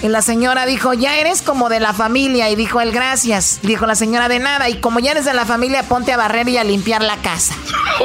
[0.03, 2.49] Y la señora dijo, ya eres como de la familia.
[2.49, 3.59] Y dijo él, gracias.
[3.63, 4.67] Dijo la señora, de nada.
[4.69, 7.55] Y como ya eres de la familia, ponte a barrer y a limpiar la casa.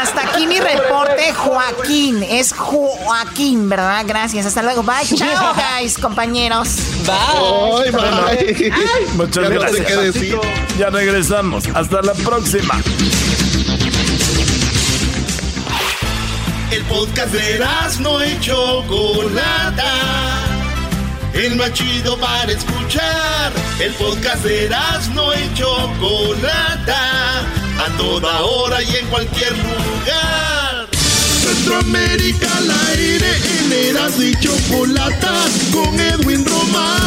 [0.00, 2.22] Hasta aquí mi reporte, Joaquín.
[2.22, 4.04] Es Joaquín, ¿verdad?
[4.06, 4.46] Gracias.
[4.46, 4.82] Hasta luego.
[4.82, 5.06] Bye.
[5.16, 6.68] Chao, guys, compañeros.
[7.06, 7.90] Bye.
[7.90, 8.72] bye.
[9.16, 9.86] Muchas Ya no sé gracias.
[9.86, 10.38] qué decir.
[10.78, 11.64] Ya regresamos.
[11.74, 12.80] Hasta la próxima.
[16.72, 17.60] El podcast de
[18.00, 19.92] no y Chocolata.
[21.34, 23.52] El más chido para escuchar.
[23.78, 24.70] El podcast de
[25.12, 27.40] no y Chocolata.
[27.78, 30.88] A toda hora y en cualquier lugar.
[31.42, 35.34] Centroamérica al aire en Erasmo y Chocolata
[35.74, 37.02] con Edwin Román.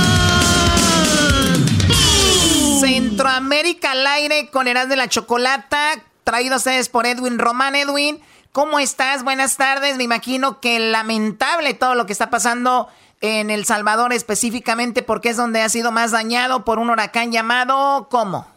[2.81, 7.75] Centroamérica al aire con Eras de la Chocolata, traído a ustedes por Edwin Román.
[7.75, 8.21] Edwin,
[8.55, 9.25] ¿cómo estás?
[9.25, 9.97] Buenas tardes.
[9.97, 12.87] Me imagino que lamentable todo lo que está pasando
[13.19, 18.07] en El Salvador específicamente porque es donde ha sido más dañado por un huracán llamado
[18.09, 18.47] ¿cómo?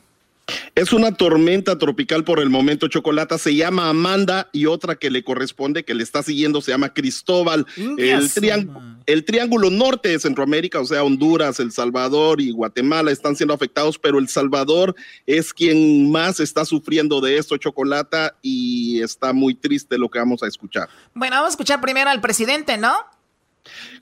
[0.75, 3.37] Es una tormenta tropical por el momento, Chocolata.
[3.37, 7.67] Se llama Amanda y otra que le corresponde, que le está siguiendo, se llama Cristóbal.
[7.77, 13.99] El, triángulo norte de Centroamérica, o sea, Honduras, El Salvador y Guatemala están siendo afectados,
[13.99, 14.95] pero El Salvador
[15.27, 20.43] es quien más está sufriendo de esto, Chocolata, y está muy triste lo que vamos
[20.43, 20.89] a escuchar.
[21.15, 22.95] Bueno, vamos a escuchar primero al presidente, ¿no?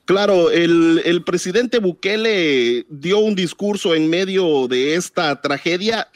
[0.04, 6.08] Claro, el, el presidente Bukele dio un discurso en medio de esta tragedia.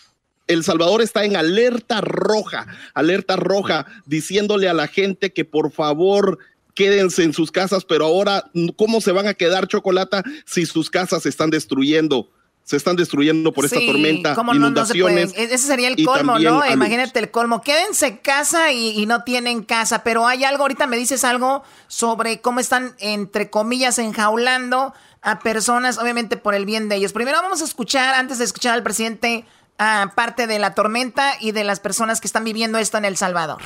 [0.50, 6.38] El Salvador está en alerta roja, alerta roja, diciéndole a la gente que por favor
[6.74, 11.22] quédense en sus casas, pero ahora, ¿cómo se van a quedar chocolata si sus casas
[11.24, 12.30] se están destruyendo?
[12.62, 15.32] Se están destruyendo por esta tormenta, ¿cómo no, no se inundaciones.
[15.36, 16.64] E- Ese sería el colmo, ¿no?
[16.70, 17.62] Imagínate el colmo.
[17.62, 20.04] Quédense en casa y, y no tienen casa.
[20.04, 25.98] Pero hay algo, ahorita me dices algo sobre cómo están, entre comillas, enjaulando a personas,
[25.98, 27.12] obviamente por el bien de ellos.
[27.12, 29.44] Primero vamos a escuchar, antes de escuchar al presidente,
[29.80, 33.16] ah, parte de la tormenta y de las personas que están viviendo esto en El
[33.16, 33.58] Salvador.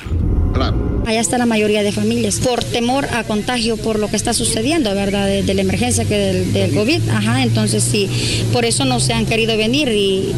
[1.05, 4.95] Allá está la mayoría de familias, por temor a contagio, por lo que está sucediendo,
[4.95, 5.27] ¿verdad?
[5.27, 7.09] De, de la emergencia que del, del COVID.
[7.09, 8.09] Ajá, entonces sí,
[8.51, 10.33] por eso no se han querido venir y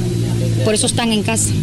[0.66, 1.54] por eso están en casa.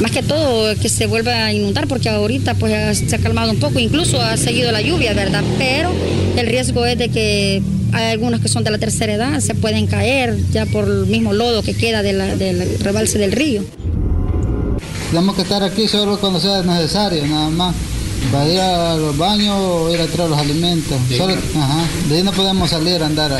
[0.00, 3.58] Más que todo que se vuelva a inundar porque ahorita pues se ha calmado un
[3.58, 5.42] poco, incluso ha seguido la lluvia, ¿verdad?
[5.58, 5.90] Pero
[6.36, 7.62] el riesgo es de que
[7.92, 11.32] hay algunos que son de la tercera edad, se pueden caer ya por el mismo
[11.32, 13.62] lodo que queda de la- del rebalse del río.
[15.10, 17.74] Tenemos que estar aquí solo cuando sea necesario, nada más.
[18.30, 20.96] Para ir a los baños o ir a traer los alimentos.
[21.16, 23.30] Solo, ajá, de ahí no podemos salir a andar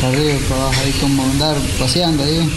[0.00, 2.50] para arriba, para abajo, ahí como andar paseando ahí.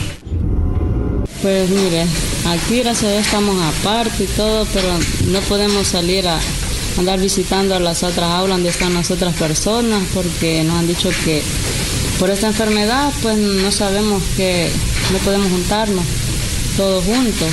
[1.41, 2.04] Pues mire,
[2.47, 4.88] aquí gracias a Dios estamos aparte y todo, pero
[5.32, 6.38] no podemos salir a
[6.98, 11.42] andar visitando las otras aulas donde están las otras personas porque nos han dicho que
[12.20, 14.70] por esta enfermedad pues no sabemos que
[15.12, 16.06] no podemos juntarnos
[16.76, 17.48] todos juntos.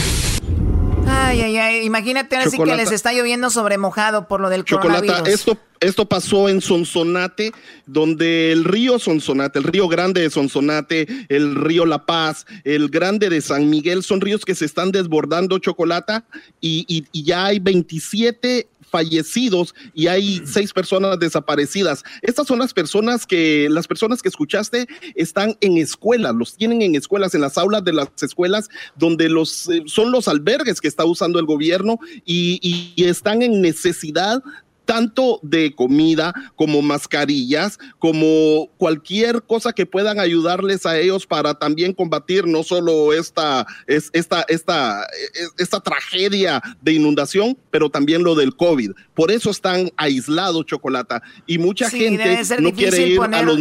[1.08, 5.00] Ay, ay, ay, imagínate así que les está lloviendo sobre mojado por lo del Chocolata,
[5.00, 5.28] coronavirus.
[5.28, 7.52] esto, esto pasó en Sonsonate,
[7.86, 13.28] donde el río Sonsonate, el río Grande de Sonsonate, el río La Paz, el Grande
[13.30, 16.24] de San Miguel, son ríos que se están desbordando, Chocolata,
[16.60, 18.66] y, y- y ya hay 27
[18.96, 22.02] fallecidos y hay seis personas desaparecidas.
[22.22, 26.94] Estas son las personas que, las personas que escuchaste están en escuelas, los tienen en
[26.94, 31.04] escuelas, en las aulas de las escuelas, donde los, eh, son los albergues que está
[31.04, 34.42] usando el gobierno y, y- y están en necesidad
[34.86, 41.92] tanto de comida como mascarillas, como cualquier cosa que puedan ayudarles a ellos para también
[41.92, 48.34] combatir no solo esta, es, esta, esta, es- esta tragedia de inundación, pero también lo
[48.34, 48.92] del COVID.
[49.14, 51.22] Por eso están aislados, Chocolata.
[51.46, 53.58] Y mucha Sí, gente debe ser no quiere difícil ir poner- a los...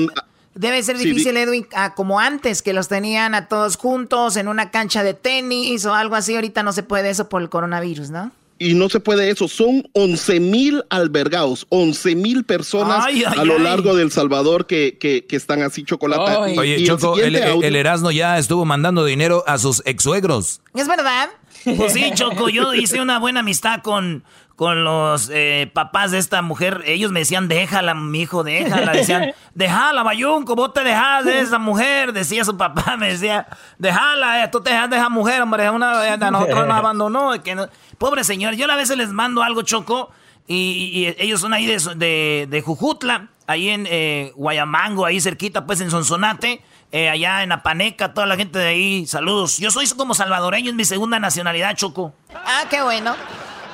[0.53, 1.67] Debe ser Sí, difícil, Edwin,
[1.97, 6.15] como antes, que los tenían a todos juntos en una cancha de tenis o algo
[6.15, 6.33] así.
[6.35, 8.31] Ahorita no se puede eso por el coronavirus, ¿no?
[8.57, 9.47] Y no se puede eso.
[9.47, 13.61] Son 11 mil albergados, 11 mil personas Ay, ay, a lo ay.
[13.63, 16.53] largo del Salvador que, que, que están así, chocolate.
[16.53, 19.57] Y- Oye, y Choco, el, siguiente el- audio- el Erasmo ya estuvo mandando dinero a
[19.57, 20.61] sus ex suegros.
[20.73, 21.29] ¿Es verdad?
[21.77, 24.23] Pues sí, Choco, yo hice una buena amistad con,
[24.55, 26.81] con los eh, papás de esta mujer.
[26.85, 28.93] Ellos me decían, déjala, mi hijo, déjala.
[28.93, 32.13] Decían, déjala, Bayunco, vos te dejas de esa mujer.
[32.13, 33.47] Decía su papá, me decía,
[33.77, 37.43] déjala, eh, tú te dejas de esa mujer, hombre, una, a nosotros nos abandonó.
[37.43, 40.09] Que no- Pobre señor, yo a veces les mando algo, Choco,
[40.47, 40.55] y,
[40.93, 45.81] y ellos son ahí de, de, de Jujutla, ahí en eh, Guayamango, ahí cerquita, pues
[45.81, 46.61] en Sonsonate.
[46.91, 49.57] eh, allá en Apaneca, toda la gente de ahí, saludos.
[49.57, 52.13] Yo soy como salvadoreño, es mi segunda nacionalidad, Choco.
[52.33, 53.15] Ah, qué bueno.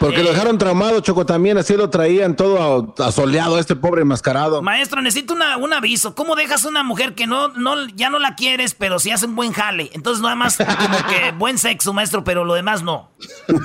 [0.02, 4.62] Porque lo dejaron traumado, Choco, también así lo traían todo asoleado, este pobre enmascarado.
[4.62, 6.16] Maestro, necesito una- un aviso.
[6.16, 9.28] ¿Cómo dejas a una mujer que no, no, ya no la quieres, pero sí hace
[9.28, 9.90] un buen jale?
[9.94, 13.12] Entonces, nada más como que buen sexo, maestro, pero lo demás no.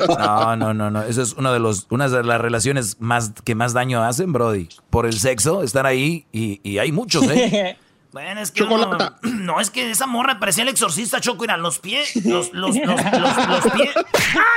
[0.08, 1.02] No, no, no, no.
[1.02, 4.68] Esa es una de los, una de las relaciones más que más daño hacen, Brody.
[4.90, 7.78] Por el sexo, estar ahí y, y hay muchos, ¿eh?
[8.16, 11.80] Bueno, es que no, no, es que esa morra parecía el exorcista, Choco, eran los
[11.80, 13.90] pies, los, los, los, los, los pies.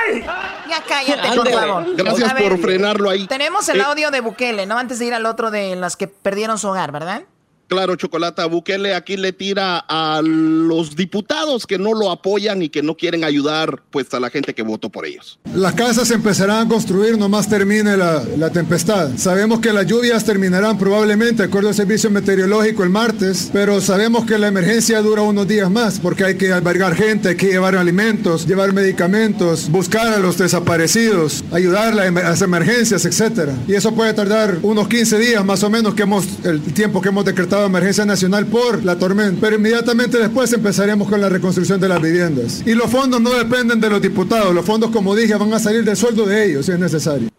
[0.08, 0.24] ¡Ay!
[0.70, 1.94] Ya cállate, por favor.
[1.94, 3.26] Gracias ver, por frenarlo ahí.
[3.26, 4.78] Tenemos el Eh, audio de Bukele, ¿no?
[4.78, 7.24] Antes de ir al otro de las que perdieron su hogar, ¿verdad?
[7.70, 12.82] Claro, Chocolata, Bukele aquí le tira a los diputados que no lo apoyan y que
[12.82, 15.38] no quieren ayudar pues a la gente que votó por ellos.
[15.54, 19.10] Las casas se empezarán a construir nomás termine la, la tempestad.
[19.16, 24.36] Sabemos que las lluvias terminarán probablemente, acuerdo al servicio meteorológico, el martes, pero sabemos que
[24.36, 28.48] la emergencia dura unos días más porque hay que albergar gente, hay que llevar alimentos,
[28.48, 33.50] llevar medicamentos, buscar a los desaparecidos, ayudar a las emergencias, etc.
[33.68, 37.10] Y eso puede tardar unos 15 días más o menos que hemos, el tiempo que
[37.10, 39.38] hemos decretado emergencia nacional por la tormenta.
[39.40, 42.62] Pero inmediatamente después empezaremos con la reconstrucción de las viviendas.
[42.66, 45.84] Y los fondos no dependen de los diputados, los fondos, como dije, van a salir
[45.84, 47.30] del sueldo de ellos si es necesario.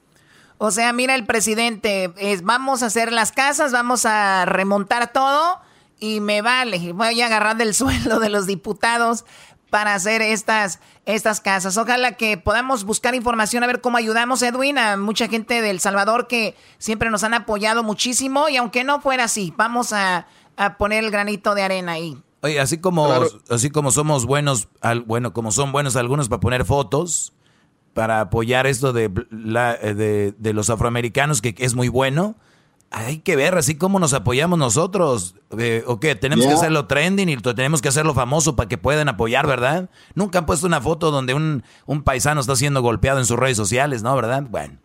[0.57, 5.59] O sea, mira el presidente, es, vamos a hacer las casas, vamos a remontar todo
[5.99, 9.25] y me vale, voy a agarrar del sueldo de los diputados
[9.71, 11.75] para hacer estas, estas casas.
[11.77, 16.27] Ojalá que podamos buscar información a ver cómo ayudamos, Edwin, a mucha gente del Salvador
[16.27, 21.03] que siempre nos han apoyado muchísimo y aunque no fuera así, vamos a, a poner
[21.03, 22.21] el granito de arena ahí.
[22.43, 23.07] Oye, así como,
[23.49, 27.33] así como somos buenos, al, bueno, como son buenos algunos para poner fotos,
[27.93, 32.35] para apoyar esto de, la- eh, de, de los afroamericanos, que es muy bueno,
[32.91, 35.35] hay que ver así como nos apoyamos nosotros.
[35.57, 36.13] Eh, ¿O qué?
[36.15, 39.89] Tenemos que hacerlo trending y tenemos que hacerlo famoso para que puedan apoyar, ¿verdad?
[40.13, 43.57] Nunca han puesto una foto donde un, un paisano está siendo golpeado en sus redes
[43.57, 44.13] sociales, ¿no?
[44.15, 44.43] ¿Verdad?
[44.49, 44.77] Bueno.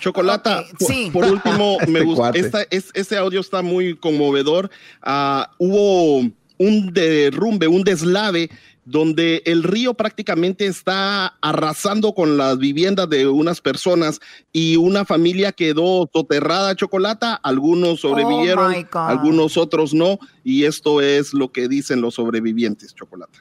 [0.00, 1.10] Chocolata, por, sí.
[1.12, 2.22] por último, me Este gusta.
[2.22, 2.38] cuate.
[2.40, 4.70] Esta, es, este audio está muy conmovedor.
[5.02, 6.18] Ah, hubo
[6.58, 8.50] un derrumbe, un deslave,
[8.86, 14.20] donde el río prácticamente está arrasando con las viviendas de unas personas
[14.52, 17.34] y una familia quedó soterrada, Chocolata.
[17.34, 19.08] Algunos sobrevivieron, my God.
[19.08, 20.18] algunos otros no.
[20.44, 23.38] Y esto es lo que dicen los sobrevivientes, Chocolata.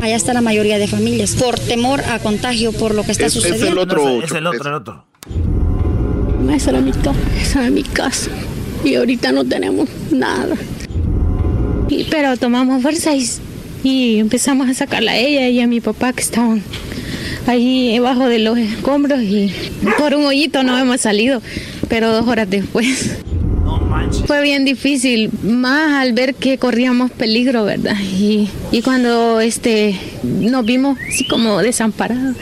[0.00, 3.36] Allá está la mayoría de familias, por temor a contagio, por lo que está Es-
[3.36, 3.80] es el sucediendo.
[3.82, 5.04] otro, Es el otro, el otro.
[6.52, 8.30] Esa era mi casa, esa era mi casa.
[8.84, 10.56] Y ahorita no tenemos nada.
[11.88, 13.26] Y- pero tomamos fuerza y,
[13.82, 16.62] y empezamos a sacarla a ella y a mi papá que estaban
[17.46, 19.52] ahí debajo de los escombros y
[19.98, 21.40] por un hoyito no hemos salido,
[21.88, 23.18] pero dos horas después.
[24.26, 27.96] Fue bien difícil, más al ver que corríamos peligro, ¿verdad?
[28.00, 32.36] Y, y cuando este, nos vimos así como desamparados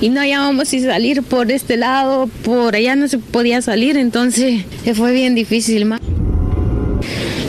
[0.00, 4.64] y no hallábamos si salir por este lado, por allá no se podía salir, entonces
[4.84, 5.88] eh, fue bien difícil.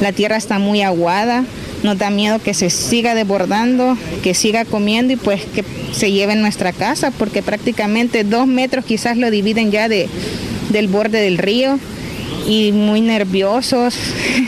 [0.01, 1.45] La tierra está muy aguada,
[1.84, 6.34] nos da miedo que se siga desbordando, que siga comiendo y pues que se lleve
[6.34, 10.09] en nuestra casa, porque prácticamente dos metros quizás lo dividen ya de,
[10.69, 11.77] del borde del río
[12.47, 13.95] y muy nerviosos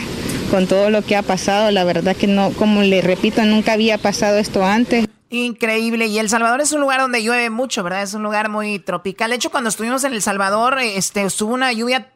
[0.50, 1.70] con todo lo que ha pasado.
[1.70, 5.06] La verdad que no, como le repito, nunca había pasado esto antes.
[5.28, 6.06] Increíble.
[6.06, 8.02] Y El Salvador es un lugar donde llueve mucho, ¿verdad?
[8.02, 9.30] Es un lugar muy tropical.
[9.30, 12.12] De hecho, cuando estuvimos en El Salvador, este, estuvo una lluvia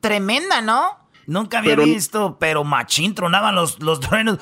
[0.00, 0.82] tremenda, ¿no?
[1.26, 4.38] Nunca había Pero- visto, pero machín, tronaban los, los truenos.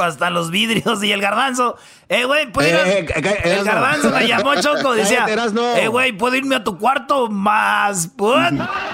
[0.00, 1.76] Hasta los vidrios y el garbanzo.
[2.08, 3.06] Eh, güey, ¿puedo ir a- Eh,
[3.44, 4.94] El garbanzo me llamó Choco.
[4.94, 5.26] Decía,
[5.76, 8.08] eh, güey, ¿puedo irme a tu cuarto más?
[8.16, 8.52] What?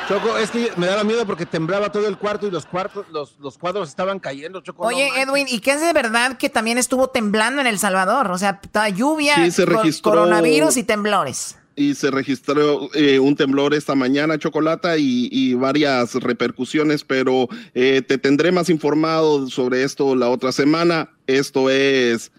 [0.08, 3.36] Choco, es que me daba miedo porque temblaba todo el cuarto y los cuartos, los,
[3.38, 4.86] los cuadros estaban cayendo, Choco.
[4.86, 5.08] Oye.
[5.20, 8.30] Edwin, ¿y qué es de verdad que también estuvo temblando en El Salvador?
[8.30, 11.58] O sea, ta- lluvia, Sí, se co- registró- coronavirus y temblores.
[11.78, 18.02] Y se registró eh, un temblor esta mañana, Chocolata, y, y varias repercusiones, pero eh,
[18.06, 21.10] te tendré más informado sobre esto la otra semana.
[21.26, 22.32] Esto es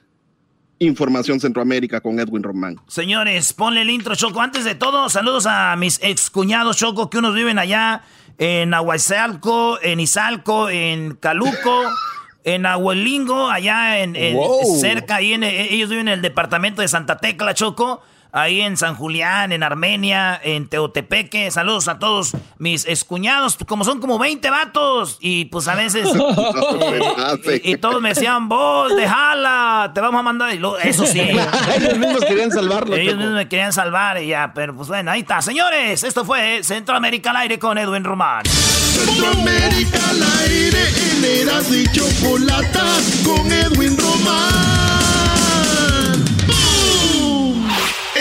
[0.82, 2.78] Información Centroamérica con Edwin Román.
[2.88, 4.40] Señores, ponle el intro, Choco.
[4.42, 8.04] Antes de todo, saludos a mis excuñados, Choco, que unos viven allá
[8.38, 11.84] en Aguazalco, en Izalco, en Caluco,
[12.46, 14.80] en Abuelingo, allá en, en- Wow.
[14.80, 18.02] cerca, ahí en, ellos viven en el departamento de Santa Tecla, Choco.
[18.32, 21.50] Ahí en San Julián, en Armenia, en Teotepeque.
[21.50, 25.18] Saludos a todos mis excuñados, como son como 20 vatos.
[25.20, 26.08] Y pues a veces.
[27.44, 30.54] eh, y, y todos me decían, vos, déjala, te vamos a mandar.
[30.54, 31.20] Y luego, eso sí.
[31.76, 35.22] Ellos mismos querían salvarlo, Ellos mismos me querían salvar y ya, pero pues bueno, ahí
[35.22, 35.42] está.
[35.42, 38.44] Señores, esto fue Centroamérica al aire con Edwin Román.
[38.46, 42.86] Centroamérica al aire en Erasmo y Chocolata
[43.26, 44.89] con Edwin Román.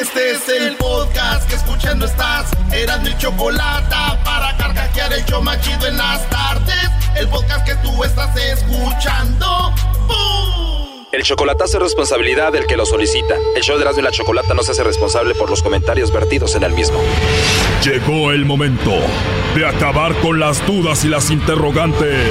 [0.08, 2.50] Este es el podcast que escuchando estás.
[2.72, 6.88] Erasmo y Chocolata para carcajear el show más chido en las tardes.
[7.14, 9.46] El podcast que tú estás escuchando.
[10.06, 11.04] ¡Bum!
[11.12, 13.36] El chocolatazo es responsabilidad del que lo solicita.
[13.54, 16.54] El show de Erasmo y la Chocolata no se hace responsable por los comentarios vertidos
[16.54, 16.98] en el mismo.
[17.84, 18.94] Llegó el momento
[19.54, 22.30] de acabar con las dudas y las interrogantes.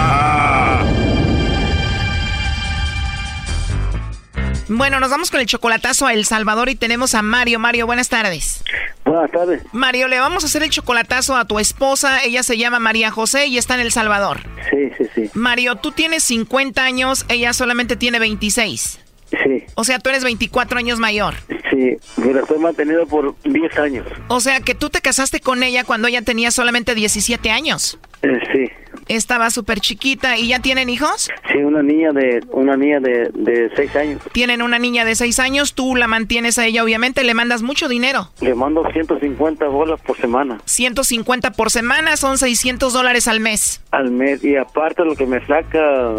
[4.73, 7.59] Bueno, nos vamos con el chocolatazo a El Salvador y tenemos a Mario.
[7.59, 8.63] Mario, buenas tardes.
[9.03, 9.61] Buenas tardes.
[9.73, 12.23] Mario, le vamos a hacer el chocolatazo a tu esposa.
[12.23, 14.39] Ella se llama María José y está en El Salvador.
[14.69, 15.29] Sí, sí, sí.
[15.33, 18.99] Mario, tú tienes 50 años, ella solamente tiene 26.
[19.31, 21.33] Sí, O sea, tú eres 24 años mayor.
[21.69, 21.97] sí.
[22.17, 24.07] Me la estoy manteniendo por 10 años.
[24.29, 27.97] O sea, que tú te casaste con ella cuando ella tenía solamente 17 años.
[28.21, 28.71] Eh, sí.
[29.15, 30.37] Estaba súper chiquita.
[30.37, 31.29] ¿Y ya tienen hijos?
[31.51, 34.21] Sí, una niña de una niña de, de 6 años.
[34.31, 35.73] Tienen una niña de 6 años.
[35.73, 37.23] Tú la mantienes a ella, obviamente.
[37.23, 38.29] Le mandas mucho dinero.
[38.39, 43.81] Le mando 150 bolas por semana 150 por semana son 600 dólares al mes.
[43.91, 44.43] al mes.
[44.43, 46.13] Y aparte lo que me saca,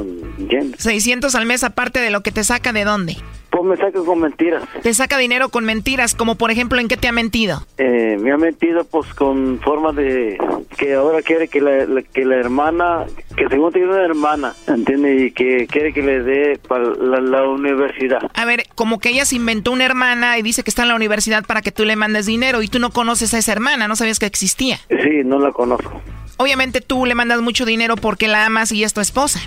[0.49, 3.16] Jen, 600 al mes aparte de lo que te saca de dónde.
[3.53, 4.64] Pues me saca con mentiras.
[4.82, 7.64] Te saca dinero con mentiras, como por ejemplo, ¿en qué te ha mentido?
[7.76, 10.38] Eh, me ha mentido pues con forma de
[10.78, 13.05] que ahora quiere que la, la- que la hermana,
[13.36, 15.26] que según tiene una hermana, ¿entiende?
[15.26, 18.30] Y que quiere que le dé para la, la universidad.
[18.34, 20.94] A ver, como que ella se inventó una hermana y dice que está en la
[20.96, 23.96] universidad para que tú le mandes dinero y tú no conoces a esa hermana, no
[23.96, 24.78] sabías que existía.
[24.88, 26.00] Sí, no la conozco.
[26.38, 29.40] Obviamente tú le mandas mucho dinero porque la amas y es tu esposa.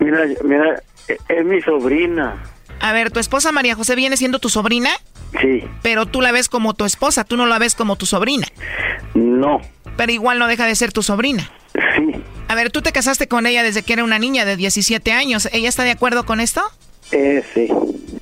[0.00, 2.42] Mira, mira, e- es mi sobrina.
[2.80, 4.90] A ver, tu esposa María José viene siendo tu sobrina,
[5.42, 8.46] Sí, pero tú la ves como tu esposa, tú no la ves como tu sobrina.
[9.14, 9.60] no,
[9.96, 11.50] Pero igual no deja de ser tu sobrina.
[11.74, 12.12] sí,
[12.48, 15.48] A ver, tú te casaste con ella desde que era una niña de 17 años.
[15.52, 16.62] ¿Ella está de acuerdo con esto?
[17.12, 17.68] eh, sí.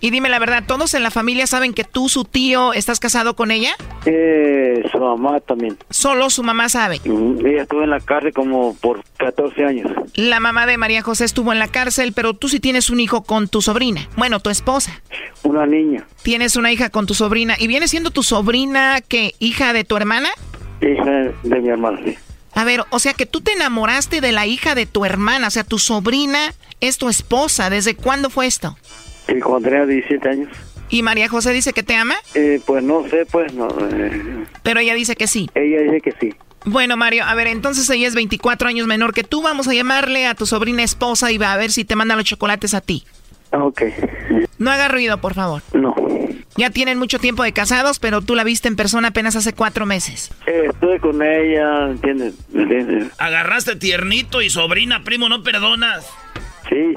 [0.07, 3.35] Y dime la verdad, ¿todos en la familia saben que tú, su tío, estás casado
[3.35, 3.71] con ella?
[4.05, 5.77] Eh, su mamá también.
[5.91, 7.01] Solo su mamá sabe.
[7.05, 9.91] Mm, Ella estuvo en la cárcel como por 14 años.
[10.15, 13.25] La mamá de María José estuvo en la cárcel, pero tú sí tienes un hijo
[13.25, 14.09] con tu sobrina.
[14.17, 15.03] Bueno, tu esposa.
[15.43, 17.57] Una niña, Tienes una hija con tu sobrina.
[17.59, 20.29] ¿Y viene siendo tu sobrina que hija de tu hermana?
[20.83, 22.15] hija de mi hermana, sí.
[22.55, 25.51] A ver, o sea que tú te enamoraste de la hija de tu hermana, o
[25.51, 27.71] sea, tu sobrina es tu esposa.
[27.71, 28.77] ¿Desde cuándo fue esto?
[29.27, 30.49] Sí, cuando tenía 17 años.
[30.89, 32.15] ¿Y María José dice que te ama?
[32.35, 33.69] Eh, pues no sé, pues no.
[33.91, 35.51] eh, Pero ella dice que sí.
[35.55, 36.35] ella dice que sí.
[36.65, 39.43] Bueno, Mario, a ver, entonces ella es 24 años menor que tú.
[39.43, 42.25] Vamos a llamarle a tu sobrina esposa y va a ver si te manda los
[42.25, 43.05] chocolates a ti.
[43.53, 43.83] Ah, ok.
[44.59, 45.63] No haga ruido, por favor.
[45.73, 45.95] No.
[46.57, 49.87] Ya tienen mucho tiempo de casados, pero tú la viste en persona apenas hace cuatro
[49.87, 50.31] meses.
[50.47, 52.35] Eh, estuve con ella, ¿entiendes?
[52.55, 53.13] ¿Entiendes?
[53.19, 56.07] Agarraste tiernito y sobrina, primo, no perdonas.
[56.69, 56.95] Sí.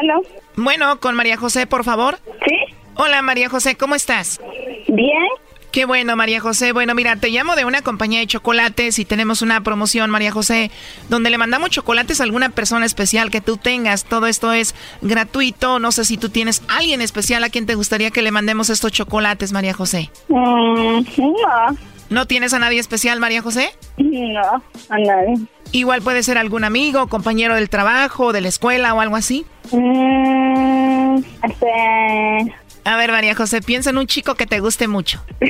[0.00, 0.22] ¿Aló?
[0.56, 2.18] Bueno, con María José, por favor.
[2.46, 2.74] Sí.
[2.94, 4.40] Hola, María José, ¿cómo estás?
[4.88, 5.28] Bien.
[5.70, 6.72] Qué bueno, María José.
[6.72, 10.70] Bueno, mira, te llamo de una compañía de chocolates y tenemos una promoción, María José,
[11.10, 14.04] donde le mandamos chocolates a alguna persona especial que tú tengas.
[14.04, 15.78] Todo esto es gratuito.
[15.78, 18.92] No sé si tú tienes alguien especial a quien te gustaría que le mandemos estos
[18.92, 20.10] chocolates, María José.
[20.28, 21.76] Mm, no,
[22.10, 23.70] ¿No tienes a nadie especial, María José?
[23.98, 25.34] no, a nadie.
[25.72, 29.44] Igual puede ser algún amigo, compañero del trabajo, de la escuela o algo así.
[29.72, 32.54] Mm, este...
[32.84, 35.22] A ver, María José, piensa en un chico que te guste mucho.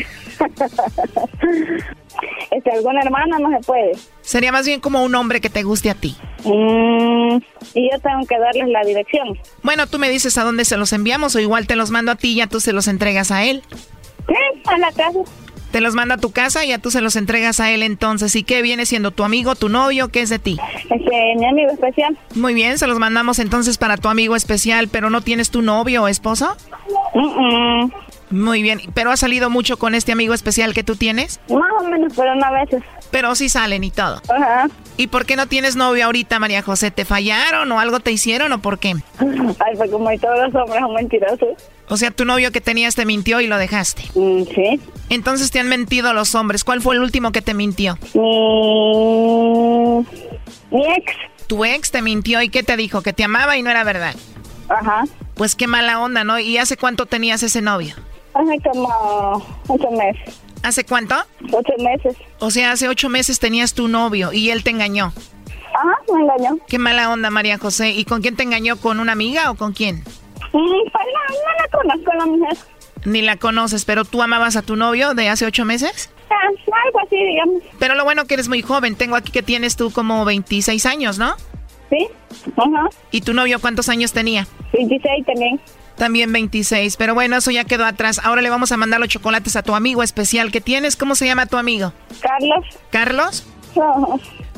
[2.50, 3.92] este, alguna hermana no se puede.
[4.22, 6.16] Sería más bien como un hombre que te guste a ti.
[6.42, 7.36] Mm,
[7.74, 9.38] y yo tengo que darles la dirección.
[9.62, 12.16] Bueno, tú me dices a dónde se los enviamos o igual te los mando a
[12.16, 13.62] ti y ya tú se los entregas a él.
[14.26, 14.34] Sí,
[14.66, 15.20] a la casa.
[15.70, 18.34] Te los manda a tu casa y ya tú se los entregas a él entonces.
[18.36, 20.08] ¿Y qué viene siendo tu amigo, tu novio?
[20.08, 20.58] ¿Qué es de ti?
[20.90, 22.16] Este, mi amigo especial.
[22.34, 26.04] Muy bien, se los mandamos entonces para tu amigo especial, pero ¿no tienes tu novio
[26.04, 26.56] o esposo?
[28.30, 31.40] Muy bien, ¿pero has salido mucho con este amigo especial que tú tienes?
[31.48, 32.82] Más o menos, pero no a veces.
[33.10, 34.20] Pero sí salen y todo.
[34.28, 34.68] Ajá.
[34.98, 36.90] ¿Y por qué no tienes novio ahorita, María José?
[36.90, 38.94] ¿Te fallaron o algo te hicieron o por qué?
[39.18, 41.48] Ay, pues como todos los hombres son mentirosos.
[41.90, 44.02] O sea, tu novio que tenías te mintió y lo dejaste.
[44.14, 44.80] Mm, sí.
[45.08, 46.64] Entonces te han mentido los hombres.
[46.64, 47.98] ¿Cuál fue el último que te mintió?
[48.14, 50.04] Mi,
[50.70, 51.12] mi ex.
[51.46, 53.00] Tu ex te mintió y qué te dijo?
[53.02, 54.14] Que te amaba y no era verdad.
[54.68, 55.04] Ajá.
[55.34, 56.38] Pues qué mala onda, ¿no?
[56.38, 57.94] ¿Y hace cuánto tenías ese novio?
[58.34, 60.40] Hace como ocho meses.
[60.62, 61.14] ¿Hace cuánto?
[61.52, 62.16] Ocho meses.
[62.40, 65.12] O sea, hace ocho meses tenías tu novio y él te engañó.
[65.74, 66.58] Ajá, me engañó.
[66.68, 67.90] Qué mala onda, María José.
[67.90, 68.76] ¿Y con quién te engañó?
[68.76, 70.02] ¿Con una amiga o con quién?
[70.52, 72.56] Pues no, no la conozco la mujer.
[73.04, 76.10] Ni la conoces, pero tú amabas a tu novio de hace ocho meses.
[76.30, 76.34] Ah,
[76.86, 77.62] algo así, digamos.
[77.78, 78.96] Pero lo bueno que eres muy joven.
[78.96, 81.34] Tengo aquí que tienes tú como 26 años, ¿no?
[81.90, 82.06] Sí.
[82.56, 82.88] Ajá.
[83.10, 84.46] ¿Y tu novio cuántos años tenía?
[84.72, 85.60] 26 también.
[85.96, 86.96] También 26.
[86.96, 88.20] Pero bueno, eso ya quedó atrás.
[88.22, 90.96] Ahora le vamos a mandar los chocolates a tu amigo especial que tienes.
[90.96, 91.92] ¿Cómo se llama tu amigo?
[92.20, 92.66] Carlos.
[92.90, 93.46] ¿Carlos?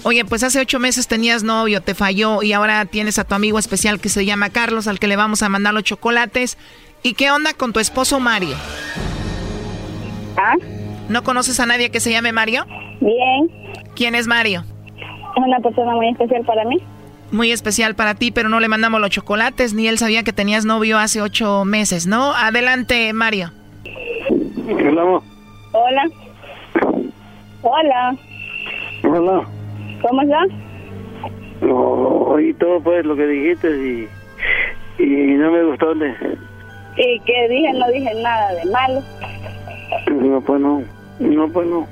[0.02, 3.58] Oye, pues hace ocho meses tenías novio, te falló y ahora tienes a tu amigo
[3.58, 6.56] especial que se llama Carlos, al que le vamos a mandar los chocolates.
[7.02, 8.56] ¿Y qué onda con tu esposo Mario?
[10.36, 10.54] ¿Ah?
[11.08, 12.64] ¿No conoces a nadie que se llame Mario?
[13.00, 13.50] Bien.
[13.94, 14.64] ¿Quién es Mario?
[15.36, 16.78] Es una persona muy especial para mí.
[17.32, 20.64] Muy especial para ti, pero no le mandamos los chocolates, ni él sabía que tenías
[20.64, 22.34] novio hace ocho meses, ¿no?
[22.34, 23.52] Adelante, Mario.
[24.68, 25.20] Hola.
[25.72, 26.10] Hola.
[27.62, 28.16] Hola.
[29.04, 29.46] Hola.
[30.02, 30.48] ¿Cómo estás?
[31.60, 34.08] No, oí todo pues lo que dijiste y,
[35.02, 35.94] y no me gustó.
[35.94, 36.08] De,
[36.96, 37.72] ¿Y qué dije?
[37.74, 39.02] No dije nada de malo.
[40.10, 40.82] no, pues no.
[41.18, 41.86] No, pues no.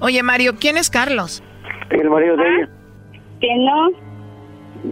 [0.00, 1.42] Oye, Mario, ¿quién es Carlos?
[1.90, 2.68] El marido de ella.
[3.40, 3.88] Que no.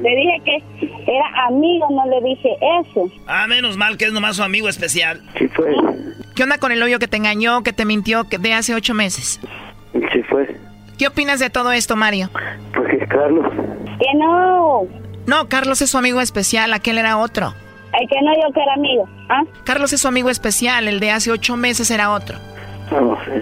[0.03, 3.11] Le dije que era amigo, no le dije eso.
[3.26, 5.20] Ah, menos mal que es nomás su amigo especial.
[5.38, 5.72] Sí fue.
[6.34, 8.94] ¿Qué onda con el novio que te engañó, que te mintió que de hace ocho
[8.94, 9.40] meses?
[10.12, 10.48] Sí fue.
[11.01, 12.28] ¿Qué opinas de todo esto, Mario?
[12.74, 13.51] Pues es Carlos.
[13.98, 14.82] Que no.
[15.26, 17.55] No, Carlos es su amigo especial, aquel era otro.
[17.98, 19.09] El que no, yo que era amigo.
[19.30, 19.44] ¿Ah?
[19.64, 22.38] Carlos es su amigo especial, el de hace ocho meses era otro.
[22.90, 23.32] No sé.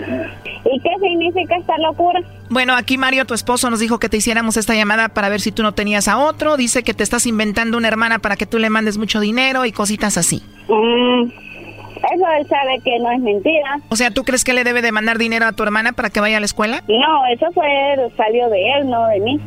[0.72, 2.20] ¿Y qué significa esta locura?
[2.48, 5.50] Bueno, aquí Mario, tu esposo, nos dijo que te hiciéramos esta llamada para ver si
[5.50, 6.56] tú no tenías a otro.
[6.56, 9.72] Dice que te estás inventando una hermana para que tú le mandes mucho dinero y
[9.72, 10.44] cositas así.
[10.68, 11.47] Mm,
[11.98, 13.80] eso él sabe que no es mentira.
[13.88, 16.20] O sea, ¿tú crees que le debe de mandar dinero a tu hermana para que
[16.20, 16.82] vaya a la escuela?
[16.88, 17.66] No, eso fue,
[18.16, 19.40] salió de él, no de mí.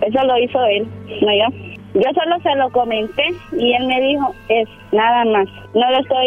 [0.00, 0.86] Eso lo hizo él,
[1.20, 1.72] no yo.
[1.94, 3.22] Yo solo se lo comenté
[3.52, 5.46] y él me dijo, es nada más.
[5.74, 6.26] No lo estoy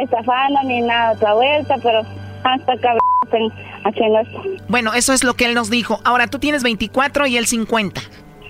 [0.00, 2.00] estafando ni nada otra vuelta, pero
[2.42, 3.52] hasta cabrón
[3.84, 4.42] haciendo esto.
[4.68, 6.00] Bueno, eso es lo que él nos dijo.
[6.04, 8.00] Ahora, tú tienes 24 y él 50.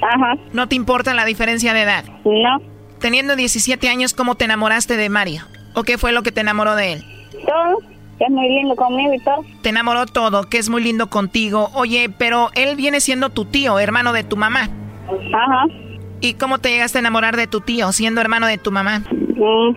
[0.02, 0.34] Ajá.
[0.52, 2.04] ¿No te importa la diferencia de edad?
[2.24, 2.58] No.
[3.00, 5.42] Teniendo 17 años, ¿cómo te enamoraste de Mario?
[5.74, 7.04] ¿O qué fue lo que te enamoró de él?
[7.46, 7.78] Todo,
[8.18, 9.44] que es muy lindo conmigo y todo.
[9.62, 11.70] Te enamoró todo, que es muy lindo contigo.
[11.74, 14.68] Oye, pero él viene siendo tu tío, hermano de tu mamá.
[15.32, 15.66] Ajá.
[16.20, 19.00] ¿Y cómo te llegaste a enamorar de tu tío, siendo hermano de tu mamá?
[19.10, 19.76] Mm,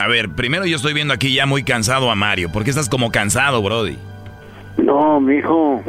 [0.00, 2.50] A ver, primero yo estoy viendo aquí ya muy cansado a Mario.
[2.52, 3.96] ¿Por qué estás como cansado, Brody?
[4.76, 5.82] No, mijo.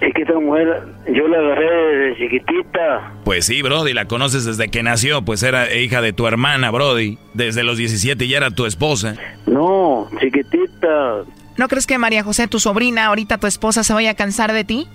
[0.00, 0.82] Es que esta mujer,
[1.12, 3.12] yo la agarré desde chiquitita.
[3.24, 7.18] Pues sí, Brody, la conoces desde que nació, pues era hija de tu hermana, Brody.
[7.34, 9.16] Desde los 17 ya era tu esposa.
[9.46, 11.24] No, chiquitita.
[11.56, 14.62] ¿No crees que María José, tu sobrina, ahorita tu esposa, se vaya a cansar de
[14.62, 14.86] ti?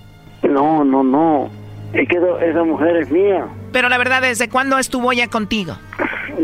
[0.44, 1.50] No, no, no.
[1.94, 2.18] Es que
[2.50, 3.46] esa mujer es mía.
[3.74, 5.78] Pero la verdad, ¿desde cuándo estuvo ya contigo?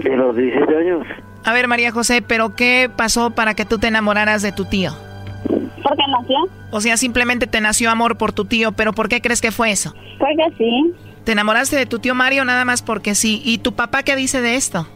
[0.03, 1.07] De los 17 años.
[1.45, 4.91] A ver, María José, ¿pero qué pasó para que tú te enamoraras de tu tío?
[5.83, 6.37] Porque nació.
[6.71, 9.71] O sea, simplemente te nació amor por tu tío, pero ¿por qué crees que fue
[9.71, 9.93] eso?
[10.17, 10.93] Porque sí.
[11.23, 13.41] ¿Te enamoraste de tu tío Mario nada más porque sí?
[13.45, 14.87] ¿Y tu papá qué dice de esto?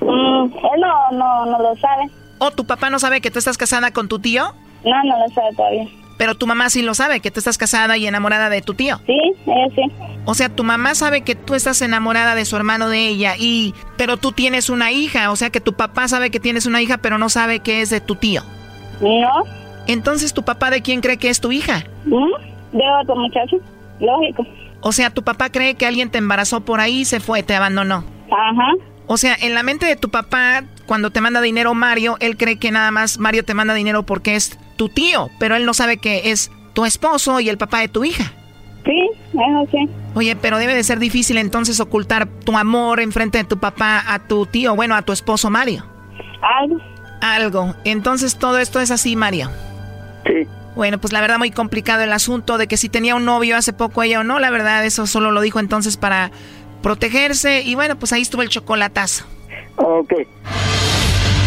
[0.00, 2.10] Mm, él no, no, no lo sabe.
[2.38, 4.52] ¿O tu papá no sabe que tú estás casada con tu tío?
[4.84, 5.86] No, no lo sabe todavía.
[6.18, 8.98] Pero tu mamá sí lo sabe, que tú estás casada y enamorada de tu tío.
[9.06, 9.82] Sí, ella sí.
[10.24, 13.74] O sea, tu mamá sabe que tú estás enamorada de su hermano de ella y
[13.96, 16.98] pero tú tienes una hija, o sea que tu papá sabe que tienes una hija,
[16.98, 18.42] pero no sabe que es de tu tío.
[19.00, 19.61] No.
[19.86, 21.84] Entonces, ¿tu papá de quién cree que es tu hija?
[22.04, 23.56] De otro muchacho,
[24.00, 24.46] lógico.
[24.80, 27.54] O sea, tu papá cree que alguien te embarazó por ahí y se fue, te
[27.54, 28.04] abandonó.
[28.30, 28.72] Ajá.
[29.06, 32.58] O sea, en la mente de tu papá, cuando te manda dinero Mario, él cree
[32.58, 35.98] que nada más Mario te manda dinero porque es tu tío, pero él no sabe
[35.98, 38.32] que es tu esposo y el papá de tu hija.
[38.84, 39.88] Sí, eso sí.
[40.14, 44.18] Oye, pero debe de ser difícil entonces ocultar tu amor enfrente de tu papá a
[44.26, 45.84] tu tío, bueno, a tu esposo Mario.
[46.60, 46.80] Algo.
[47.20, 47.74] Algo.
[47.84, 49.50] Entonces todo esto es así, Mario.
[50.26, 50.46] Sí.
[50.74, 53.72] Bueno, pues la verdad muy complicado el asunto de que si tenía un novio hace
[53.72, 56.30] poco ella o no, la verdad eso solo lo dijo entonces para
[56.82, 59.24] protegerse y bueno, pues ahí estuvo el chocolatazo.
[59.76, 60.12] Ok.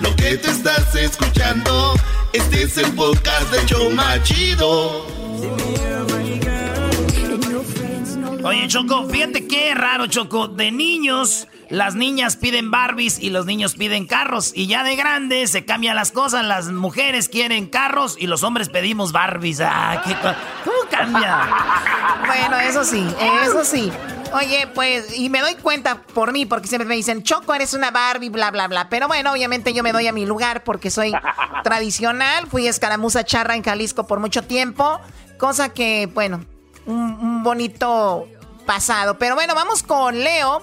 [0.00, 1.94] lo que te estás escuchando,
[2.32, 5.06] este es el podcast de Choma Chido.
[8.42, 10.48] Oye, Choco, fíjate qué raro, Choco.
[10.48, 14.52] De niños, las niñas piden Barbies y los niños piden carros.
[14.54, 16.44] Y ya de grandes se cambian las cosas.
[16.46, 19.60] Las mujeres quieren carros y los hombres pedimos Barbies.
[19.60, 20.16] Ah, ¿qué,
[20.64, 21.48] ¿Cómo cambia?
[22.26, 23.06] Bueno, eso sí,
[23.44, 23.92] eso sí.
[24.32, 27.90] Oye, pues, y me doy cuenta por mí, porque siempre me dicen, Choco, eres una
[27.90, 28.88] Barbie, bla, bla, bla.
[28.88, 31.12] Pero bueno, obviamente yo me doy a mi lugar porque soy
[31.64, 32.46] tradicional.
[32.46, 35.00] Fui escaramuza charra en Jalisco por mucho tiempo.
[35.38, 36.44] Cosa que, bueno,
[36.86, 38.28] un, bonito
[38.66, 39.18] pasado.
[39.18, 40.62] Pero bueno, vamos con Leo.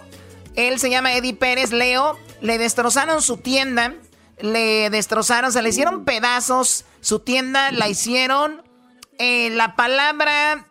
[0.55, 1.71] Él se llama Eddie Pérez.
[1.71, 3.93] Leo, le destrozaron su tienda.
[4.39, 6.85] Le destrozaron, se le hicieron pedazos.
[7.01, 8.63] Su tienda la hicieron.
[9.19, 10.67] Eh, la palabra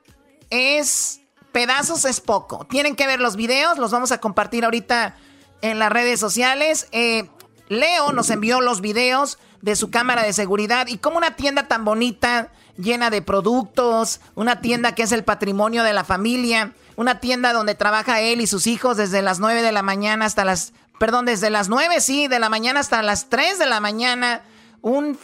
[0.51, 1.21] es
[1.57, 2.67] pedazos es poco.
[2.69, 5.17] Tienen que ver los videos, los vamos a compartir ahorita
[5.63, 6.87] en las redes sociales.
[6.93, 7.31] Eh,
[7.71, 11.87] Leo nos envió los videos de su cámara de seguridad y como una tienda tan
[11.87, 17.55] bonita, llena de productos, una tienda que es el patrimonio de la familia, una tienda
[17.55, 21.25] donde trabaja él y sus hijos desde las 9 de la mañana hasta las, perdón,
[21.25, 24.43] desde las 9, sí, de la mañana hasta las 3 de la mañana,
[24.83, 25.19] un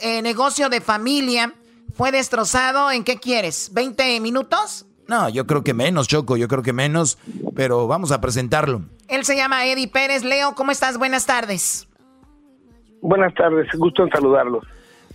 [0.00, 1.54] eh, negocio de familia
[1.96, 4.85] fue destrozado en qué quieres, 20 minutos.
[5.08, 7.18] No, yo creo que menos, Choco, yo creo que menos,
[7.54, 8.82] pero vamos a presentarlo.
[9.08, 10.24] Él se llama Eddie Pérez.
[10.24, 10.98] Leo, ¿cómo estás?
[10.98, 11.86] Buenas tardes.
[13.02, 14.64] Buenas tardes, gusto en saludarlos.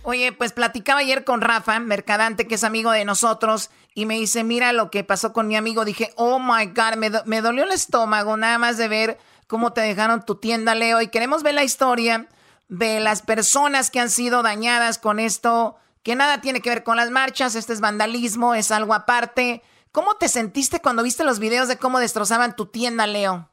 [0.04, 4.42] Oye, pues platicaba ayer con Rafa, Mercadante, que es amigo de nosotros, y me dice,
[4.42, 5.84] mira lo que pasó con mi amigo.
[5.84, 9.82] Dije, oh my God, me, me dolió el estómago nada más de ver cómo te
[9.82, 12.26] dejaron tu tienda, Leo, y queremos ver la historia
[12.68, 16.96] de las personas que han sido dañadas con esto, que nada tiene que ver con
[16.96, 19.62] las marchas, este es vandalismo, es algo aparte.
[19.92, 23.50] ¿Cómo te sentiste cuando viste los videos de cómo destrozaban tu tienda, Leo?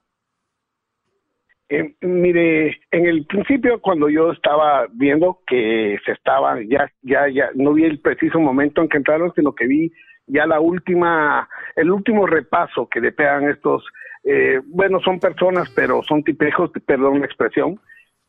[1.67, 7.49] Eh, mire, en el principio cuando yo estaba viendo que se estaban, ya, ya, ya,
[7.55, 9.91] no vi el preciso momento en que entraron, sino que vi
[10.27, 13.85] ya la última, el último repaso que le pegan estos,
[14.23, 17.79] eh, bueno, son personas, pero son tipejos, perdón la expresión,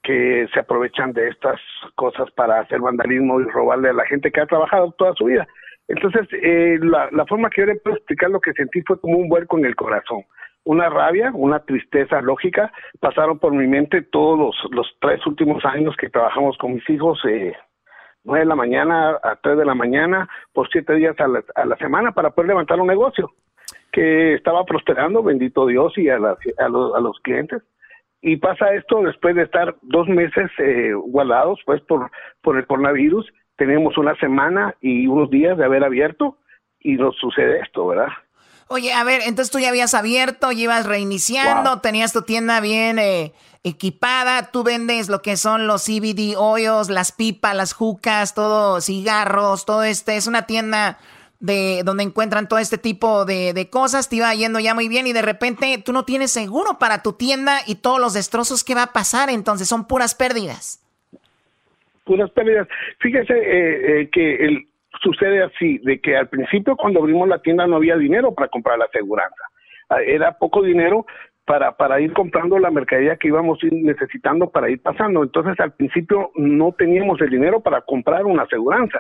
[0.03, 1.61] que se aprovechan de estas
[1.95, 5.47] cosas para hacer vandalismo y robarle a la gente que ha trabajado toda su vida.
[5.91, 9.29] Entonces, eh, la, forma que yo le puedo explicar lo que sentí fue como un
[9.29, 10.23] vuelco en el corazón.
[10.63, 16.09] Una rabia, una tristeza lógica, pasaron por mi mente todos los, tres últimos años que
[16.09, 17.57] trabajamos con mis hijos, eh,
[18.23, 21.65] nueve de la mañana a tres de la mañana, por siete días a la, a
[21.65, 23.33] la semana para poder levantar un negocio
[23.91, 27.65] que estaba prosperando, bendito Dios, y a, a, los, a los clientes.
[28.23, 32.11] Y pasa esto después de estar dos meses eh, guardados pues por
[32.43, 33.27] por el coronavirus
[33.61, 36.39] tenemos una semana y unos días de haber abierto
[36.81, 38.09] y nos sucede esto, ¿verdad?
[38.69, 42.99] Oye, a ver, entonces tú ya habías abierto, ya ibas reiniciando, tenías tu tienda bien
[42.99, 48.81] eh, equipada, tú vendes lo que son los CBD oils, las pipas, las jucas, todo,
[48.81, 50.97] cigarros, todo este, es una tienda
[51.39, 55.07] de donde encuentran todo este tipo de, de, cosas, te iba yendo ya muy bien
[55.07, 58.75] y de repente tú no tienes seguro para tu tienda y todos los destrozos, ¿qué
[58.75, 59.29] va a pasar?
[59.29, 60.81] Entonces son puras pérdidas.
[62.11, 62.67] Puras pérdidas.
[62.99, 64.65] Fíjese eh, eh, que el,
[65.01, 68.79] sucede así, de que al principio cuando abrimos la tienda no había dinero para comprar
[68.79, 69.45] la aseguranza.
[69.89, 71.07] Ah, era poco dinero
[71.45, 75.23] para, para ir comprando la mercadería que íbamos necesitando para ir pasando.
[75.23, 78.99] Entonces al principio no teníamos el dinero para comprar una aseguranza.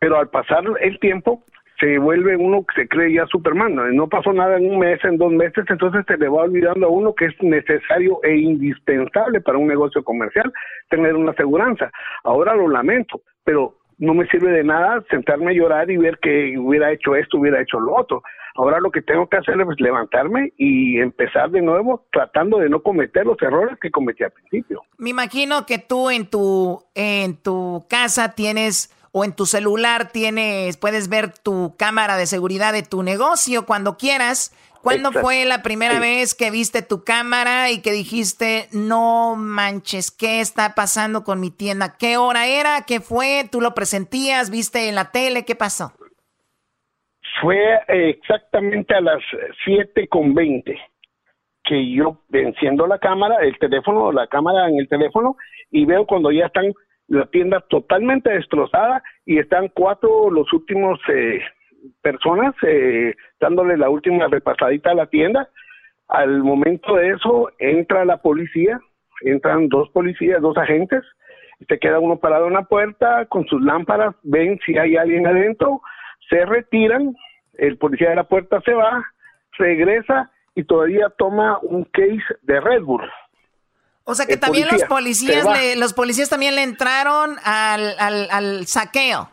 [0.00, 1.44] Pero al pasar el tiempo,
[1.80, 3.74] se vuelve uno que se cree ya Superman.
[3.96, 6.90] No pasó nada en un mes, en dos meses, entonces se le va olvidando a
[6.90, 10.52] uno que es necesario e indispensable para un negocio comercial
[10.90, 11.90] tener una aseguranza.
[12.22, 16.58] Ahora lo lamento, pero no me sirve de nada sentarme a llorar y ver que
[16.58, 18.22] hubiera hecho esto, hubiera hecho lo otro.
[18.56, 22.82] Ahora lo que tengo que hacer es levantarme y empezar de nuevo tratando de no
[22.82, 24.82] cometer los errores que cometí al principio.
[24.98, 30.76] Me imagino que tú en tu en tu casa tienes o en tu celular tienes,
[30.76, 34.56] puedes ver tu cámara de seguridad de tu negocio cuando quieras.
[34.82, 40.40] ¿Cuándo fue la primera vez que viste tu cámara y que dijiste, no manches, ¿qué
[40.40, 41.96] está pasando con mi tienda?
[41.98, 42.86] ¿Qué hora era?
[42.86, 43.44] ¿Qué fue?
[43.52, 44.50] ¿Tú lo presentías?
[44.50, 45.44] ¿Viste en la tele?
[45.44, 45.92] ¿Qué pasó?
[47.42, 47.58] Fue
[47.88, 49.22] exactamente a las
[49.64, 50.78] 7 con 20
[51.64, 55.36] que yo enciendo la cámara, el teléfono, la cámara en el teléfono
[55.70, 56.72] y veo cuando ya están
[57.10, 61.40] la tienda totalmente destrozada y están cuatro los últimos eh,
[62.02, 65.48] personas eh, dándole la última repasadita a la tienda.
[66.06, 68.80] Al momento de eso entra la policía,
[69.22, 71.02] entran dos policías, dos agentes,
[71.68, 75.82] se queda uno parado en la puerta con sus lámparas, ven si hay alguien adentro,
[76.28, 77.14] se retiran,
[77.54, 79.04] el policía de la puerta se va,
[79.58, 83.02] regresa y todavía toma un case de Red Bull.
[84.10, 85.46] O sea que también los policías,
[85.76, 87.94] los policías también le entraron al,
[88.30, 89.30] al, saqueo.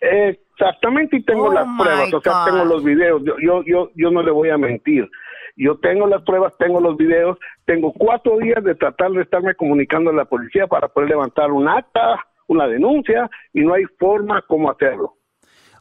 [0.00, 3.22] Exactamente, y tengo oh las pruebas, o sea, tengo los videos.
[3.24, 5.08] Yo, yo, yo, yo no le voy a mentir.
[5.56, 10.10] Yo tengo las pruebas, tengo los videos, tengo cuatro días de tratar de estarme comunicando
[10.10, 14.70] a la policía para poder levantar un acta, una denuncia, y no hay forma como
[14.70, 15.16] hacerlo.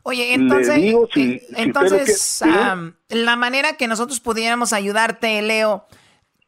[0.03, 0.77] Oye, entonces,
[1.17, 2.43] eh, entonces
[3.09, 5.85] la manera que nosotros pudiéramos ayudarte, Leo,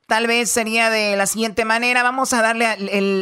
[0.07, 2.77] Tal vez sería de la siguiente manera, vamos a darle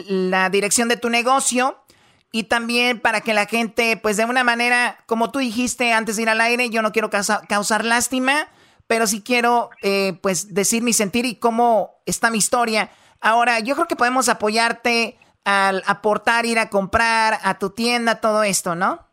[0.08, 1.84] la dirección de tu negocio
[2.32, 6.22] y también para que la gente, pues de una manera, como tú dijiste antes de
[6.22, 8.50] ir al aire, yo no quiero causar lástima,
[8.86, 12.92] pero sí quiero, eh, pues, decir mi sentir y cómo está mi historia.
[13.20, 18.44] Ahora, yo creo que podemos apoyarte al aportar, ir a comprar a tu tienda, todo
[18.44, 19.08] esto, ¿no?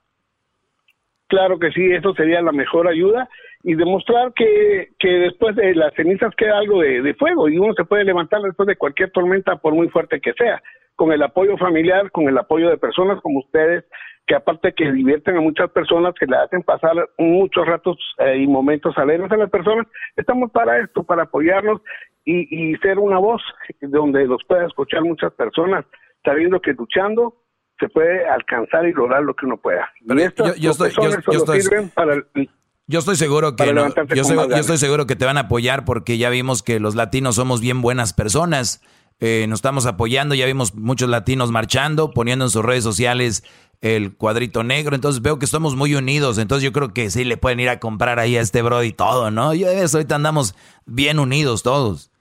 [1.29, 3.31] Claro que sí, eso sería la mejor ayuda
[3.65, 7.85] y demostrar que, que después de las cenizas queda algo de, fuego y uno se
[7.85, 10.63] puede levantar después de cualquier tormenta por muy fuerte que sea,
[10.97, 13.85] con el apoyo familiar, con el apoyo de personas como ustedes,
[14.27, 18.47] que aparte que divierten a muchas personas, que le hacen pasar muchos ratos eh, y
[18.47, 19.87] momentos alegres a las personas,
[20.17, 21.81] estamos para esto, para apoyarnos
[22.25, 23.43] y, y ser una voz
[23.81, 25.85] donde los pueda escuchar muchas personas,
[26.25, 27.35] sabiendo que luchando
[27.79, 29.89] se puede alcanzar y lograr lo que uno pueda.
[30.01, 32.49] yo, yo, estoy, para el,
[32.93, 33.75] yo estoy seguro que
[34.15, 37.61] yo, estoy seguro que te van a apoyar porque ya vimos que los latinos somos
[37.61, 38.83] bien buenas personas.
[39.19, 43.45] Eh, nos estamos apoyando, ya vimos muchos latinos marchando, poniendo en sus redes sociales
[43.81, 47.37] el cuadrito negro, entonces veo que estamos muy unidos, entonces yo creo que sí le
[47.37, 49.55] pueden ir a comprar ahí a este bro y todo, ¿no?
[49.55, 50.55] Yo eso, ahorita andamos
[50.87, 52.12] bien unidos todos.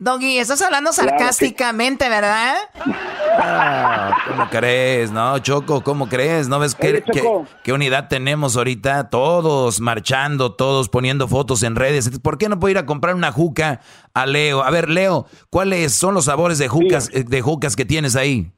[0.00, 2.54] Doggy, estás hablando sarcásticamente, ¿verdad?
[3.38, 5.12] Ah, ¿Cómo crees?
[5.12, 6.48] No, Choco, ¿cómo crees?
[6.48, 7.04] ¿No ves qué,
[7.62, 9.10] qué, unidad tenemos ahorita?
[9.10, 12.18] Todos marchando, todos poniendo fotos en redes.
[12.20, 13.80] ¿Por qué no puedo ir a comprar una juca
[14.14, 14.62] a Leo?
[14.62, 18.50] A ver, Leo, ¿cuáles son los sabores de jucas, eh, de jucas que tienes ahí?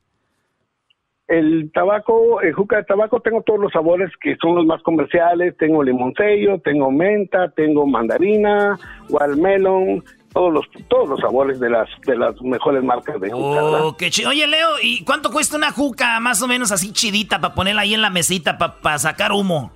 [1.27, 5.56] El tabaco, el juca de tabaco, tengo todos los sabores que son los más comerciales.
[5.56, 8.78] Tengo limoncello, tengo menta, tengo mandarina,
[9.09, 13.63] watermelon, todos los todos los sabores de las de las mejores marcas de juca.
[13.63, 17.55] Oh, qué Oye, Leo, ¿y cuánto cuesta una juca más o menos así chidita para
[17.55, 19.73] ponerla ahí en la mesita para sacar humo?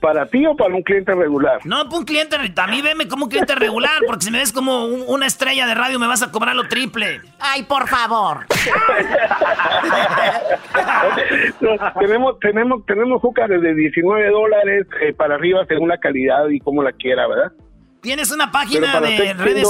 [0.00, 1.58] ¿Para ti o para un cliente regular?
[1.64, 4.52] No, para un cliente, a mí veme como un cliente regular, porque si me ves
[4.52, 7.20] como una estrella de radio me vas a cobrar lo triple.
[7.40, 8.46] Ay, por favor.
[11.98, 16.84] tenemos, tenemos, tenemos juca desde 19 dólares eh, para arriba según la calidad y como
[16.84, 17.50] la quiera, ¿verdad?
[18.00, 19.68] ¿Tienes una página de redes,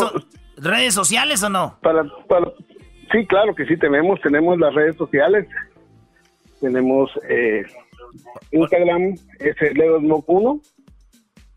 [0.56, 1.78] redes sociales o no?
[1.80, 2.04] Para,
[3.12, 4.20] sí, claro que sí tenemos.
[4.20, 5.46] Tenemos las redes sociales.
[6.60, 7.64] Tenemos eh,
[8.50, 10.60] Instagram es Leo Smoke 1.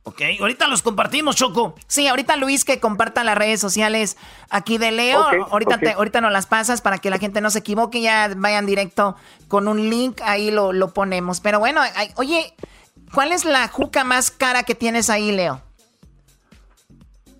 [0.04, 1.76] Ok, ahorita los compartimos, Choco.
[1.86, 4.18] Sí, ahorita Luis que comparta las redes sociales
[4.50, 5.24] aquí de Leo.
[5.52, 8.66] ahorita, Te, ahorita nos las pasas para que la gente no se equivoque, ya vayan
[8.66, 9.16] directo
[9.48, 11.40] con un link, ahí lo, lo ponemos.
[11.40, 11.82] Pero bueno,
[12.16, 12.54] oye,
[13.14, 15.62] ¿cuál es la juca más cara que tienes ahí, Leo?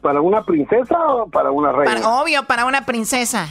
[0.02, 2.22] ¿Para una princesa o para una reina?
[2.22, 3.48] obvio, para una princesa.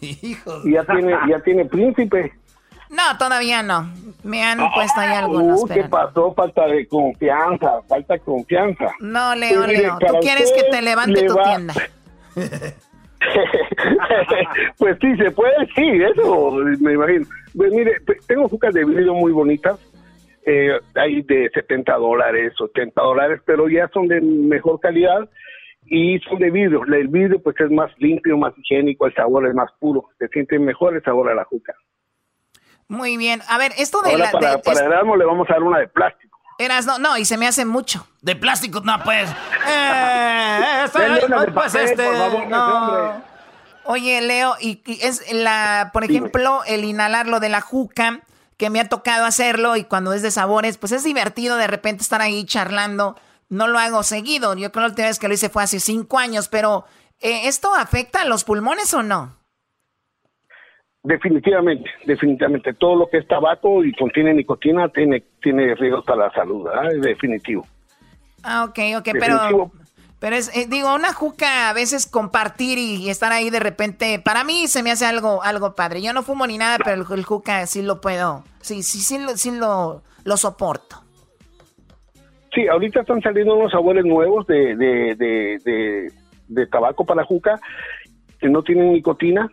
[0.00, 2.32] Hijo ya tiene, ya tiene príncipe.
[2.90, 3.90] No, todavía no.
[4.22, 5.62] Me han puesto ahí algunos.
[5.62, 6.32] Uh, ¿Qué pasó?
[6.34, 8.92] Falta de confianza, falta de confianza.
[9.00, 11.74] No, Leo, pues Leo, tú quieres que te levante tu tienda.
[14.78, 17.26] pues sí, se puede, sí, eso me imagino.
[17.56, 17.96] Pues mire,
[18.26, 19.78] tengo jucas de vidrio muy bonitas,
[20.46, 25.28] eh, hay de 70 dólares, 80 dólares, pero ya son de mejor calidad
[25.86, 26.82] y son de vidrio.
[26.84, 30.58] El vidrio pues es más limpio, más higiénico, el sabor es más puro, se siente
[30.58, 31.74] mejor el sabor a la juca.
[32.88, 34.30] Muy bien, a ver, esto de Ahora la...
[34.30, 36.38] Para, para Erasmo le vamos a dar una de plástico.
[36.58, 38.06] Erasmo, no, y se me hace mucho.
[38.22, 39.28] De plástico, no, pues.
[39.66, 40.84] Eh,
[41.54, 42.06] pues este,
[42.48, 43.22] no.
[43.84, 48.20] Oye, Leo, y, es la, por ejemplo, el inhalar lo de la juca,
[48.58, 52.02] que me ha tocado hacerlo y cuando es de sabores, pues es divertido de repente
[52.02, 53.16] estar ahí charlando
[53.48, 54.54] no lo hago seguido.
[54.54, 56.84] Yo creo que la última vez que lo hice fue hace cinco años, pero
[57.20, 59.36] eh, ¿esto afecta a los pulmones o no?
[61.02, 62.72] Definitivamente, definitivamente.
[62.74, 67.02] Todo lo que es tabaco y contiene nicotina tiene, tiene riesgos para la salud, Es
[67.02, 67.66] definitivo.
[68.42, 69.70] Ah, ok, ok, pero...
[70.20, 74.42] Pero es, eh, digo, una juca a veces compartir y, estar ahí de repente, para
[74.42, 76.00] mí se me hace algo, algo padre.
[76.00, 79.36] Yo no fumo ni nada, pero el, juca sí lo puedo, sí, sí, sí, lo,
[79.36, 81.03] sí lo, lo soporto.
[82.54, 86.10] Sí, ahorita están saliendo unos sabores nuevos de, de,
[86.48, 87.58] de, tabaco para juca
[88.38, 89.48] que no tienen nicotina,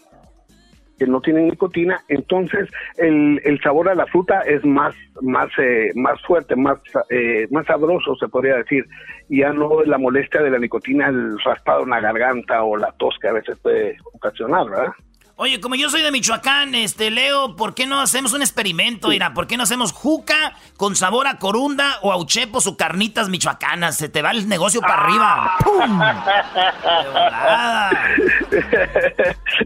[1.00, 5.90] que no tienen nicotina, entonces el, el sabor a la fruta es más más eh,
[5.96, 6.78] más fuerte, más
[7.10, 8.86] eh, más sabroso se podría decir,
[9.30, 13.18] ya no la molestia de la nicotina, el raspado en la garganta o la tos
[13.20, 14.94] que a veces puede ocasionar, ¿verdad?
[15.44, 19.08] Oye, como yo soy de Michoacán, este, Leo, ¿por qué no hacemos un experimento?
[19.08, 23.28] Mira, ¿por qué no hacemos juca con sabor a corunda o a uchepos o carnitas
[23.28, 23.98] michoacanas?
[23.98, 25.58] Se te va el negocio para arriba.
[25.64, 26.00] ¡Pum!
[26.00, 27.90] De volada.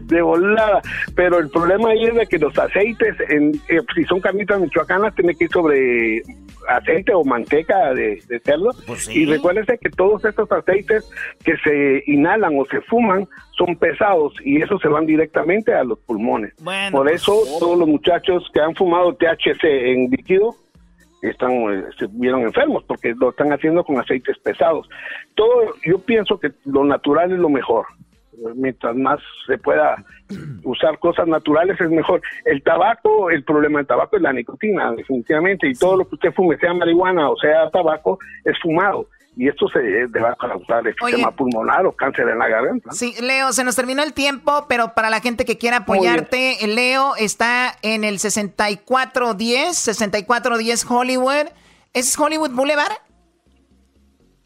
[0.00, 0.82] de volada.
[1.14, 5.14] Pero el problema ahí es de que los aceites, en, eh, si son carnitas michoacanas,
[5.14, 6.22] tienen que ir sobre
[6.68, 8.74] aceite o manteca de, cerdo.
[8.86, 11.04] Pues y recuérdense que todos estos aceites
[11.44, 15.98] que se inhalan o se fuman son pesados y eso se van directamente a los
[16.00, 16.54] pulmones.
[16.90, 20.54] Por pues, eso todos los muchachos que han fumado THC en líquido
[21.22, 24.88] están eh, se vieron enfermos porque lo están haciendo con aceites pesados.
[25.34, 27.86] Todo yo pienso que lo natural es lo mejor.
[28.54, 29.96] Mientras más se pueda
[30.64, 32.20] usar cosas naturales es mejor.
[32.44, 36.34] El tabaco, el problema del tabaco es la nicotina, definitivamente, y todo lo que usted
[36.34, 39.06] fume, sea marihuana o sea tabaco, es fumado
[39.36, 42.90] y esto se va a causar sistema pulmonar o cáncer en la garganta.
[42.92, 47.14] Sí, Leo, se nos terminó el tiempo, pero para la gente que quiera apoyarte, Leo
[47.16, 51.46] está en el 6410, 6410 Hollywood.
[51.92, 52.92] ¿Es Hollywood Boulevard?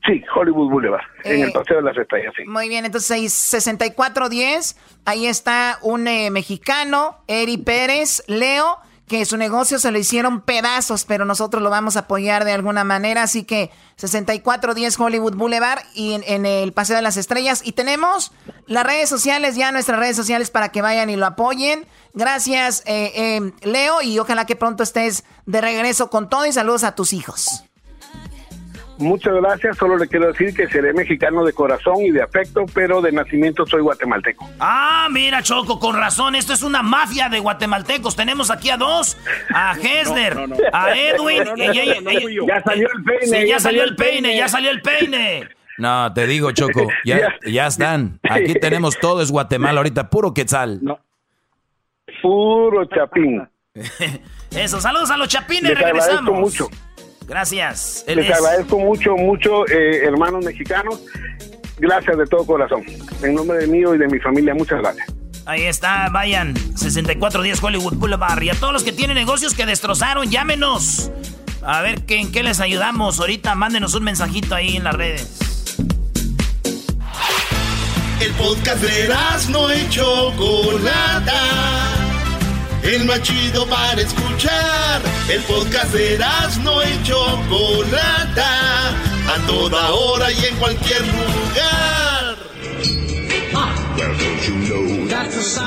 [0.07, 2.45] Sí, Hollywood Boulevard, en el eh, Paseo de las Estrellas, sí.
[2.47, 8.79] Muy bien, entonces 6410, ahí está un eh, mexicano, Eri Pérez, Leo
[9.11, 12.85] que su negocio se lo hicieron pedazos, pero nosotros lo vamos a apoyar de alguna
[12.85, 13.25] manera.
[13.25, 17.61] Así que 6410 Hollywood Boulevard y en, el Paseo de las Estrellas.
[17.65, 18.31] Y tenemos
[18.69, 21.89] las redes sociales, ya nuestras redes sociales para que vayan y lo apoyen.
[22.15, 26.85] Gracias, eh, eh, Leo, y ojalá que pronto estés de regreso con todo y saludos
[26.85, 27.65] a tus hijos.
[29.01, 33.01] Muchas gracias, solo le quiero decir que seré mexicano de corazón y de afecto, pero
[33.01, 34.49] de nacimiento soy guatemalteco.
[34.61, 38.15] Ah, mira, Choco, con razón, esto es una mafia de guatemaltecos.
[38.15, 39.17] Tenemos aquí a dos,
[39.55, 40.37] a Hesner,
[40.73, 41.45] a Edwin.
[42.47, 43.47] ya salió el peine.
[43.49, 45.49] ya, salió el peine, ya salió el peine.
[45.79, 48.21] No, te digo, Choco, ya, ya están.
[48.29, 50.79] Aquí tenemos todo, es Guatemala ahorita, puro quetzal.
[50.83, 50.99] No.
[52.21, 53.49] Puro chapín.
[54.51, 56.39] Eso, saludos a los chapines, regresamos.
[56.39, 56.69] mucho.
[57.31, 58.05] Gracias.
[58.09, 61.01] Les agradezco mucho, mucho, eh, hermanos mexicanos.
[61.79, 62.83] Gracias de todo corazón.
[63.23, 65.07] En nombre de mío y de mi familia, muchas gracias.
[65.47, 66.57] Ahí está, vayan.
[66.57, 68.43] 6410 Hollywood Boulevard.
[68.43, 71.13] Y a todos los que tienen negocios que destrozaron, llámenos.
[71.63, 73.21] A ver ¿qué, en qué les ayudamos.
[73.21, 75.77] Ahorita mándenos un mensajito ahí en las redes.
[78.21, 82.10] El podcast de las no hecho Chocolata
[82.83, 85.03] el más chido para escuchar.
[85.29, 86.19] El podcast de
[86.63, 92.37] no y Chocolata, a toda hora y en cualquier lugar.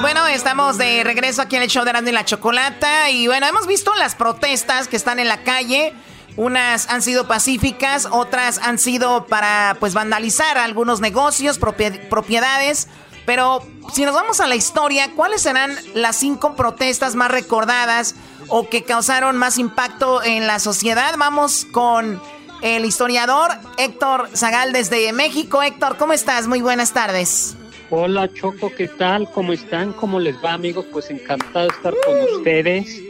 [0.01, 3.09] Bueno, estamos de regreso aquí en el show de Erasmo y la Chocolata.
[3.09, 5.93] Y bueno, hemos visto las protestas que están en la calle.
[6.35, 12.87] Unas han sido pacíficas, otras han sido para pues vandalizar algunos negocios, propiedades.
[13.25, 13.61] Pero
[13.93, 18.15] si nos vamos a la historia, ¿cuáles serán las cinco protestas más recordadas
[18.47, 21.15] o que causaron más impacto en la sociedad?
[21.17, 22.21] Vamos con
[22.61, 25.61] el historiador Héctor Zagal desde México.
[25.61, 26.47] Héctor, ¿cómo estás?
[26.47, 27.55] Muy buenas tardes.
[27.89, 29.29] Hola Choco, ¿qué tal?
[29.31, 29.93] ¿Cómo están?
[29.93, 30.85] ¿Cómo les va amigos?
[30.91, 33.01] Pues encantado de estar con ustedes.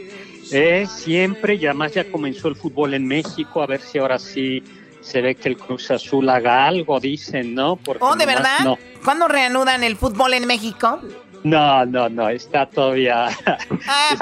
[0.52, 4.62] Eh, siempre, y además ya comenzó el fútbol en México, a ver si ahora sí
[5.04, 7.76] se ve que el Cruz Azul haga algo, dicen, ¿no?
[7.76, 8.60] Porque oh, ¿de verdad?
[8.64, 8.78] No.
[9.04, 11.00] ¿Cuándo reanudan el fútbol en México?
[11.44, 13.28] No, no, no, está todavía.
[13.86, 14.14] Ah,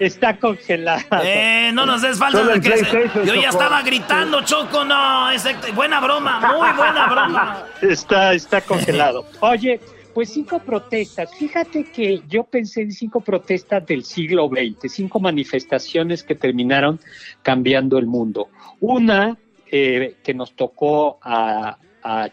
[0.00, 1.02] está, congelado.
[1.22, 5.30] Eh, no nos des falta de que Yo ya estaba gritando, Choco, no.
[5.30, 5.44] Es...
[5.74, 7.66] Buena broma, muy buena broma.
[7.82, 9.26] Está, está congelado.
[9.40, 9.80] Oye,
[10.14, 11.34] pues cinco protestas.
[11.36, 17.00] Fíjate que yo pensé en cinco protestas del siglo XX, cinco manifestaciones que terminaron
[17.42, 18.48] cambiando el mundo.
[18.80, 19.36] Una
[19.70, 21.78] eh, que nos tocó a,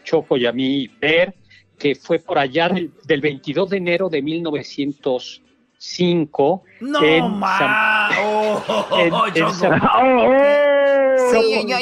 [0.04, 1.34] Choco y a mí ver,
[1.78, 6.62] que fue por allá del, 22 de enero de 1905.
[6.80, 7.40] No, en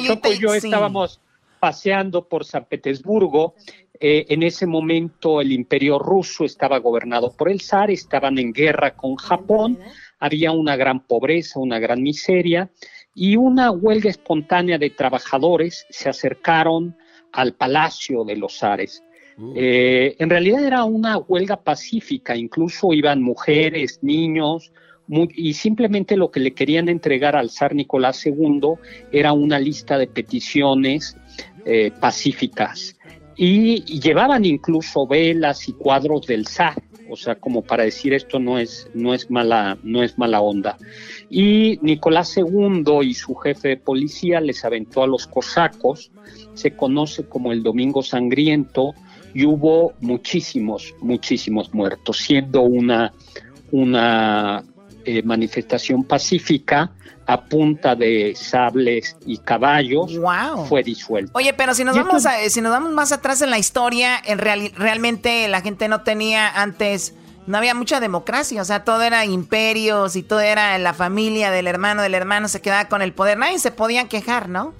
[0.06, 0.32] Choco.
[0.32, 1.20] Y yo estábamos
[1.58, 3.56] paseando por San Petersburgo.
[4.02, 8.96] Eh, en ese momento el imperio ruso estaba gobernado por el zar, estaban en guerra
[8.96, 9.78] con Japón,
[10.18, 12.70] había una gran pobreza, una gran miseria
[13.14, 16.96] y una huelga espontánea de trabajadores se acercaron
[17.32, 19.02] al palacio de los zares.
[19.36, 19.52] Uh.
[19.56, 24.72] Eh, en realidad era una huelga pacífica, incluso iban mujeres, niños,
[25.34, 28.74] y simplemente lo que le querían entregar al zar Nicolás II
[29.10, 31.16] era una lista de peticiones
[31.64, 32.96] eh, pacíficas.
[33.36, 36.80] Y, y, llevaban incluso velas y cuadros del zar
[37.10, 40.76] o sea, como para decir esto no es, no es, mala, no es mala onda.
[41.28, 46.10] Y Nicolás II y su jefe de policía les aventó a los cosacos,
[46.54, 48.94] se conoce como el Domingo Sangriento,
[49.34, 53.12] y hubo muchísimos, muchísimos muertos, siendo una,
[53.70, 54.64] una
[55.04, 56.92] eh, manifestación pacífica
[57.30, 60.18] a punta de sables y caballos
[60.68, 61.30] fue disuelto.
[61.34, 64.38] Oye, pero si nos vamos a, si nos vamos más atrás en la historia, en
[64.38, 67.14] realmente la gente no tenía antes
[67.46, 71.66] no había mucha democracia, o sea, todo era imperios y todo era la familia del
[71.66, 74.74] hermano del hermano se quedaba con el poder, nadie se podía quejar, ¿no?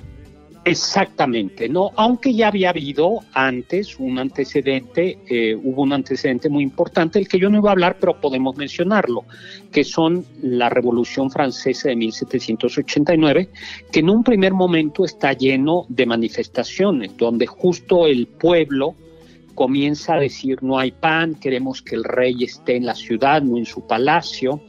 [0.63, 7.19] Exactamente, no, aunque ya había habido antes un antecedente, eh, hubo un antecedente muy importante,
[7.19, 9.25] el que yo no iba a hablar, pero podemos mencionarlo,
[9.73, 13.49] que son la Revolución Francesa de 1789,
[13.91, 18.97] que en un primer momento está lleno de manifestaciones, donde justo el pueblo
[19.55, 23.57] comienza a decir no hay pan, queremos que el rey esté en la ciudad, no
[23.57, 24.61] en su palacio,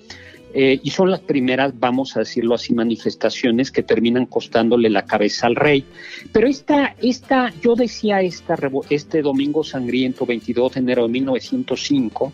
[0.53, 5.47] eh, y son las primeras, vamos a decirlo así, manifestaciones que terminan costándole la cabeza
[5.47, 5.85] al rey.
[6.31, 8.57] Pero esta, esta yo decía esta,
[8.89, 12.33] este domingo sangriento, 22 de enero de 1905,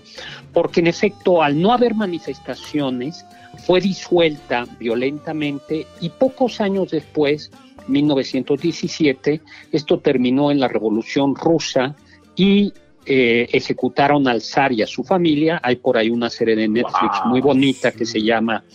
[0.54, 3.26] porque en efecto, al no haber manifestaciones,
[3.66, 7.52] fue disuelta violentamente y pocos años después,
[7.88, 9.42] 1917,
[9.72, 11.96] esto terminó en la Revolución Rusa
[12.36, 12.74] y
[13.10, 15.62] eh, ejecutaron al zar y a su familia.
[15.64, 18.66] Hay por ahí una serie de Netflix muy bonita que se llama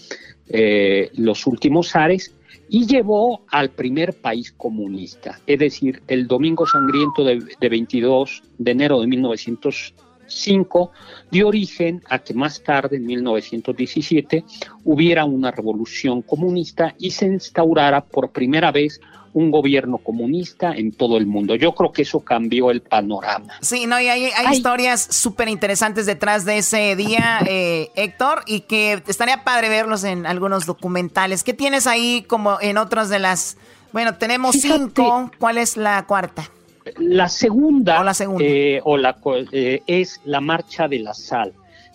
[0.49, 2.35] eh, Los últimos zares
[2.71, 5.39] y llevó al primer país comunista.
[5.47, 10.91] Es decir, el Domingo Sangriento de, de 22 de enero de 1905
[11.31, 14.45] dio origen a que más tarde, en 1917,
[14.85, 18.99] hubiera una revolución comunista y se instaurara por primera vez
[19.35, 21.55] un gobierno comunista en todo el mundo.
[21.55, 23.55] Yo creo que eso cambió el panorama.
[23.61, 29.03] Sí, no, y hay, historias súper interesantes detrás de ese día, eh, Héctor, y que
[29.07, 31.45] estaría padre verlos en algunos documentales.
[31.45, 33.57] ¿Qué tienes ahí como en otras de las...
[33.93, 36.51] Bueno, tenemos cinco, ¿cuál es la cuarta?
[36.97, 38.45] La segunda, o la segunda.
[38.45, 39.17] Eh, o la,
[39.53, 41.53] eh, es la Marcha de la Sal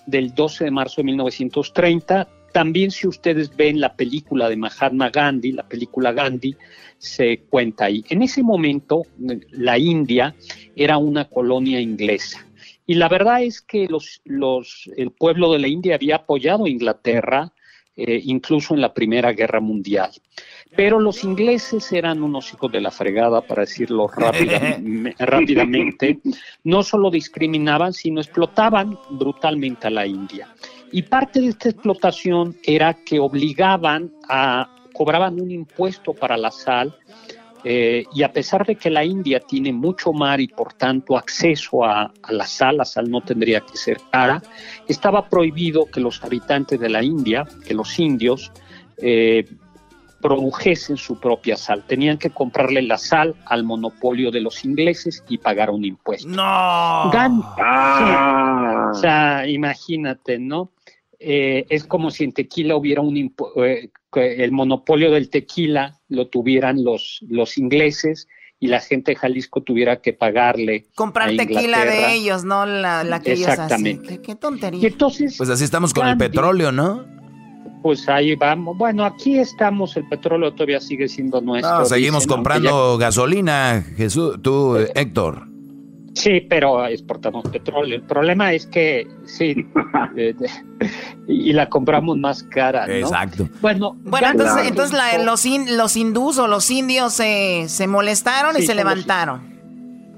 [0.08, 2.28] del 12 de marzo de 1930.
[2.52, 6.56] También si ustedes ven la película de Mahatma Gandhi, la película Gandhi,
[6.98, 8.04] se cuenta ahí.
[8.10, 9.04] En ese momento,
[9.52, 10.36] la India
[10.76, 12.46] era una colonia inglesa.
[12.86, 16.70] Y la verdad es que los, los, el pueblo de la India había apoyado a
[16.70, 17.52] Inglaterra,
[17.98, 20.12] eh, incluso en la Primera Guerra Mundial.
[20.76, 26.20] Pero los ingleses eran unos hijos de la fregada, para decirlo rápidamente.
[26.64, 30.48] No solo discriminaban, sino explotaban brutalmente a la India.
[30.92, 36.96] Y parte de esta explotación era que obligaban a cobraban un impuesto para la sal
[37.64, 41.84] Eh, y a pesar de que la India tiene mucho mar y por tanto acceso
[41.84, 44.42] a, la sal, la sal no tendría que ser cara,
[44.88, 48.52] estaba prohibido que los habitantes de la India, que los indios,
[49.02, 49.44] eh,
[50.22, 51.84] produjesen su propia sal.
[51.86, 56.30] Tenían que comprarle la sal al monopolio de los ingleses y pagar un impuesto.
[56.30, 56.44] ¡No!
[57.60, 58.92] Ah.
[58.92, 60.72] O sea, imagínate, ¿no?
[61.20, 63.90] Eh, es como si en tequila hubiera un eh,
[64.22, 68.28] el monopolio del tequila lo tuvieran los, los ingleses
[68.60, 70.88] y la gente de Jalisco tuviera que pagarle.
[70.96, 73.90] Comprar tequila de ellos, no la, la que Exactamente.
[73.92, 74.22] ellos hacen.
[74.24, 74.88] ¿Qué, tontería.
[74.88, 77.06] entonces, pues así estamos con el petróleo, ¿no?
[77.84, 78.78] Pues ahí vamos.
[78.78, 81.86] Bueno, aquí estamos, el petróleo todavía sigue siendo nuestro.
[81.86, 85.57] seguimos comprando gasolina, Jesús, tú, eh, Héctor.
[86.18, 87.96] Sí, pero exportamos petróleo.
[87.96, 89.56] El problema es que sí,
[91.28, 92.88] y la compramos más cara.
[92.88, 92.94] ¿no?
[92.94, 93.48] Exacto.
[93.62, 99.56] Bueno, bueno entonces, entonces los, los hindús o los indios se, molestaron y se levantaron.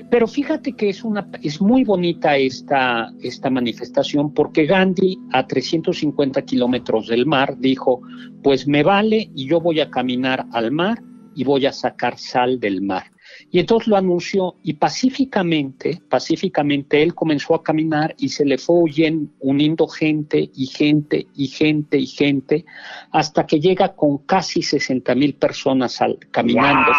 [0.09, 6.41] Pero fíjate que es una es muy bonita esta, esta manifestación porque Gandhi a 350
[6.43, 8.01] kilómetros del mar dijo,
[8.41, 11.03] pues me vale y yo voy a caminar al mar
[11.35, 13.11] y voy a sacar sal del mar.
[13.51, 18.84] Y entonces lo anunció y pacíficamente, pacíficamente él comenzó a caminar y se le fue
[18.84, 22.65] huyendo, uniendo gente y gente y gente y gente,
[23.11, 26.91] hasta que llega con casi 60 mil personas al, caminando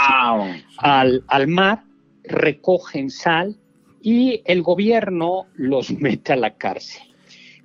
[0.79, 1.85] al, al mar,
[2.25, 3.57] recogen sal
[4.03, 7.03] y el gobierno los mete a la cárcel.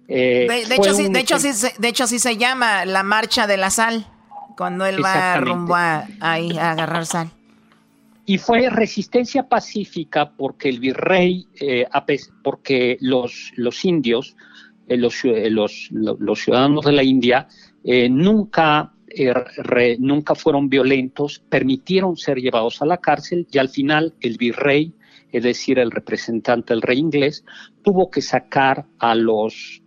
[0.08, 3.72] Eh, de, hecho, sí, de, hecho, de hecho, sí se llama la marcha de la
[3.72, 4.06] sal,
[4.56, 7.32] cuando él va rumbo a, ahí a agarrar sal
[8.26, 11.86] y fue resistencia pacífica porque el virrey, eh,
[12.44, 14.36] porque los, los indios,
[14.88, 17.48] eh, los, eh, los, los, ciudadanos de la India,
[18.10, 18.94] nunca,
[20.00, 24.94] nunca fueron violentos, permitieron ser llevados a la cárcel y al final el virrey,
[25.32, 27.46] es decir, el representante del rey inglés,
[27.84, 29.84] tuvo que sacar a los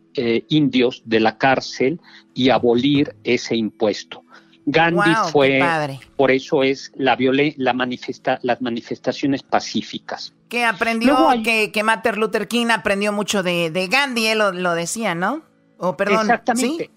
[0.48, 2.00] indios de la cárcel
[2.34, 4.22] y abolir ese impuesto.
[4.70, 5.62] Gandhi fue,
[6.16, 7.16] por eso es la,
[7.56, 10.34] la manifesta, las manifestaciones pacíficas.
[10.50, 15.14] Que aprendió, que, que Martin Luther King aprendió mucho de, de Gandhi, él lo, decía,
[15.14, 15.42] ¿no?
[15.78, 16.90] O perdón, Exactamente.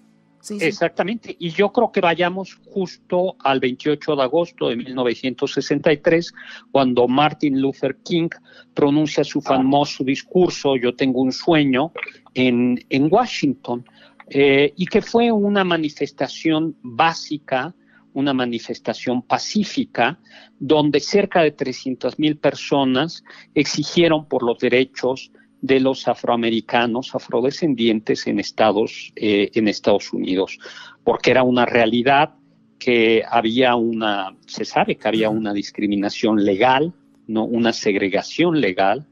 [0.50, 1.36] Exactamente.
[1.38, 6.34] Y yo creo que vayamos justo al 28 de agosto de 1963,
[6.72, 8.28] cuando Martin Luther King
[8.74, 11.92] pronuncia su famoso discurso Yo tengo un sueño
[12.34, 13.84] en, en Washington.
[14.34, 17.74] Eh, y que fue una manifestación básica,
[18.14, 20.18] una manifestación pacífica,
[20.58, 28.40] donde cerca de 300 mil personas exigieron por los derechos de los afroamericanos, afrodescendientes en
[28.40, 30.58] Estados, eh, en Estados Unidos,
[31.04, 32.30] porque era una realidad
[32.78, 36.94] que había una, se sabe que había una discriminación legal,
[37.26, 39.06] no una segregación legal,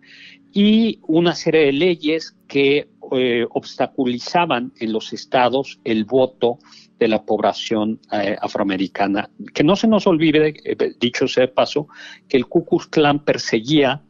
[0.53, 6.59] y una serie de leyes que eh, obstaculizaban en los estados el voto
[6.99, 9.31] de la población eh, afroamericana.
[9.55, 11.89] Que no se nos olvide, eh, dicho sea de paso,
[12.29, 14.03] que el Ku Klux Klan perseguía,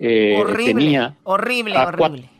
[0.00, 2.30] horrible, tenía horrible, horrible.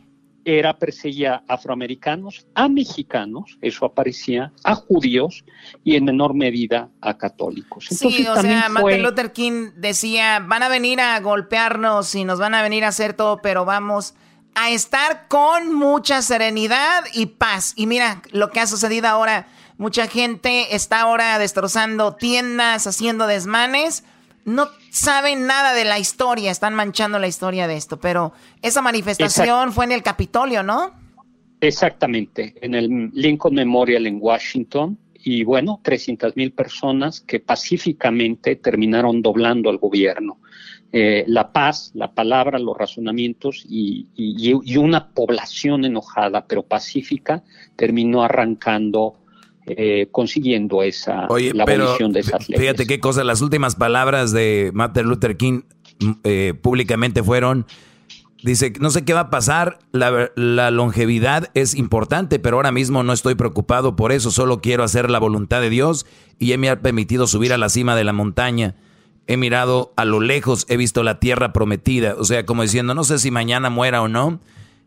[0.57, 5.45] Era perseguía a afroamericanos, a mexicanos, eso aparecía, a judíos
[5.83, 7.85] y en menor medida a católicos.
[7.89, 12.55] sí, o sea, Martin Luther King decía, van a venir a golpearnos y nos van
[12.55, 14.15] a venir a hacer todo, pero vamos
[14.55, 17.73] a estar con mucha serenidad y paz.
[17.75, 19.47] Y mira lo que ha sucedido ahora.
[19.77, 24.03] Mucha gente está ahora destrozando tiendas, haciendo desmanes.
[24.45, 27.99] No saben nada de la historia, están manchando la historia de esto.
[27.99, 30.93] Pero esa manifestación fue en el Capitolio, ¿no?
[31.61, 34.97] Exactamente, en el Lincoln Memorial en Washington.
[35.21, 40.39] Y bueno, 300 mil personas que pacíficamente terminaron doblando al gobierno.
[40.91, 44.07] Eh, la paz, la palabra, los razonamientos y,
[44.75, 47.43] una población enojada pero pacífica
[47.75, 49.19] terminó arrancando,
[49.65, 52.61] eh, consiguiendo esa la abolición de esas leyes.
[52.61, 55.61] Fíjate qué cosa, las últimas palabras de Martin Luther King
[55.99, 57.65] mm, eh, públicamente fueron,
[58.43, 63.03] dice, no sé qué va a pasar, la, la longevidad es importante, pero ahora mismo
[63.03, 66.05] no estoy preocupado por eso, solo quiero hacer la voluntad de Dios
[66.39, 68.75] y Él me ha permitido subir a la cima de la montaña
[69.29, 73.03] he mirado a lo lejos, he visto la tierra prometida, o sea, como diciendo, no
[73.03, 74.39] sé si mañana muera o no.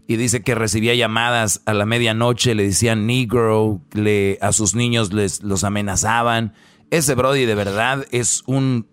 [0.06, 5.12] Y dice que recibía llamadas a la medianoche, le decían negro, le, a sus niños
[5.12, 6.54] les los amenazaban.
[6.90, 8.86] Ese Brody de verdad es un,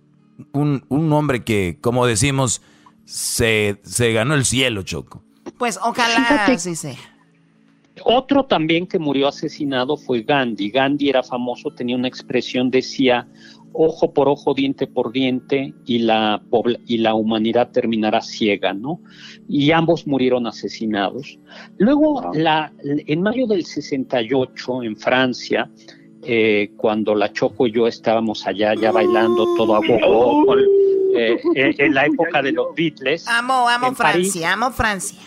[0.53, 2.61] un, un hombre que, como decimos,
[3.05, 5.23] se, se ganó el cielo, Choco.
[5.57, 6.95] Pues ojalá sí sea.
[8.03, 10.69] Otro también que murió asesinado fue Gandhi.
[10.69, 13.27] Gandhi era famoso, tenía una expresión, decía,
[13.73, 16.41] ojo por ojo, diente por diente, y la,
[16.85, 19.01] y la humanidad terminará ciega, ¿no?
[19.47, 21.39] Y ambos murieron asesinados.
[21.77, 25.69] Luego, la, en mayo del 68, en Francia,
[26.23, 30.57] eh, cuando la Choco y yo estábamos allá ya bailando todo a gogo,
[31.15, 33.25] eh, eh, en la época de los Beatles.
[33.27, 35.17] Amo, amo Francia, amo Francia.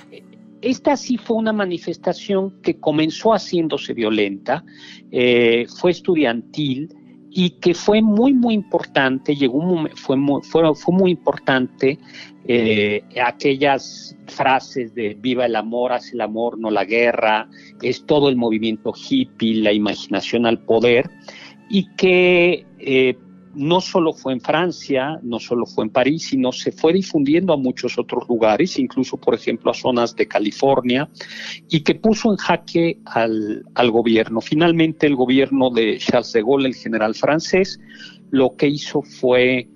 [0.61, 4.65] Esta sí fue una manifestación que comenzó haciéndose violenta,
[5.11, 6.95] fue estudiantil,
[7.35, 11.99] y que fue muy, muy importante, llegó un fue, muy, fue, fue muy importante
[12.47, 17.49] eh, aquellas frases de viva el amor, hace el amor, no la guerra,
[17.81, 21.09] es todo el movimiento hippie, la imaginación al poder,
[21.71, 23.17] y que eh,
[23.55, 27.57] no solo fue en Francia, no solo fue en París, sino se fue difundiendo a
[27.57, 31.09] muchos otros lugares, incluso, por ejemplo, a zonas de California,
[31.69, 34.41] y que puso en jaque al, al gobierno.
[34.41, 37.81] Finalmente, el gobierno de Charles de Gaulle, el general francés,
[38.31, 39.69] lo que hizo fue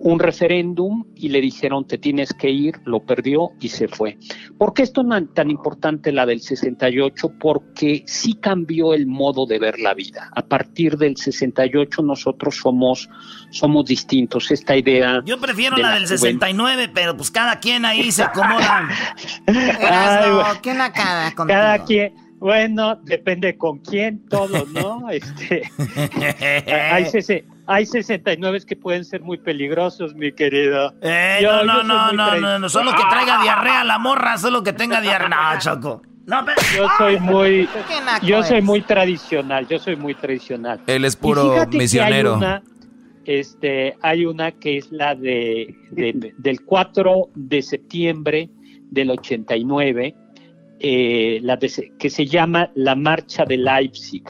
[0.00, 4.18] un referéndum y le dijeron te tienes que ir, lo perdió y se fue.
[4.56, 7.32] ¿Por qué esto es tan importante la del 68?
[7.38, 10.30] Porque sí cambió el modo de ver la vida.
[10.34, 13.08] A partir del 68 nosotros somos,
[13.50, 14.50] somos distintos.
[14.50, 15.22] Esta idea...
[15.24, 18.88] Yo prefiero la, del 69, pero pues cada quien ahí se acomoda.
[20.62, 22.28] ¿Quién acaba Cada quien...
[22.38, 25.10] Bueno, depende con quién, todo, ¿no?
[25.10, 25.70] este,
[26.92, 27.06] hay,
[27.68, 30.94] hay 69 que pueden ser muy peligrosos, mi querido.
[31.02, 35.02] Eh, no, no, no, no, no, solo que traiga diarrea la morra, solo que tenga
[35.02, 35.28] diarrea.
[35.28, 36.02] No, Choco.
[36.26, 37.68] No, Yo soy muy,
[38.22, 40.80] yo soy muy tradicional, yo soy muy tradicional.
[40.86, 42.32] Él es puro misionero.
[42.32, 42.62] Hay una,
[43.24, 48.50] este, hay una que es la de, del 4 de septiembre
[48.90, 50.14] del 89,
[50.80, 54.24] eh, la que se llama la Marcha de Leipzig.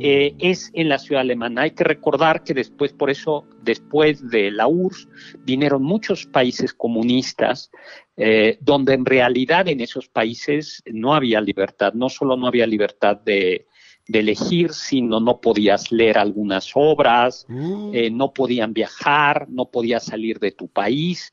[0.00, 1.62] Eh, es en la ciudad alemana.
[1.62, 5.08] Hay que recordar que después, por eso, después de la URSS,
[5.40, 7.70] vinieron muchos países comunistas,
[8.16, 13.16] eh, donde en realidad en esos países no había libertad, no solo no había libertad
[13.16, 13.66] de,
[14.10, 17.90] elegir, sino no podías leer algunas obras, mm.
[17.92, 21.30] eh, no podían viajar, no podías salir de tu país.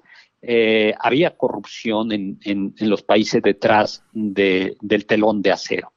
[0.99, 5.93] había corrupción en, los países detrás del telón de acero.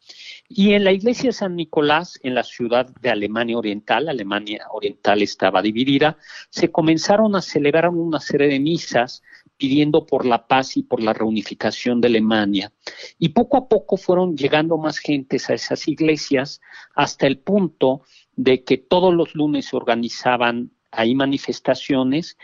[0.50, 5.20] Y en la iglesia de San Nicolás, en la ciudad de Alemania Oriental, Alemania Oriental
[5.20, 6.16] estaba dividida,
[6.48, 9.22] se comenzaron a celebrar una serie de misas
[9.58, 12.72] pidiendo por la paz y por la reunificación de Alemania.
[13.18, 16.62] Y poco a poco fueron llegando más gentes a esas iglesias
[16.94, 18.02] hasta el punto
[18.34, 22.38] de que todos los lunes se organizaban ahí manifestaciones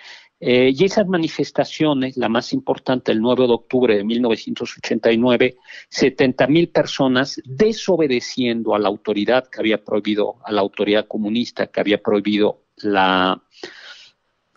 [0.46, 5.56] eh, y esas manifestaciones, la más importante el 9 de octubre de 1989,
[5.88, 11.80] 70 mil personas desobedeciendo a la autoridad que había prohibido, a la autoridad comunista que
[11.80, 13.42] había prohibido la,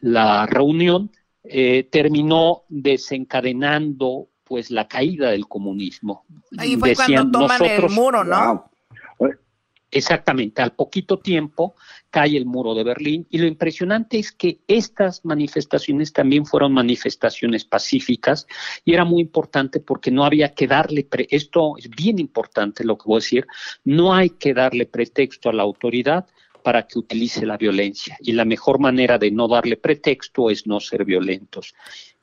[0.01, 1.09] la reunión,
[1.45, 6.25] eh, terminó desencadenando pues la caída del comunismo.
[6.57, 8.69] Ahí fue cuando toman el muro, ¿no?
[9.89, 11.75] Exactamente, al poquito tiempo
[12.09, 17.63] cae el muro de Berlín y lo impresionante es que estas manifestaciones también fueron manifestaciones
[17.63, 18.47] pacíficas
[18.83, 23.03] y era muy importante porque no había que darle, esto es bien importante lo que
[23.05, 23.47] voy a decir,
[23.85, 26.25] no hay que darle pretexto a la autoridad
[26.63, 30.81] para que utilice la violencia y la mejor manera de no darle pretexto es no
[30.81, 31.73] ser violentos.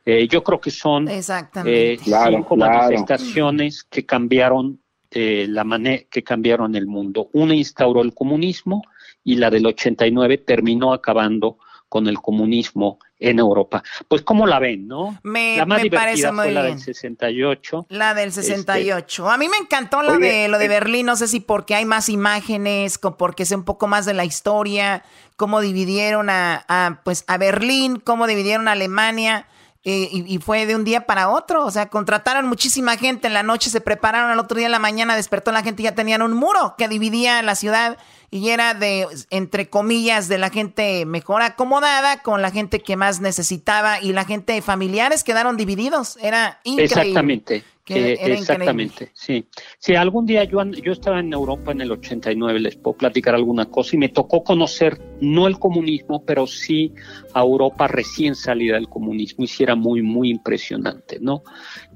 [0.04, 4.83] Eh, yo creo que son eh, cinco manifestaciones que cambiaron
[5.14, 7.30] eh, la manera que cambiaron el mundo.
[7.32, 8.82] Una instauró el comunismo
[9.22, 11.58] y la del 89 terminó acabando
[11.88, 13.82] con el comunismo en Europa.
[14.08, 15.18] Pues cómo la ven, ¿no?
[15.22, 17.86] Me, la más parece muy fue la del 68.
[17.88, 19.22] La del 68.
[19.22, 21.74] Este, a mí me encantó la de lo de eh, Berlín, no sé si porque
[21.74, 25.04] hay más imágenes, porque sé un poco más de la historia,
[25.36, 29.46] cómo dividieron a, a pues a Berlín, cómo dividieron a Alemania.
[29.86, 31.64] Eh, y, fue de un día para otro.
[31.64, 34.78] O sea, contrataron muchísima gente en la noche, se prepararon al otro día en la
[34.78, 37.98] mañana, despertó la gente y ya tenían un muro que dividía la ciudad
[38.30, 43.20] y era de, entre comillas, de la gente mejor acomodada con la gente que más
[43.20, 46.18] necesitaba y la gente familiares quedaron divididos.
[46.20, 46.84] Era increíble.
[46.84, 47.64] Exactamente.
[47.86, 49.44] Eh, exactamente, sí.
[49.78, 53.66] Sí, algún día yo, yo estaba en Europa en el 89, les puedo platicar alguna
[53.66, 56.94] cosa, y me tocó conocer no el comunismo, pero sí
[57.34, 61.42] a Europa recién salida del comunismo, y sí era muy, muy impresionante, ¿no?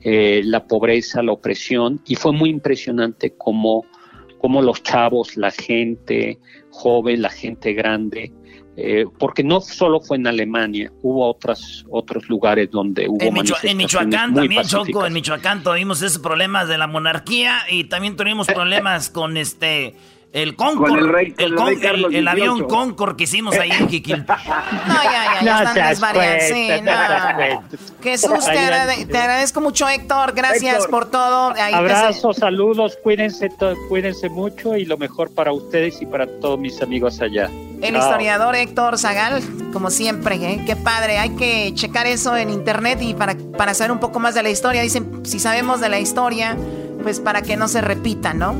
[0.03, 3.87] Eh, la pobreza, la opresión, y fue muy impresionante cómo
[4.39, 6.39] cómo los chavos, la gente
[6.71, 8.33] joven, la gente grande,
[8.77, 13.73] eh, porque no solo fue en Alemania, hubo otras, otros lugares donde hubo en, manifestaciones
[13.73, 14.87] en Michoacán muy también, pacíficas.
[14.87, 19.95] Choco, en Michoacán tuvimos esos problemas de la monarquía y también tuvimos problemas con este...
[20.31, 22.65] El Concord, Con el rey- con el Con- rey Carlos el avión.
[22.69, 23.87] Concord que hicimos ahí en.
[23.89, 23.93] No,
[25.03, 26.45] ya, ya, ya No están desvariando.
[26.55, 26.93] Sí, no.
[28.03, 30.33] Jesús, te, agrade- te agradezco mucho, Héctor.
[30.35, 30.91] Gracias Héctor.
[30.91, 31.53] por todo.
[31.57, 33.49] Ahí Abrazos, saludos, cuídense,
[33.89, 37.49] cuídense mucho y lo mejor para ustedes y para todos mis amigos allá.
[37.81, 38.03] El Chao.
[38.03, 39.43] historiador Héctor Zagal,
[39.73, 40.63] como siempre, ¿eh?
[40.67, 41.19] qué padre.
[41.19, 44.51] Hay que checar eso en internet y para, para saber un poco más de la
[44.51, 44.83] historia.
[44.83, 46.57] Dicen, si sabemos de la historia,
[47.03, 48.55] pues para que no se repita, ¿no?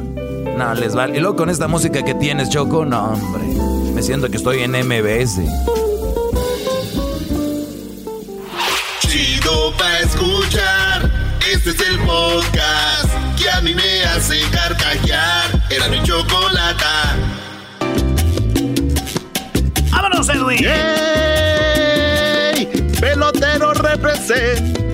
[0.57, 1.17] No, les vale.
[1.17, 3.45] Y luego con esta música que tienes, Choco, no, hombre.
[3.95, 5.41] Me siento que estoy en MBS.
[9.01, 11.11] Chido pa' escuchar.
[11.53, 15.63] Este es el podcast que a mí me hace carcajear.
[15.71, 17.17] Era mi chocolata.
[19.91, 20.65] ¡Vámonos, Edwin!
[20.65, 21.69] ¡Ey!
[23.01, 24.88] Pelotero represent.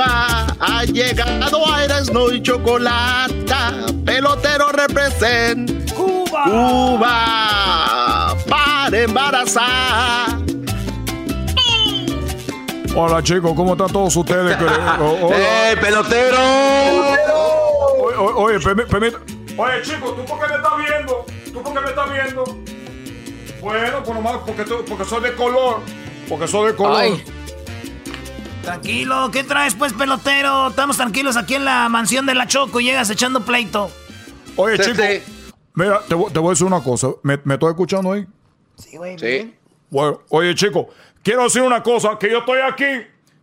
[0.00, 3.72] Cuba ha llegado a Erasmo y Chocolata.
[4.06, 5.92] Pelotero represent.
[5.92, 6.44] Cuba.
[6.44, 10.38] Cuba para embarazar.
[12.96, 14.56] Hola chicos, ¿cómo están todos ustedes?
[14.58, 16.38] ¡Eh, pelotero!
[18.00, 19.18] Oye, oye, oye, permi- permit-
[19.58, 21.26] Oye, chicos, ¿tú por qué me estás viendo?
[21.52, 22.44] ¿Tú por qué me estás viendo?
[23.60, 25.80] Bueno, por nomás porque, tú- porque soy de color.
[26.26, 26.96] Porque soy de color.
[26.96, 27.22] Ay.
[28.62, 30.68] Tranquilo, ¿qué traes pues, pelotero?
[30.68, 33.90] Estamos tranquilos aquí en la mansión de la Choco y llegas echando pleito.
[34.56, 35.04] Oye, chicos,
[35.74, 37.08] mira, te, voy- te voy a decir una cosa.
[37.22, 38.26] ¿Me, me estoy escuchando ahí?
[38.76, 39.18] Sí, güey.
[39.18, 39.54] Sí.
[39.88, 40.86] Bueno, oye, chicos,
[41.22, 42.84] quiero decir una cosa, que yo estoy aquí,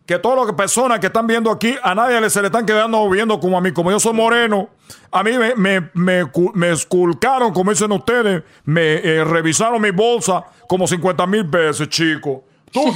[0.06, 3.10] que todas las personas que están viendo aquí, a nadie le- se le están quedando
[3.10, 4.70] viendo como a mí, como yo soy moreno,
[5.12, 9.90] a mí me, me, me, cu- me esculcaron, como dicen ustedes, me eh, revisaron mi
[9.92, 12.42] bolsa como 50 mil veces, chicos.
[12.72, 12.84] Tú,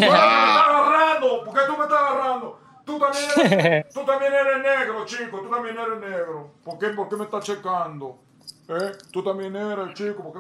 [1.22, 2.60] agarrando, ¿por qué tú me estás agarrando?
[2.86, 6.52] Tú también eres, tú también eres negro, chico, tú también eres negro.
[6.64, 8.20] ¿Por qué, por qué me estás checando?
[8.68, 8.92] ¿Eh?
[9.12, 10.40] Tú también eres, chico, ¿por qué?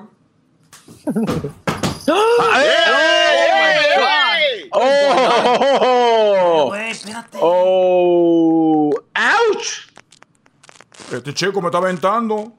[4.74, 6.74] ¡Oh!
[6.76, 7.38] Espérate.
[7.41, 8.91] ¡Oh!
[9.16, 9.91] ¡Ouch!
[11.12, 12.53] Este chico me está aventando.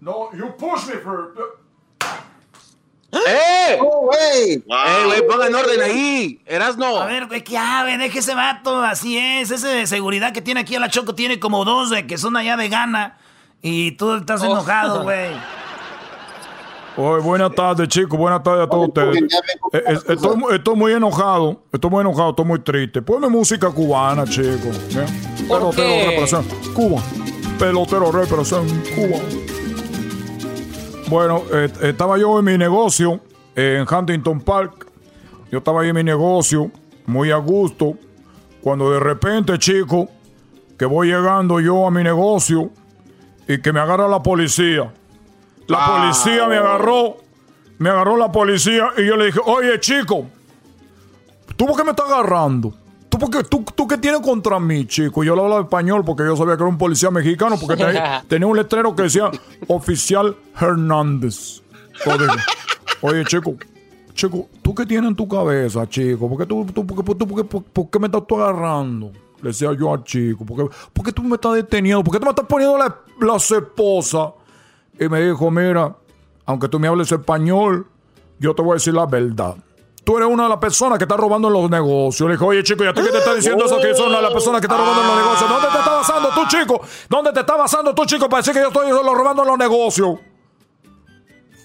[0.00, 1.34] No, you push me for...
[3.28, 3.78] ¡Eh!
[3.80, 4.52] ¡Oh, güey!
[4.54, 6.40] ¡Eh, güey, pongan orden ahí!
[6.46, 6.98] ¡Erasno!
[6.98, 9.50] A ver, güey, qué ave, deje ese vato, así es.
[9.50, 12.36] Ese de seguridad que tiene aquí a la Choco tiene como dos de que son
[12.36, 13.18] allá de gana.
[13.62, 15.30] Y tú estás enojado, güey.
[16.98, 18.18] Oye, buenas tardes, chicos.
[18.18, 19.22] Buenas tardes a todos ustedes.
[19.72, 21.62] Eh, eh, Estoy, mu- estoy muy enojado.
[21.70, 22.30] Estoy muy enojado.
[22.30, 23.02] Estoy muy triste.
[23.02, 24.78] Ponme música cubana, chicos.
[25.46, 27.02] Pelotero representa Cuba.
[27.58, 29.18] Pelotero representa Cuba.
[31.08, 33.20] Bueno, eh, estaba yo en mi negocio
[33.54, 34.88] eh, en Huntington Park.
[35.52, 36.70] Yo estaba ahí en mi negocio,
[37.06, 37.94] muy a gusto.
[38.60, 40.08] Cuando de repente, chico,
[40.76, 42.70] que voy llegando yo a mi negocio
[43.46, 44.92] y que me agarra la policía.
[45.68, 47.18] La policía me agarró,
[47.78, 50.26] me agarró la policía y yo le dije, oye chico,
[51.56, 52.74] ¿tú por qué me estás agarrando?
[53.16, 55.24] ¿Tú, por qué, tú, tú qué tienes contra mí, chico?
[55.24, 58.46] Yo le hablaba español porque yo sabía que era un policía mexicano porque tenía, tenía
[58.46, 59.30] un letrero que decía
[59.68, 61.62] oficial Hernández.
[63.00, 63.54] Oye chico,
[64.12, 66.28] chico, ¿tú qué tienes en tu cabeza, chico?
[66.28, 69.12] ¿Por qué, tú, tú- por qué- por qué- por- por qué me estás tú agarrando?
[69.40, 72.04] Le decía yo al chico, ¿por qué, por qué tú me estás deteniendo?
[72.04, 74.28] ¿Por qué tú me estás poniendo la, las esposas?
[75.00, 75.94] Y me dijo, mira,
[76.44, 77.86] aunque tú me hables español,
[78.38, 79.56] yo te voy a decir la verdad.
[80.06, 82.28] Tú eres una de las personas que está robando en los negocios.
[82.28, 83.80] Le dije, oye, chico, ¿y a ti qué te está diciendo eso?
[83.80, 85.50] Que yo soy una de las personas que está robando en los negocios.
[85.50, 86.80] ¿Dónde te está basando tú, chico?
[87.08, 89.58] ¿Dónde te está basando tú, chico, para decir que yo estoy solo robando en los
[89.58, 90.20] negocios?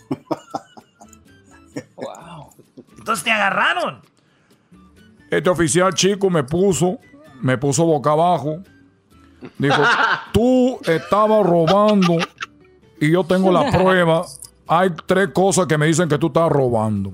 [2.97, 4.01] Entonces te agarraron.
[5.29, 6.97] Este oficial chico me puso,
[7.41, 8.63] me puso boca abajo.
[9.59, 9.83] Dijo,
[10.33, 12.17] tú estabas robando
[12.99, 14.25] y yo tengo la prueba.
[14.67, 17.13] Hay tres cosas que me dicen que tú estás robando.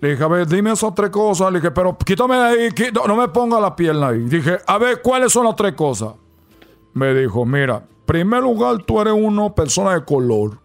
[0.00, 1.52] Le dije, a ver, dime esas tres cosas.
[1.52, 2.68] Le dije, pero quítame de ahí,
[3.06, 4.20] no, me ponga la pierna ahí.
[4.20, 6.14] Dije, a ver, ¿cuáles son las tres cosas?
[6.94, 10.58] Me dijo, mira, primer lugar, tú eres una persona de color.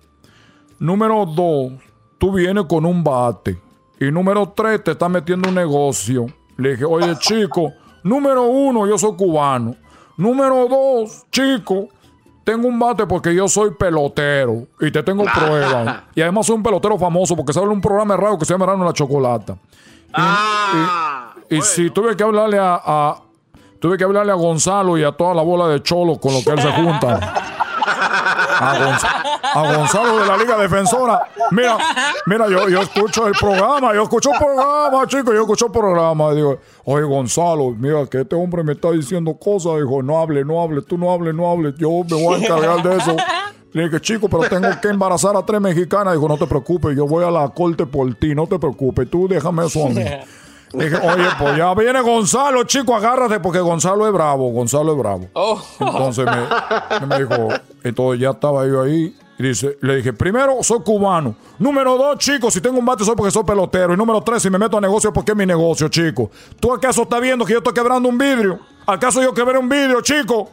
[0.80, 1.74] Número dos,
[2.18, 3.60] tú vienes con un bate.
[4.00, 6.26] Y número tres, te estás metiendo en un negocio.
[6.58, 7.72] Le dije, oye, chico,
[8.04, 9.76] número uno, yo soy cubano.
[10.18, 11.88] Número dos, chico,
[12.44, 14.68] tengo un bate porque yo soy pelotero.
[14.80, 16.04] Y te tengo pruebas.
[16.16, 18.84] Y además soy un pelotero famoso porque sale un programa radio que se llama Verano
[18.84, 19.56] en la Chocolata.
[20.16, 23.18] Y, y- y si tuve que hablarle a, a-
[23.80, 26.52] Tuve que hablarle a Gonzalo y a toda la bola de cholos con lo que
[26.52, 27.34] él se junta.
[28.60, 29.23] a, Gonzalo
[30.20, 31.28] de la Liga Defensora.
[31.52, 31.78] Mira,
[32.26, 36.32] mira, yo, yo escucho el programa, yo escucho el programa, chicos, yo escucho el programa.
[36.32, 39.76] Y digo, oye, Gonzalo, mira, que este hombre me está diciendo cosas.
[39.78, 42.84] Dijo, no hable, no hable, tú no hables, no hables, yo me voy a encargar
[42.84, 43.16] de eso.
[43.74, 46.14] Le dije, chico, pero tengo que embarazar a tres mexicanas.
[46.14, 49.28] Dijo, no te preocupes, yo voy a la corte por ti, no te preocupes, tú
[49.28, 50.04] déjame eso a mí.
[50.74, 55.28] dije, oye, pues ya viene Gonzalo, chico, agárrate, porque Gonzalo es bravo, Gonzalo es bravo.
[55.34, 55.62] Oh.
[55.80, 57.48] Entonces me, me dijo,
[57.84, 59.16] entonces ya estaba yo ahí.
[59.38, 61.36] Y dice, le dije, primero, soy cubano.
[61.58, 63.94] Número dos, chico, si tengo un bate soy porque soy pelotero.
[63.94, 66.30] Y número tres, si me meto a negocio porque es mi negocio, chico.
[66.60, 68.60] ¿Tú acaso estás viendo que yo estoy quebrando un vidrio?
[68.86, 70.50] ¿Acaso yo quebré un vidrio, chico?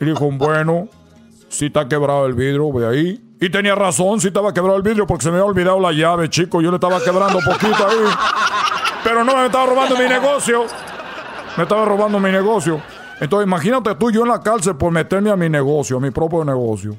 [0.00, 0.88] Y dijo, bueno,
[1.48, 3.24] si está quebrado el vidrio, voy ahí.
[3.40, 6.28] Y tenía razón, si estaba quebrado el vidrio porque se me había olvidado la llave,
[6.28, 6.60] chico.
[6.60, 8.04] Yo le estaba quebrando poquito ahí.
[9.04, 10.66] Pero no, me estaba robando mi negocio.
[11.56, 12.82] Me estaba robando mi negocio.
[13.20, 16.44] Entonces, imagínate tú yo en la cárcel por meterme a mi negocio, a mi propio
[16.44, 16.96] negocio.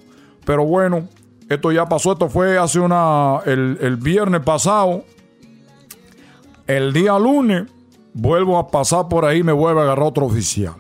[0.50, 1.08] Pero bueno,
[1.48, 2.14] esto ya pasó.
[2.14, 3.40] Esto fue hace una.
[3.46, 5.04] El, el viernes pasado.
[6.66, 7.68] El día lunes,
[8.16, 10.74] vuelvo a pasar por ahí me vuelve a agarrar otro oficial.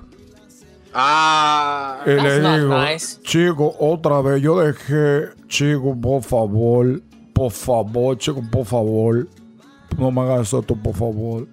[0.91, 3.22] Ah, Y le digo, nice.
[3.22, 7.00] chico, otra vez, yo dejé, chico, por favor,
[7.32, 9.28] por favor, chico, por favor,
[10.00, 11.48] no me hagas esto, por favor.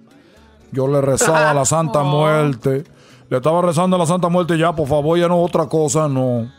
[0.71, 2.83] Yo le rezaba a la Santa Muerte,
[3.29, 6.51] le estaba rezando a la Santa Muerte ya, por favor, ya no otra cosa, no.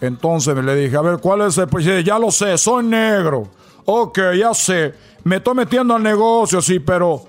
[0.00, 3.48] Entonces le dije, a ver, ¿cuál es el pues, dice, Ya lo sé, soy negro.
[3.84, 4.94] Ok, ya sé,
[5.24, 7.24] me estoy metiendo al negocio, sí, pero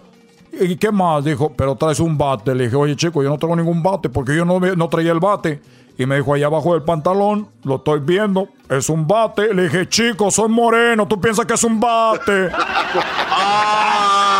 [0.53, 1.23] ¿Y qué más?
[1.23, 2.53] Dijo, pero traes un bate.
[2.53, 5.19] Le dije, oye, chico, yo no tengo ningún bate porque yo no, no traía el
[5.19, 5.61] bate.
[5.97, 9.53] Y me dijo, allá abajo del pantalón, lo estoy viendo, es un bate.
[9.53, 12.49] Le dije, chico, soy moreno, tú piensas que es un bate.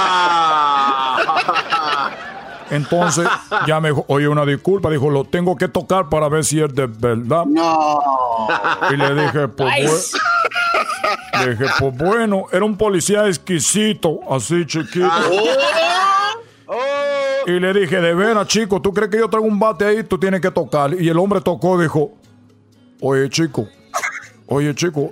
[2.72, 3.28] Entonces,
[3.68, 4.90] ya me dijo, oye, una disculpa.
[4.90, 7.46] Dijo, lo tengo que tocar para ver si es de verdad.
[7.46, 8.00] No.
[8.92, 9.88] Y le dije, pues, Nice.
[10.18, 15.10] bue- le dije, pues bueno, era un policía exquisito, así chiquito.
[17.48, 20.04] Y le dije, de veras, chico, ¿tú crees que yo traigo un bate ahí?
[20.04, 20.94] Tú tienes que tocar.
[20.94, 22.12] Y el hombre tocó, dijo,
[23.02, 23.68] oye, chico,
[24.48, 25.12] oye, chico,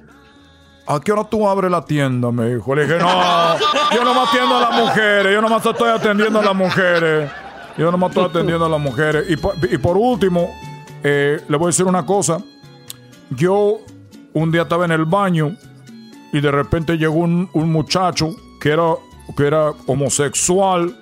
[0.88, 2.32] ¿a qué hora tú abres la tienda?
[2.32, 2.76] Me dijo.
[2.76, 3.58] Le dije, no,
[3.96, 7.32] yo no me atiendo a las mujeres, yo nomás estoy atendiendo a las mujeres.
[7.80, 9.26] Yo nomás estoy atendiendo a las mujeres.
[9.30, 10.50] Y por, y por último,
[11.04, 12.44] eh, le voy a decir una cosa.
[13.32, 13.78] Yo
[14.34, 15.56] un día estaba en el baño
[16.34, 18.94] y de repente llegó un, un muchacho que era,
[19.36, 20.96] que era homosexual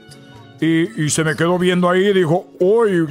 [0.61, 3.05] y, y se me quedó viendo ahí y dijo, oye,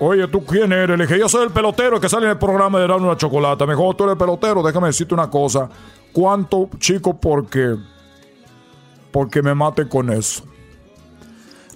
[0.00, 0.98] oye, ¿tú quién eres?
[0.98, 3.66] Le dije, yo soy el pelotero que sale en el programa de Darme una Chocolata.
[3.66, 5.68] Me dijo, "Oh, tú eres pelotero, déjame decirte una cosa.
[6.12, 7.76] ¿Cuánto, chico, porque,
[9.10, 10.44] porque me mate con eso?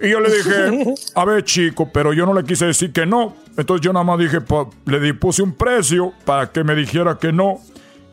[0.01, 3.35] Y yo le dije, a ver, chico, pero yo no le quise decir que no.
[3.57, 7.19] Entonces yo nada más dije, pa- le di- puse un precio para que me dijera
[7.19, 7.59] que no.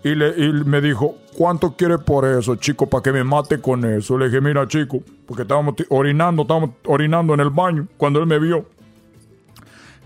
[0.04, 3.84] Y, le, y me dijo, ¿cuánto quiere por eso, chico, para que me mate con
[3.86, 4.18] eso?
[4.18, 8.38] Le dije, mira, chico, porque estábamos orinando, estábamos orinando en el baño cuando él me
[8.40, 8.66] vio.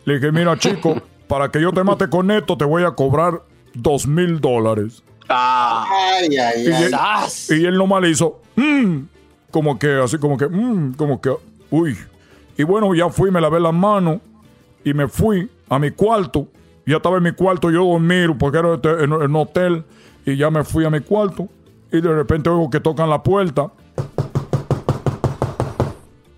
[0.06, 3.41] Le dije, mira, chico, para que yo te mate con esto, te voy a cobrar
[3.73, 5.03] dos mil dólares.
[5.27, 6.84] Ay, ay, Y ay.
[6.85, 9.01] él, y él nomás le hizo, "Mm",
[9.51, 11.31] como que, así como que, "Mm", como que,
[11.72, 11.98] uy.
[12.58, 14.20] Y bueno, ya fui, me lavé las manos
[14.84, 16.48] y me fui a mi cuarto.
[16.86, 19.84] Ya estaba en mi cuarto, yo dormir porque era este- en un hotel.
[20.26, 21.48] Y ya me fui a mi cuarto.
[21.91, 23.72] Y de repente oigo que tocan la puerta.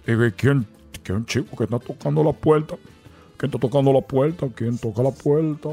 [0.06, 0.66] Y digo, ¿y ¿quién,
[1.04, 2.76] quién chico que está tocando la puerta?
[3.38, 4.48] ¿Quién está tocando la puerta?
[4.54, 5.70] ¿Quién toca la puerta?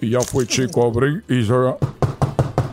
[0.00, 1.52] Y ya fui chico, abrí y se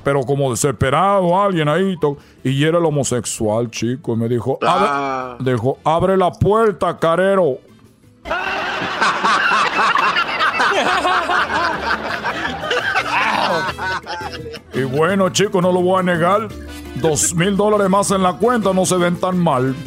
[0.07, 1.99] pero como desesperado alguien ahí
[2.41, 7.57] y era el homosexual chico y me dijo abre, dijo abre la puerta carero
[14.73, 16.47] y bueno chico no lo voy a negar
[17.01, 19.75] dos mil dólares más en la cuenta no se ven tan mal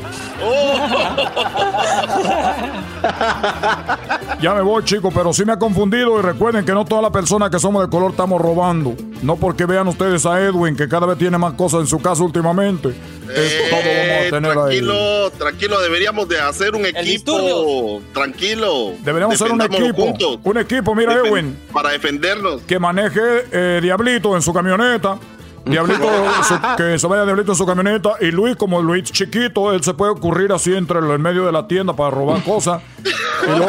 [4.41, 7.12] Ya me voy, chicos, pero sí me ha confundido y recuerden que no todas las
[7.12, 8.95] personas que somos de color estamos robando.
[9.23, 12.23] No porque vean ustedes a Edwin, que cada vez tiene más cosas en su casa
[12.23, 12.89] últimamente.
[12.89, 14.78] Esto todo vamos a tener ahí.
[14.78, 18.01] Eh, tranquilo, tranquilo, deberíamos de hacer un equipo.
[18.15, 18.93] Tranquilo.
[19.03, 20.03] Deberíamos ser un equipo.
[20.03, 20.39] juntos.
[20.43, 22.62] Un equipo, mira, Edwin, Para defendernos.
[22.62, 23.20] que maneje
[23.53, 25.19] eh, Diablito en su camioneta.
[25.70, 26.09] Diablito,
[26.48, 28.10] su- que se vaya Diablito en su camioneta.
[28.20, 31.52] Y Luis, como Luis chiquito, él se puede ocurrir así entre el, en medio de
[31.52, 32.82] la tienda para robar cosas.
[33.47, 33.66] Y, lo-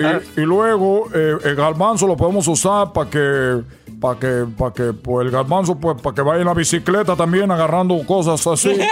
[0.00, 3.60] y- y luego eh, el garbanzo lo podemos usar para que
[4.00, 7.50] para que para que pues el garbanzo pues para que vaya en la bicicleta también
[7.50, 8.76] agarrando cosas así.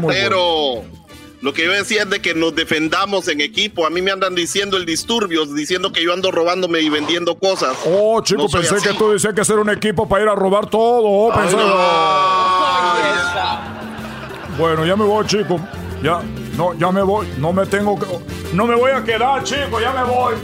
[0.00, 0.97] Bueno.
[1.40, 3.86] Lo que yo decía es de que nos defendamos en equipo.
[3.86, 7.76] A mí me andan diciendo el disturbios, diciendo que yo ando robándome y vendiendo cosas.
[7.86, 11.02] Oh, chico, pensé que tú decías que hacer un equipo para ir a robar todo.
[11.04, 11.32] Oh,
[14.58, 15.60] bueno, ya me voy, chico.
[16.02, 16.20] Ya,
[16.56, 17.28] no, ya me voy.
[17.38, 18.06] No me tengo que.
[18.52, 20.34] No me voy a quedar, chico, ya me voy.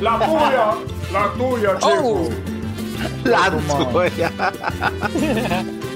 [0.00, 0.74] La tuya,
[1.12, 1.90] la tuya, chico.
[2.04, 2.30] Oh.
[3.24, 4.32] La tuya.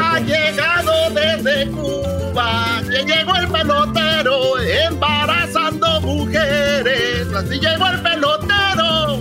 [0.00, 7.26] ha llegado desde Cuba, que llegó el pelotero embarazando mujeres.
[7.34, 9.18] Así llegó el pelotero.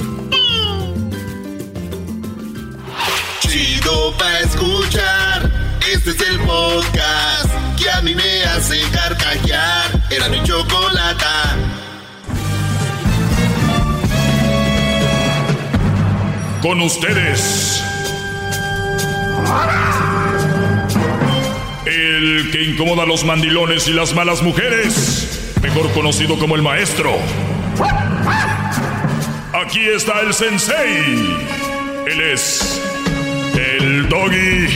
[3.42, 5.52] Chido pa escuchar.
[5.92, 9.92] Este es el podcast que a mí me hace carcajear.
[10.10, 11.26] Era mi chocolate.
[16.62, 17.84] Con ustedes.
[22.24, 27.12] El que incomoda a los mandilones y las malas mujeres, mejor conocido como el maestro.
[29.52, 31.36] Aquí está el sensei.
[32.08, 32.82] Él es
[33.56, 34.70] el doggy.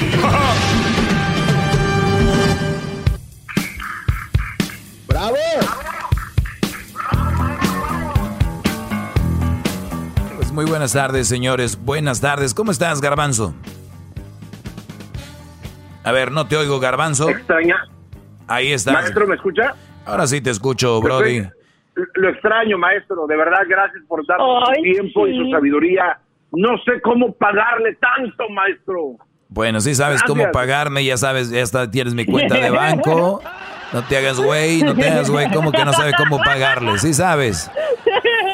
[5.07, 5.37] ¡Bravo!
[10.35, 11.79] Pues muy buenas tardes, señores.
[11.81, 12.53] Buenas tardes.
[12.53, 13.55] ¿Cómo estás, Garbanzo?
[16.07, 17.29] A ver, no te oigo, Garbanzo.
[17.29, 17.85] Extraña.
[18.47, 18.93] Ahí está.
[18.93, 19.73] Maestro, ¿me escucha?
[20.05, 21.45] Ahora sí te escucho, Brody.
[22.13, 23.27] Lo extraño, maestro.
[23.27, 26.17] De verdad, gracias por dar su tiempo y su sabiduría.
[26.53, 29.17] No sé cómo pagarle tanto, maestro.
[29.49, 33.41] Bueno, sí sabes cómo pagarme, ya sabes, ya está, tienes mi cuenta de banco.
[33.91, 36.99] No te hagas güey, no te hagas güey, ¿cómo que no sabes cómo pagarle?
[36.99, 37.69] Sí sabes.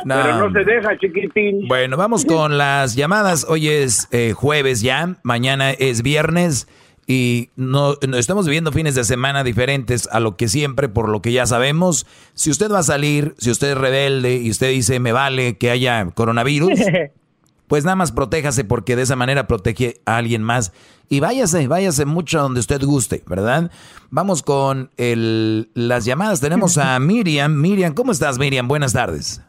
[0.08, 1.68] Pero no se deja, chiquitín.
[1.68, 3.46] Bueno, vamos con las llamadas.
[3.48, 6.68] Hoy es eh, jueves ya, mañana es viernes
[7.06, 11.32] y no, estamos viviendo fines de semana diferentes a lo que siempre, por lo que
[11.32, 12.06] ya sabemos.
[12.34, 15.70] Si usted va a salir, si usted es rebelde y usted dice me vale que
[15.70, 16.80] haya coronavirus,
[17.68, 20.72] pues nada más protéjase porque de esa manera protege a alguien más.
[21.10, 23.70] Y váyase, váyase mucho a donde usted guste, ¿verdad?
[24.10, 26.40] Vamos con el, las llamadas.
[26.40, 27.60] Tenemos a Miriam.
[27.60, 28.68] Miriam, ¿cómo estás, Miriam?
[28.68, 29.44] Buenas tardes.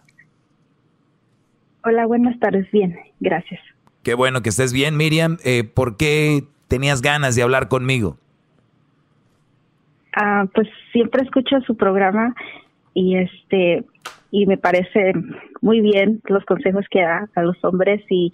[1.85, 2.71] Hola, buenas tardes.
[2.73, 3.61] Bien, gracias.
[4.03, 5.39] Qué bueno que estés bien, Miriam.
[5.45, 8.17] Eh, ¿Por qué tenías ganas de hablar conmigo?
[10.17, 12.35] Ah, pues siempre escucho su programa
[12.95, 13.85] y este
[14.31, 15.13] y me parece
[15.61, 18.33] muy bien los consejos que da a los hombres y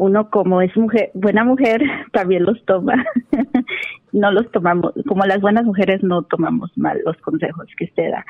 [0.00, 1.82] uno como es mujer, buena mujer
[2.12, 3.04] también los toma.
[4.12, 8.24] no los tomamos, como las buenas mujeres no tomamos mal los consejos que usted da.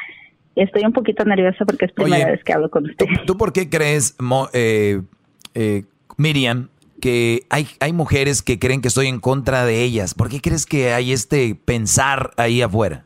[0.56, 3.06] Estoy un poquito nerviosa porque es primera vez que hablo con usted.
[3.24, 4.16] ¿Tú, por qué crees,
[4.52, 5.00] eh,
[5.54, 5.84] eh,
[6.16, 6.68] Miriam,
[7.00, 10.14] que hay, hay mujeres que creen que estoy en contra de ellas.
[10.14, 13.04] ¿Por qué crees que hay este pensar ahí afuera?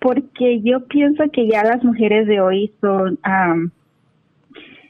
[0.00, 3.18] Porque yo pienso que ya las mujeres de hoy son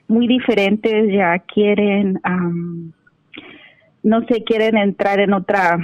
[0.08, 2.20] muy diferentes, ya quieren,
[4.02, 5.78] no sé, quieren entrar en otra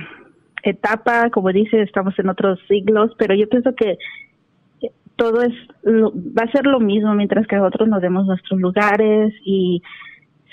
[0.62, 3.98] etapa, como dice, estamos en otros siglos, pero yo pienso que
[5.16, 5.52] todo es
[5.90, 9.82] va a ser lo mismo mientras que nosotros nos demos nuestros lugares y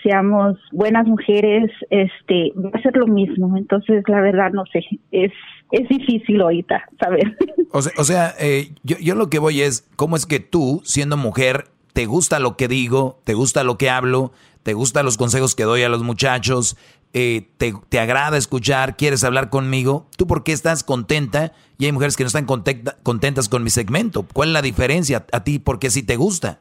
[0.06, 3.58] seamos buenas mujeres, este, va a ser lo mismo.
[3.58, 5.32] Entonces, la verdad, no sé, es,
[5.72, 7.36] es difícil ahorita saber.
[7.72, 10.82] O sea, o sea eh, yo, yo lo que voy es, ¿cómo es que tú,
[10.86, 14.32] siendo mujer, te gusta lo que digo, te gusta lo que hablo,
[14.64, 16.78] te gustan los consejos que doy a los muchachos,
[17.12, 21.54] eh, te, te, agrada escuchar, quieres hablar conmigo, ¿tú por qué estás contenta?
[21.78, 24.26] Y hay mujeres que no están contentas con mi segmento.
[24.34, 25.60] ¿Cuál es la diferencia a ti?
[25.60, 26.60] Porque si te gusta.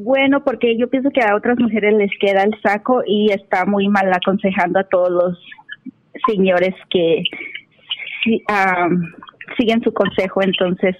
[0.00, 3.88] Bueno, porque yo pienso que a otras mujeres les queda el saco y está muy
[3.88, 5.38] mal aconsejando a todos los
[6.28, 7.24] señores que
[9.58, 10.40] siguen su consejo.
[10.42, 10.96] Entonces,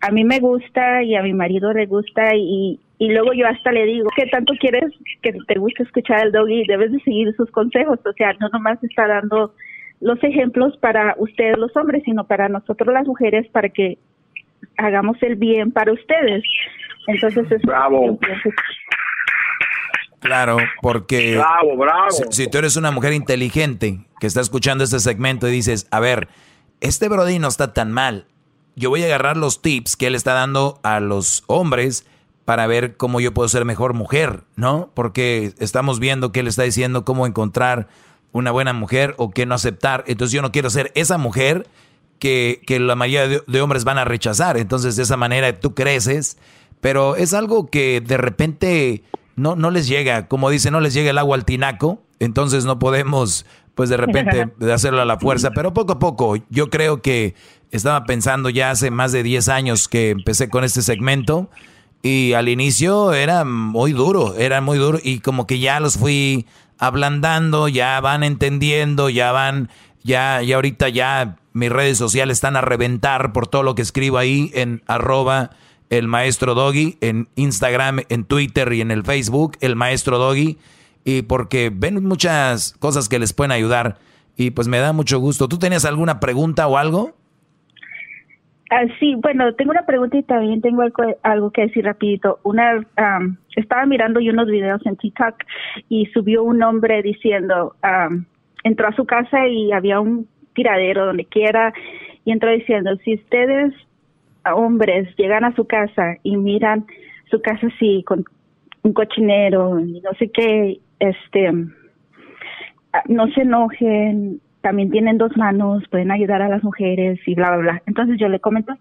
[0.00, 3.72] a mí me gusta y a mi marido le gusta y, y luego yo hasta
[3.72, 4.90] le digo, ¿qué tanto quieres
[5.20, 6.64] que te guste escuchar el doggy?
[6.66, 7.98] Debes de seguir sus consejos.
[8.06, 9.52] O sea, no nomás está dando
[10.00, 13.98] los ejemplos para ustedes los hombres, sino para nosotros las mujeres, para que
[14.78, 16.42] hagamos el bien para ustedes.
[17.06, 18.18] Entonces es bravo.
[20.20, 22.08] Claro, porque bravo, bravo.
[22.30, 26.28] Si, tú eres una mujer inteligente que está escuchando este segmento y dices, a ver,
[26.80, 28.26] este Brody no está tan mal.
[28.74, 32.06] Yo voy a agarrar los tips que él está dando a los hombres
[32.46, 34.90] para ver cómo yo puedo ser mejor mujer, ¿no?
[34.94, 37.88] Porque estamos viendo que él está diciendo cómo encontrar
[38.32, 40.04] una buena mujer o qué no aceptar.
[40.06, 41.66] Entonces yo no quiero ser esa mujer
[42.18, 44.56] que, que la mayoría de hombres van a rechazar.
[44.56, 46.38] Entonces de esa manera tú creces
[46.84, 49.04] pero es algo que de repente
[49.36, 52.02] no, no les llega, como dice, no les llega el agua al tinaco.
[52.20, 56.68] entonces no podemos, pues de repente, hacerlo a la fuerza, pero poco a poco, yo
[56.68, 57.36] creo que
[57.70, 61.48] estaba pensando ya hace más de 10 años que empecé con este segmento
[62.02, 66.44] y al inicio era muy duro, era muy duro y como que ya los fui
[66.76, 69.70] ablandando, ya van entendiendo, ya van,
[70.02, 74.18] ya, ya ahorita ya mis redes sociales están a reventar por todo lo que escribo
[74.18, 75.52] ahí en arroba
[75.90, 80.58] el maestro Doggy, en Instagram, en Twitter y en el Facebook, el maestro Doggy,
[81.04, 83.98] y porque ven muchas cosas que les pueden ayudar
[84.36, 85.48] y pues me da mucho gusto.
[85.48, 87.12] ¿Tú tenías alguna pregunta o algo?
[88.70, 90.82] Ah, sí, bueno, tengo una pregunta y también tengo
[91.22, 92.40] algo, que decir rapidito.
[92.42, 92.84] Una,
[93.54, 95.34] estaba mirando yo unos videos en TikTok
[95.88, 97.76] y subió un hombre diciendo,
[98.64, 101.72] entró a su casa y había un tiradero donde quiera
[102.24, 103.74] y entró diciendo, si ustedes
[104.52, 106.86] hombres llegan a su casa y miran
[107.30, 108.24] su casa así con
[108.82, 111.50] un cochinero y no sé qué, este,
[113.08, 117.58] no se enojen, también tienen dos manos, pueden ayudar a las mujeres y bla, bla,
[117.58, 117.82] bla.
[117.86, 118.74] Entonces yo le comento.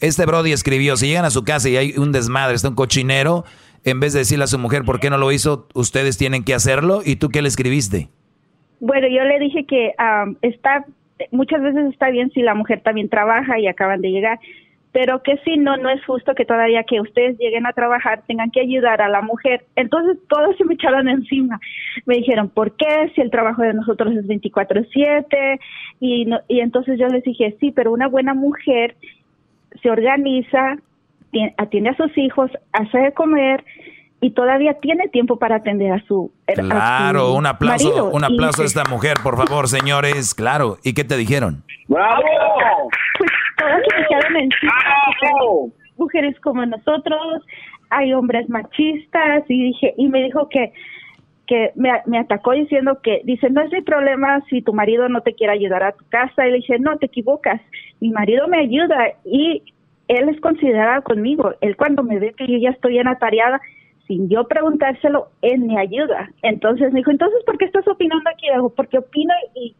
[0.00, 3.44] Este Brody escribió, si llegan a su casa y hay un desmadre, está un cochinero,
[3.84, 6.54] en vez de decirle a su mujer por qué no lo hizo, ustedes tienen que
[6.54, 7.00] hacerlo.
[7.04, 8.08] ¿Y tú qué le escribiste?
[8.80, 9.92] Bueno, yo le dije que
[10.42, 10.84] está,
[11.32, 14.38] muchas veces está bien si la mujer también trabaja y acaban de llegar,
[14.94, 18.52] pero que si no, no es justo que todavía que ustedes lleguen a trabajar tengan
[18.52, 19.64] que ayudar a la mujer.
[19.74, 21.58] Entonces todos se me echaron encima.
[22.06, 23.10] Me dijeron, ¿por qué?
[23.12, 25.58] Si el trabajo de nosotros es 24/7.
[25.98, 28.94] Y, y entonces yo les dije, sí, pero una buena mujer
[29.82, 30.76] se organiza,
[31.56, 33.64] atiende a sus hijos, hace de comer
[34.20, 38.84] y todavía tiene tiempo para atender a su Claro, un aplauso, un aplauso a esta
[38.84, 40.36] mujer, por favor, señores.
[40.36, 40.78] Claro.
[40.84, 41.64] ¿Y qué te dijeron?
[41.88, 42.22] ¡Bravo!
[43.18, 43.30] Pues
[43.64, 43.82] todas
[45.96, 47.42] mujeres como nosotros,
[47.90, 50.72] hay hombres machistas y dije y me dijo que
[51.46, 55.20] que me, me, atacó diciendo que, dice, no es mi problema si tu marido no
[55.20, 56.46] te quiere ayudar a tu casa.
[56.46, 57.60] Y le dije, no, te equivocas.
[58.00, 59.62] Mi marido me ayuda y
[60.08, 61.54] él es considerado conmigo.
[61.60, 63.60] Él cuando me ve que yo ya estoy en atareada,
[64.06, 66.30] sin yo preguntárselo, él me ayuda.
[66.42, 68.46] Entonces me dijo, entonces, ¿por qué estás opinando aquí?
[68.76, 69.74] porque opino y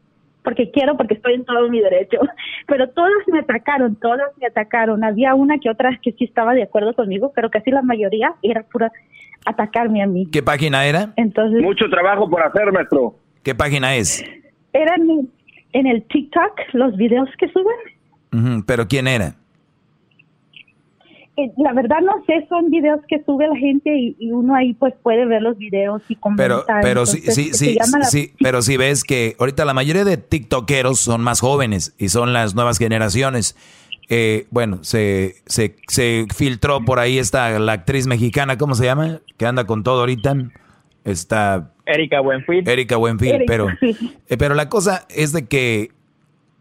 [0.45, 2.19] porque quiero, porque estoy en todo mi derecho.
[2.69, 5.03] Pero todas me atacaron, todas me atacaron.
[5.03, 8.63] Había una que otra que sí estaba de acuerdo conmigo, pero casi la mayoría era
[8.63, 8.93] pura
[9.45, 10.27] atacarme a mí.
[10.31, 11.13] ¿Qué página era?
[11.17, 13.17] Entonces, Mucho trabajo por hacer, maestro.
[13.43, 14.25] ¿Qué página es?
[14.73, 15.29] Eran
[15.73, 18.65] en el TikTok los videos que suben.
[18.67, 19.35] ¿Pero quién era?
[21.37, 24.95] Eh, la verdad no sé, son videos que sube la gente y, uno ahí pues
[25.03, 26.65] puede ver los videos y comentar.
[26.67, 31.01] Pero, pero sí, sí, sí, sí, pero si ves que ahorita la mayoría de tiktokeros
[31.01, 33.57] son más jóvenes y son las nuevas generaciones.
[34.11, 39.21] Eh, bueno, se, se, se filtró por ahí esta, la actriz mexicana, ¿cómo se llama?
[39.37, 40.37] Que anda con todo ahorita.
[41.05, 41.73] Está...
[41.87, 42.69] Erika Buenfil.
[42.69, 45.91] Erika Buenfil, pero, eh, pero la cosa es de que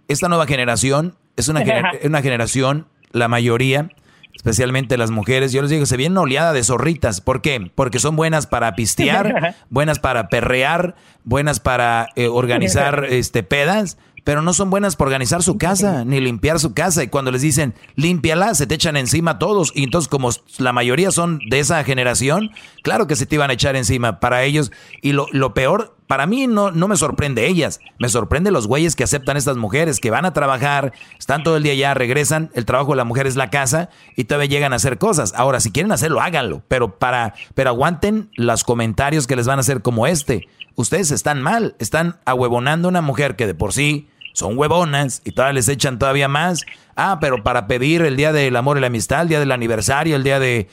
[0.08, 1.64] esta nueva generación es una,
[2.04, 3.90] una generación, la mayoría,
[4.36, 7.22] especialmente las mujeres, yo les digo, se viene una oleada de zorritas.
[7.22, 7.72] ¿Por qué?
[7.76, 14.42] Porque son buenas para pistear, buenas para perrear, buenas para eh, organizar este pedas, pero
[14.42, 17.04] no son buenas para organizar su casa, ni limpiar su casa.
[17.04, 19.72] Y cuando les dicen, límpiala, se te echan encima todos.
[19.76, 22.52] Y entonces, como la mayoría son de esa generación,
[22.82, 24.72] claro que se te iban a echar encima para ellos.
[25.02, 28.96] Y lo, lo peor, para mí no, no me sorprende ellas, me sorprende los güeyes
[28.96, 32.66] que aceptan estas mujeres, que van a trabajar, están todo el día allá, regresan, el
[32.66, 35.34] trabajo de la mujer es la casa y todavía llegan a hacer cosas.
[35.36, 39.62] Ahora, si quieren hacerlo, háganlo, pero para, pero aguanten los comentarios que les van a
[39.62, 40.48] hacer como este.
[40.76, 45.32] Ustedes están mal, están ahuevonando a una mujer que de por sí son huevonas y
[45.32, 46.66] todavía les echan todavía más.
[46.96, 50.16] Ah, pero para pedir el día del amor y la amistad, el día del aniversario,
[50.16, 50.68] el día de,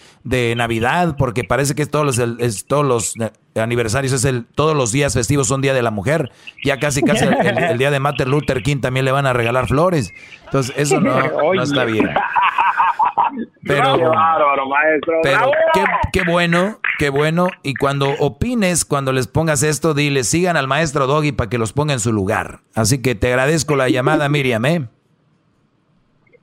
[0.56, 3.14] Navidad, porque parece que es todos los, es todos los
[3.54, 6.30] aniversarios, es el, todos los días festivos son día de la mujer.
[6.64, 10.12] Ya casi, casi el, día de Martin Luther King también le van a regalar flores.
[10.44, 11.18] Entonces, eso no,
[11.54, 12.10] no está bien.
[13.64, 15.14] Pero, qué bárbaro, maestro.
[15.22, 17.48] Pero qué, qué, bueno, qué bueno.
[17.62, 21.72] Y cuando opines, cuando les pongas esto, dile, sigan al maestro Doggy para que los
[21.72, 22.60] ponga en su lugar.
[22.74, 24.88] Así que te agradezco la llamada, Miriam, ¿eh?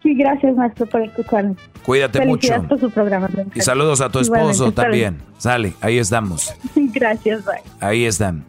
[0.03, 1.55] Sí, gracias, maestro, por escucharme.
[1.85, 2.63] Cuídate mucho.
[2.67, 3.29] por su programa.
[3.55, 5.17] Y saludos a tu esposo también.
[5.37, 6.53] Sale, ahí estamos.
[6.75, 7.61] Gracias, bye.
[7.79, 8.43] Ahí están.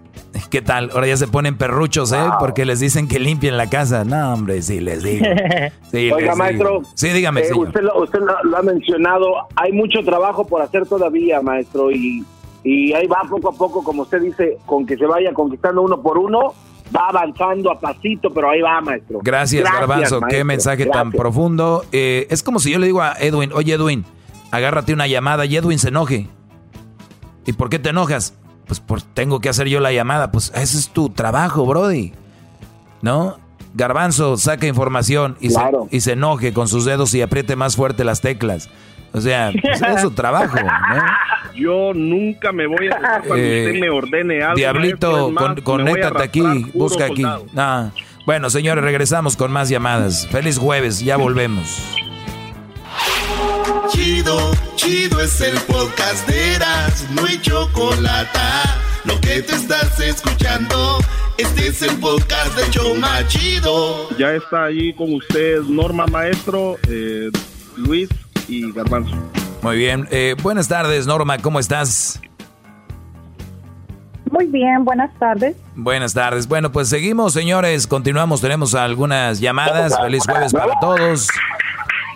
[0.51, 0.91] ¿Qué tal?
[0.93, 2.25] Ahora ya se ponen perruchos, ¿eh?
[2.39, 4.05] Porque les dicen que limpien la casa.
[4.05, 5.27] No, hombre, sí, les digo.
[5.93, 6.83] Oiga, maestro.
[6.95, 9.27] Sí, dígame, eh, Usted, lo, usted lo, ha mencionado.
[9.57, 11.91] Hay mucho trabajo por hacer todavía, maestro.
[11.91, 12.25] Y,
[12.63, 16.01] y ahí va poco a poco, como usted dice, con que se vaya conquistando uno
[16.01, 16.55] por uno.
[16.95, 19.21] Va avanzando a pasito, pero ahí va, maestro.
[19.23, 20.21] Gracias, Garbanzo.
[20.29, 21.85] Qué mensaje tan profundo.
[21.93, 24.05] Eh, es como si yo le digo a Edwin, oye, Edwin,
[24.51, 26.29] agárrate una llamada y Edwin se enoje.
[27.47, 28.35] ¿Y por qué te enojas?
[28.69, 30.31] pues, pues tengo que hacer yo la llamada.
[30.31, 32.13] Pues ese es tu trabajo, Brody.
[33.03, 33.39] ¿No?
[33.75, 35.61] Garbanzo saca información y, se,
[35.91, 38.69] y se enoje con sus dedos y apriete más fuerte las teclas.
[39.13, 41.03] O sea, pues, es su trabajo, ¿no?
[41.55, 44.57] Yo nunca me voy a cuando eh, usted me ordene algo.
[44.57, 46.43] Diablito, conéctate aquí,
[46.75, 47.25] busca aquí.
[47.57, 47.91] Ah,
[48.27, 50.29] bueno, señores, regresamos con más llamadas.
[50.29, 51.83] Feliz jueves, ya volvemos.
[53.91, 58.39] Chido, chido es el podcast de Eras, no hay chocolate.
[59.05, 60.99] Lo que te estás escuchando,
[61.39, 64.11] este es el podcast de Choma Chido.
[64.19, 67.31] Ya está ahí con usted Norma Maestro, eh,
[67.77, 68.11] Luis
[68.49, 69.15] y Garbanzo.
[69.63, 70.09] Muy bien.
[70.11, 72.21] Eh, buenas tardes, Norma, ¿cómo estás?
[74.31, 75.57] Muy bien, buenas tardes.
[75.75, 76.47] Buenas tardes.
[76.49, 77.87] Bueno, pues seguimos, señores.
[77.87, 79.99] Continuamos, tenemos algunas llamadas.
[79.99, 81.29] Feliz jueves para todos.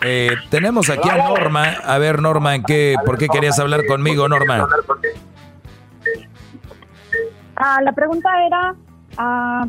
[0.05, 1.65] Eh, tenemos aquí a Norma.
[1.85, 4.69] A ver, Norma, ¿en qué, ¿por qué querías hablar conmigo, Norma?
[7.57, 8.75] Ah, la pregunta era,
[9.17, 9.67] ah,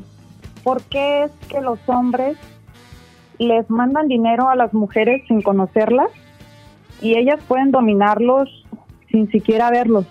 [0.64, 2.38] ¿por qué es que los hombres
[3.38, 6.10] les mandan dinero a las mujeres sin conocerlas?
[7.02, 8.50] Y ellas pueden dominarlos
[9.12, 10.06] sin siquiera verlos.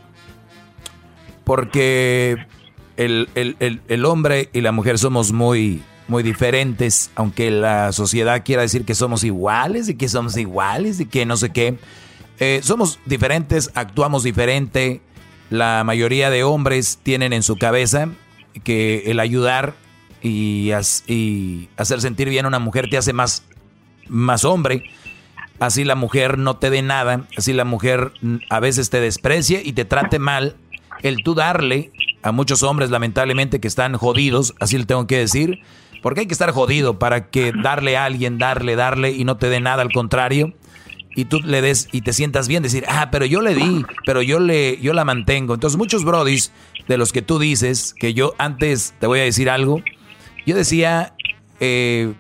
[1.45, 2.37] Porque
[2.97, 8.85] el, el, hombre y la mujer somos muy, muy diferentes, aunque la sociedad quiera decir
[8.85, 11.77] que somos iguales y que somos iguales y que no sé qué.
[12.39, 15.01] Eh, somos diferentes, actuamos diferente.
[15.51, 18.09] La mayoría de hombres tienen en su cabeza
[18.63, 19.75] que el ayudar
[20.23, 20.71] y,
[21.09, 23.45] y hacer sentir bien a una mujer te hace más,
[24.09, 24.85] más hombre
[25.67, 28.11] así la mujer no te dé nada, así la mujer
[28.51, 30.57] a veces te desprecie y te trate mal,
[31.03, 35.61] el tú darle a muchos hombres lamentablemente que están jodidos, así le tengo que decir,
[36.03, 39.49] porque hay que estar jodido para que darle a alguien, darle, darle y no te
[39.49, 40.53] dé nada, al contrario,
[41.15, 44.21] y tú le des y te sientas bien, decir, ah, pero yo le di, pero
[44.21, 45.55] yo le, yo la mantengo.
[45.55, 46.51] Entonces muchos brodis
[46.89, 49.81] de los que tú dices, que yo antes te voy a decir algo,
[50.45, 51.15] yo decía,
[51.61, 52.15] eh,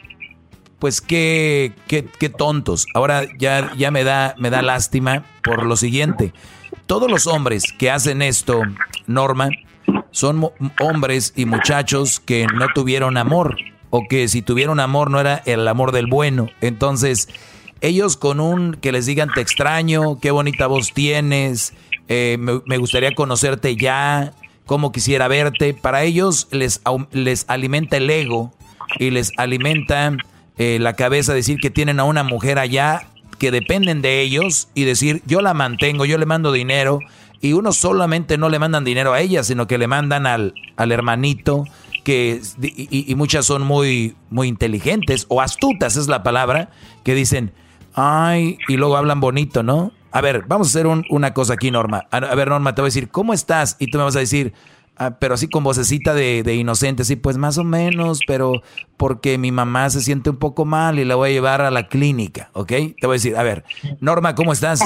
[0.83, 2.87] pues qué, qué, qué, tontos.
[2.93, 6.33] Ahora ya, ya me, da, me da lástima por lo siguiente.
[6.87, 8.63] Todos los hombres que hacen esto,
[9.07, 9.51] Norma,
[10.11, 10.51] son
[10.81, 13.59] hombres y muchachos que no tuvieron amor
[13.91, 16.49] o que si tuvieron amor no era el amor del bueno.
[16.61, 17.29] Entonces,
[17.81, 21.75] ellos con un que les digan te extraño, qué bonita voz tienes,
[22.09, 24.33] eh, me, gustaría conocerte ya,
[24.67, 26.83] cómo quisiera verte, para ellos les,
[27.13, 28.53] les alimenta el ego
[28.99, 30.17] y les alimenta
[30.59, 33.09] eh, la cabeza decir que tienen a una mujer allá
[33.39, 37.01] que dependen de ellos y decir yo la mantengo, yo le mando dinero
[37.41, 40.93] y uno solamente no le mandan dinero a ella, sino que le mandan al, al
[40.93, 41.65] hermanito
[42.05, 46.70] que y, muchas son muy muy inteligentes o astutas es la palabra
[47.05, 47.53] que dicen
[47.95, 49.93] ay y luego hablan bonito, ¿no?
[50.11, 52.07] A ver, vamos a hacer una cosa aquí, Norma.
[52.11, 53.77] A, a ver, Norma, te voy a decir, ¿cómo estás?
[53.79, 54.53] Y tú me vas a decir,
[54.97, 58.52] Ah, pero así con vocecita de, de, inocente, sí, pues más o menos, pero
[58.98, 61.89] porque mi mamá se siente un poco mal y la voy a llevar a la
[61.89, 62.69] clínica, ¿ok?
[62.69, 63.64] Te voy a decir, a ver,
[64.01, 64.81] Norma, ¿cómo estás?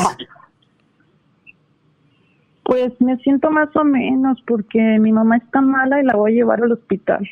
[2.62, 6.34] Pues me siento más o menos porque mi mamá está mala y la voy a
[6.36, 7.28] llevar al hospital.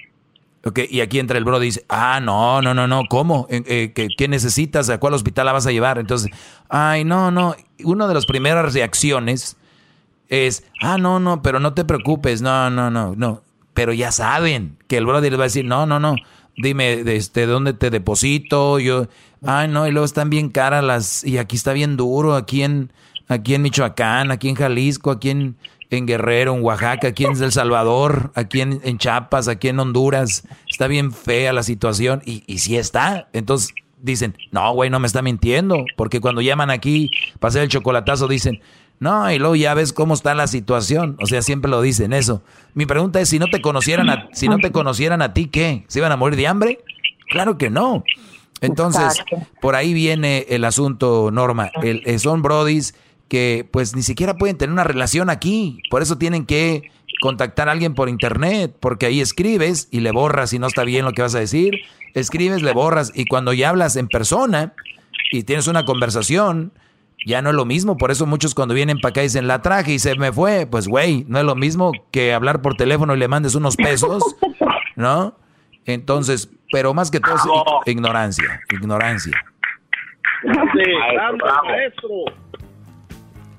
[0.65, 3.47] Ok, y aquí entra el bro y dice, ah, no, no, no, no, ¿cómo?
[3.51, 4.89] Eh, eh, ¿qué, ¿Qué necesitas?
[4.91, 5.99] ¿A cuál hospital la vas a llevar?
[5.99, 6.31] Entonces,
[6.69, 7.55] ay, no, no.
[7.85, 9.59] Una de las primeras reacciones
[10.29, 13.43] es, ah, no, no, pero no te preocupes, no, no, no, no.
[13.75, 16.17] Pero ya saben que el brother les va a decir, no, no, no,
[16.57, 18.79] dime, este, ¿dónde te deposito?
[18.79, 19.09] Yo,
[19.45, 22.93] ay, no, y luego están bien caras las, y aquí está bien duro, aquí en,
[23.29, 25.57] aquí en Michoacán, aquí en Jalisco, aquí en,
[25.91, 30.89] Guerrero, en Oaxaca, aquí en El Salvador, aquí en, en Chiapas, aquí en Honduras, está
[30.89, 33.29] bien fea la situación, y, y sí está.
[33.33, 33.73] Entonces
[34.05, 38.27] dicen, no, güey, no me está mintiendo, porque cuando llaman aquí para hacer el chocolatazo
[38.27, 38.61] dicen,
[39.01, 41.17] no, y luego ya ves cómo está la situación.
[41.21, 42.43] O sea, siempre lo dicen eso.
[42.75, 45.85] Mi pregunta es, si no te conocieran a, si no te conocieran a ti, ¿qué?
[45.89, 46.79] ¿Se iban a morir de hambre?
[47.31, 48.05] Claro que no.
[48.61, 49.23] Entonces,
[49.61, 51.71] por ahí viene el asunto, Norma.
[51.83, 52.95] El, eh, son brodis
[53.29, 55.81] que pues ni siquiera pueden tener una relación aquí.
[55.91, 56.91] Por eso tienen que
[57.21, 61.05] contactar a alguien por internet, porque ahí escribes y le borras si no está bien
[61.05, 61.81] lo que vas a decir.
[62.15, 64.73] Escribes, le borras y cuando ya hablas en persona
[65.33, 66.73] y tienes una conversación,
[67.25, 67.97] ya no es lo mismo.
[67.97, 70.67] Por eso muchos cuando vienen para acá dicen, la traje y se me fue.
[70.67, 74.37] Pues, güey, no es lo mismo que hablar por teléfono y le mandes unos pesos,
[74.97, 75.35] ¿no?
[75.87, 79.33] Entonces, pero más que todo es ignorancia, ignorancia.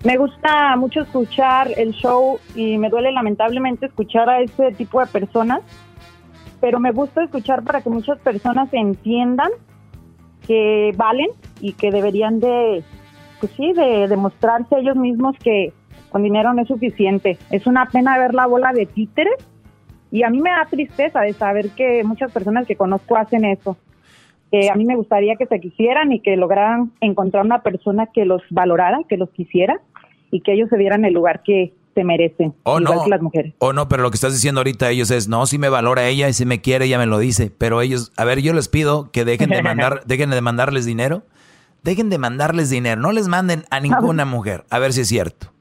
[0.03, 5.07] Me gusta mucho escuchar el show y me duele lamentablemente escuchar a ese tipo de
[5.07, 5.61] personas,
[6.61, 9.49] pero me gusta escuchar para que muchas personas entiendan
[10.45, 11.29] que valen
[11.59, 12.83] y que deberían de
[13.45, 15.71] pues sí, de demostrarse ellos mismos que
[16.09, 17.37] con dinero no es suficiente.
[17.51, 19.35] Es una pena ver la bola de títeres
[20.11, 23.77] y a mí me da tristeza de saber que muchas personas que conozco hacen eso.
[24.51, 28.25] Eh, a mí me gustaría que se quisieran y que lograran encontrar una persona que
[28.25, 29.79] los valorara, que los quisiera
[30.31, 33.21] y que ellos se dieran el lugar que se merecen, O igual no, que las
[33.21, 33.53] mujeres.
[33.59, 36.27] o no, pero lo que estás diciendo ahorita ellos es, no, si me valora ella
[36.29, 37.51] y si me quiere, ella me lo dice.
[37.57, 41.23] Pero ellos, a ver, yo les pido que dejen de mandar, dejen de mandarles dinero.
[41.85, 42.99] Dejen de mandarles dinero.
[42.99, 44.65] No les manden a ninguna mujer.
[44.69, 45.51] A ver si es cierto.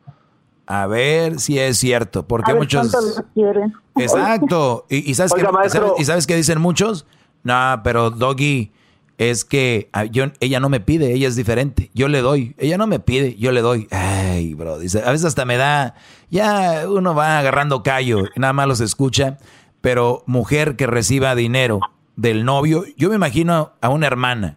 [0.67, 2.27] A ver si es cierto.
[2.27, 3.23] Porque A ver muchos.
[3.35, 3.75] quieren.
[3.97, 4.87] Exacto.
[4.89, 7.07] ¿Y, y sabes Oiga, sabes- ¿Y sabes qué dicen muchos?
[7.43, 8.73] No, pero Doggy,
[9.19, 11.91] es que ah, yo, ella no me pide, ella es diferente.
[11.93, 12.55] Yo le doy.
[12.59, 13.87] Ella no me pide, yo le doy.
[13.91, 14.79] Ay, bro.
[14.79, 15.95] Dice, a veces hasta me da.
[16.31, 19.37] Ya uno va agarrando callo y nada más los escucha.
[19.83, 21.81] Pero mujer que reciba dinero
[22.17, 24.57] del novio, yo me imagino a una hermana.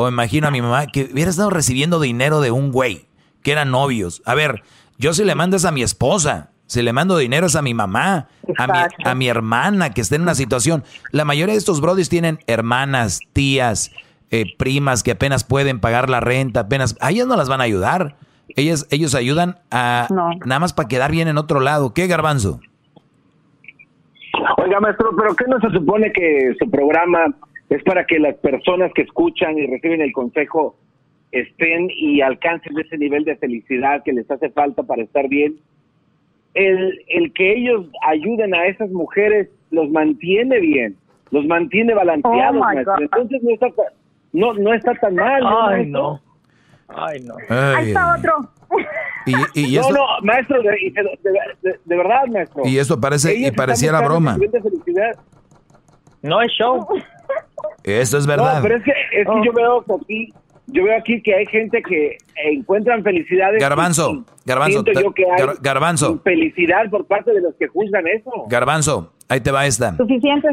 [0.00, 3.06] O imagino a mi mamá que hubiera estado recibiendo dinero de un güey,
[3.42, 4.22] que eran novios.
[4.24, 4.62] A ver,
[4.96, 7.74] yo si le mando es a mi esposa, si le mando dinero es a mi
[7.74, 10.84] mamá, a mi, a mi hermana que está en una situación.
[11.10, 13.90] La mayoría de estos brodis tienen hermanas, tías,
[14.30, 16.96] eh, primas que apenas pueden pagar la renta, apenas...
[17.00, 18.14] A ellas no las van a ayudar.
[18.54, 20.06] Ellas, ellos ayudan a
[20.46, 21.92] nada más para quedar bien en otro lado.
[21.92, 22.60] ¿Qué, Garbanzo?
[24.58, 27.34] Oiga, maestro, pero ¿qué no se supone que su programa
[27.70, 30.76] es para que las personas que escuchan y reciben el consejo
[31.32, 35.56] estén y alcancen ese nivel de felicidad que les hace falta para estar bien?
[36.54, 40.96] El, el que ellos ayuden a esas mujeres los mantiene bien,
[41.30, 43.00] los mantiene balanceados, Oh.
[43.02, 43.66] Entonces no está,
[44.32, 45.42] no, no está tan mal.
[45.42, 46.20] ¿no, Ay, no.
[46.88, 47.34] Ay, no.
[47.50, 48.32] Ahí está otro.
[49.26, 51.18] Y, y no, no, maestro, de, de-
[51.62, 52.62] de- de verdad, maestro.
[52.64, 54.38] y esto parece, y pareciera broma.
[56.22, 56.86] No es show.
[57.88, 58.56] Esto es verdad.
[58.56, 60.32] No, pero es que, es que yo veo que aquí,
[60.66, 62.18] yo veo aquí que hay gente que
[62.52, 63.60] encuentran felicidades.
[63.60, 66.20] Garbanzo, Garbanzo, yo que hay Gar- Garbanzo.
[66.22, 68.30] felicidad por parte de los que juzgan eso.
[68.48, 69.96] Garbanzo, ahí te va esta.
[69.96, 70.48] Suficiente.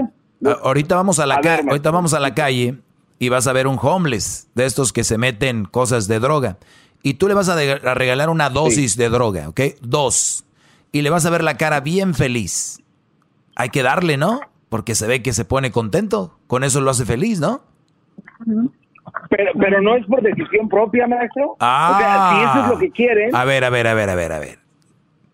[0.45, 2.75] A- Ahorita vamos a la A ver, calle, ahorita vamos a la calle
[3.19, 6.57] y vas a ver un homeless de estos que se meten cosas de droga
[7.03, 9.61] y tú le vas a, de- a regalar una dosis de droga, ¿ok?
[9.81, 10.45] Dos
[10.91, 12.79] y le vas a ver la cara bien feliz.
[13.55, 14.39] Hay que darle, ¿no?
[14.69, 16.37] Porque se ve que se pone contento.
[16.47, 17.61] Con eso lo hace feliz, ¿no?
[19.29, 21.55] Pero, pero no es por decisión propia, maestro.
[21.59, 21.91] Ah.
[21.93, 23.35] O sea, si eso es lo que quieren.
[23.35, 24.59] A ver, a ver, a ver, a ver, a ver.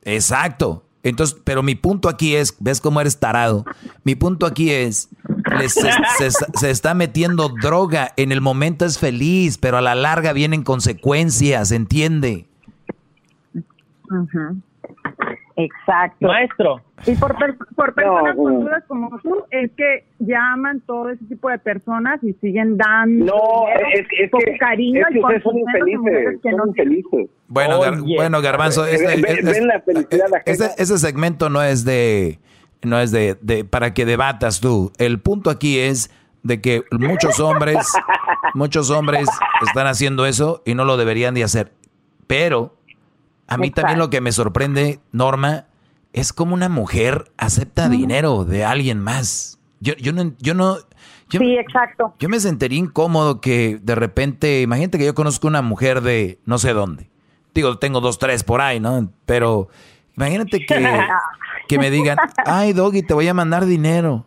[0.03, 0.83] Exacto.
[1.03, 3.65] Entonces, pero mi punto aquí es, ¿ves cómo eres tarado?
[4.03, 5.09] Mi punto aquí es,
[5.57, 5.89] les- se,
[6.29, 8.11] se- se está metiendo droga.
[8.17, 12.45] En el momento es feliz, pero a la larga vienen consecuencias, ¿entiende?
[14.11, 14.61] Ujú.
[15.65, 16.27] Exacto.
[16.27, 16.81] Maestro.
[17.05, 21.49] Y por, per- por personas No, conchudas como tú, es que llaman todo ese tipo
[21.49, 23.63] de personas y siguen dando No,
[23.93, 26.39] es, es poco que, cariño es que y con ustedes son infelices.
[26.43, 27.29] que Son no infelices.
[27.47, 30.41] Bueno, Gar- bueno Garbanzo, Ven- este, ven- es- ven la felicidad ajena.
[30.45, 32.39] ese, ese segmento no es de,
[32.83, 34.91] no es de, de- para que debatas tú.
[34.99, 36.11] El punto aquí es
[36.43, 37.77] de que muchos hombres,
[38.53, 39.27] muchos hombres
[39.65, 41.71] están haciendo eso y no lo deberían de hacer.
[42.27, 42.75] Pero
[43.51, 45.65] a mí también lo que me sorprende, Norma,
[46.13, 49.59] es como una mujer acepta dinero de alguien más.
[49.81, 50.77] Yo, yo no, yo no,
[51.29, 52.15] yo, Sí, exacto.
[52.17, 56.59] yo me sentiría incómodo que de repente, imagínate que yo conozco una mujer de no
[56.59, 57.09] sé dónde.
[57.53, 59.11] Digo, tengo dos, tres por ahí, ¿no?
[59.25, 59.67] Pero
[60.15, 61.07] imagínate que,
[61.67, 64.25] que me digan, ay, Doggy, te voy a mandar dinero.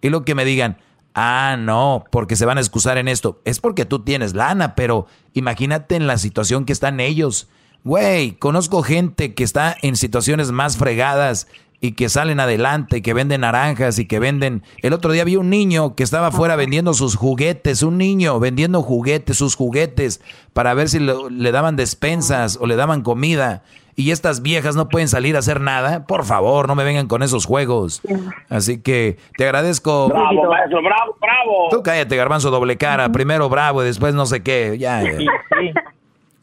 [0.00, 0.78] Y lo que me digan,
[1.14, 3.42] ah, no, porque se van a excusar en esto.
[3.44, 7.50] Es porque tú tienes lana, pero imagínate en la situación que están ellos.
[7.84, 11.48] Güey, conozco gente que está en situaciones más fregadas
[11.80, 14.62] y que salen adelante, que venden naranjas y que venden...
[14.82, 18.82] El otro día vi un niño que estaba afuera vendiendo sus juguetes, un niño vendiendo
[18.82, 20.20] juguetes, sus juguetes,
[20.52, 23.64] para ver si lo- le daban despensas o le daban comida.
[23.96, 26.06] Y estas viejas no pueden salir a hacer nada.
[26.06, 28.00] Por favor, no me vengan con esos juegos.
[28.48, 30.08] Así que te agradezco.
[30.08, 31.68] Bravo, maestro, bravo, bravo.
[31.72, 33.10] Tú cállate, garbanzo doble cara.
[33.10, 34.76] Primero bravo y después no sé qué.
[34.78, 35.02] Ya.
[35.02, 35.18] ya.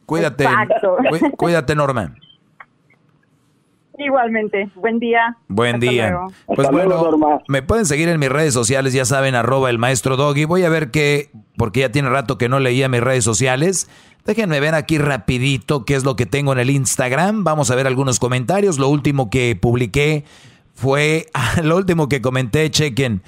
[0.09, 0.43] Cuídate.
[0.43, 0.97] Exacto.
[1.09, 2.13] Cuí- Cuídate, Norma.
[3.97, 4.69] Igualmente.
[4.75, 5.35] Buen día.
[5.49, 6.09] Buen Hasta día.
[6.09, 6.27] luego.
[6.45, 7.41] Pues Hasta luego, bueno, Norma.
[7.49, 10.45] me pueden seguir en mis redes sociales, ya saben, arroba el maestro Doggy.
[10.45, 13.89] Voy a ver qué, porque ya tiene rato que no leía mis redes sociales.
[14.25, 17.43] Déjenme ver aquí rapidito qué es lo que tengo en el Instagram.
[17.43, 18.79] Vamos a ver algunos comentarios.
[18.79, 20.23] Lo último que publiqué
[20.73, 21.25] fue,
[21.63, 23.21] lo último que comenté, chequen.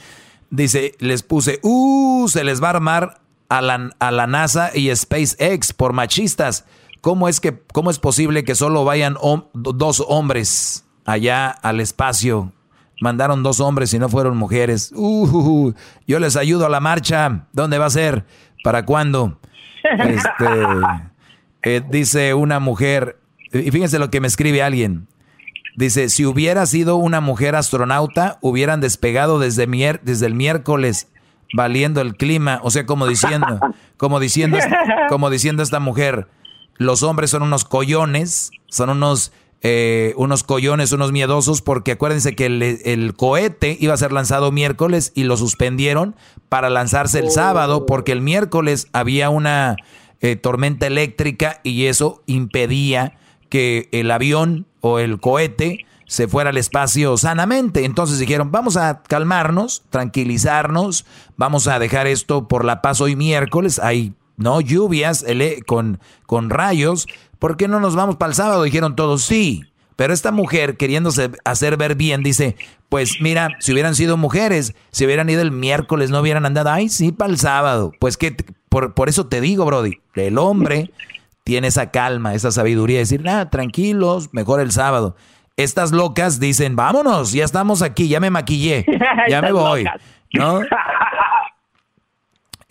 [0.51, 3.20] Dice, les puse, uh, se les va a armar
[3.51, 6.65] a la, a la NASA y SpaceX por machistas.
[7.01, 9.17] ¿Cómo es, que, ¿Cómo es posible que solo vayan
[9.53, 12.53] dos hombres allá al espacio?
[13.01, 14.93] Mandaron dos hombres y no fueron mujeres.
[14.95, 15.73] Uh,
[16.07, 17.47] yo les ayudo a la marcha.
[17.51, 18.25] ¿Dónde va a ser?
[18.63, 19.37] ¿Para cuándo?
[19.83, 20.45] Este,
[21.63, 23.19] eh, dice una mujer,
[23.51, 25.09] Y fíjense lo que me escribe alguien.
[25.75, 29.67] Dice, si hubiera sido una mujer astronauta, hubieran despegado desde,
[30.03, 31.10] desde el miércoles
[31.53, 32.59] valiendo el clima.
[32.63, 33.59] O sea, como diciendo,
[33.97, 34.57] como diciendo,
[35.09, 36.27] como diciendo esta mujer,
[36.77, 42.45] los hombres son unos collones, son unos, eh, unos collones, unos miedosos, porque acuérdense que
[42.47, 46.15] el, cohete iba a ser lanzado miércoles y lo suspendieron
[46.49, 49.75] para lanzarse el sábado, porque el miércoles había una
[50.21, 53.17] eh, tormenta eléctrica y eso impedía
[53.49, 57.85] que el avión o el cohete se fuera al espacio sanamente.
[57.85, 61.05] Entonces dijeron, vamos a calmarnos, tranquilizarnos,
[61.37, 65.23] vamos a dejar esto por la paz hoy miércoles, hay no lluvias
[65.65, 67.07] con, con rayos,
[67.39, 68.63] ¿por qué no nos vamos para el sábado?
[68.63, 69.63] Dijeron todos, sí.
[69.95, 72.57] Pero esta mujer, queriéndose hacer ver bien, dice,
[72.89, 76.89] pues mira, si hubieran sido mujeres, si hubieran ido el miércoles, no hubieran andado, ay,
[76.89, 77.93] sí, para el sábado.
[78.01, 78.35] Pues que,
[78.67, 80.91] por, por eso te digo, Brody, el hombre
[81.45, 85.15] tiene esa calma, esa sabiduría de decir, nada, tranquilos, mejor el sábado.
[85.57, 88.85] Estas locas dicen, vámonos, ya estamos aquí, ya me maquillé,
[89.29, 89.85] ya me voy.
[90.33, 90.61] ¿No?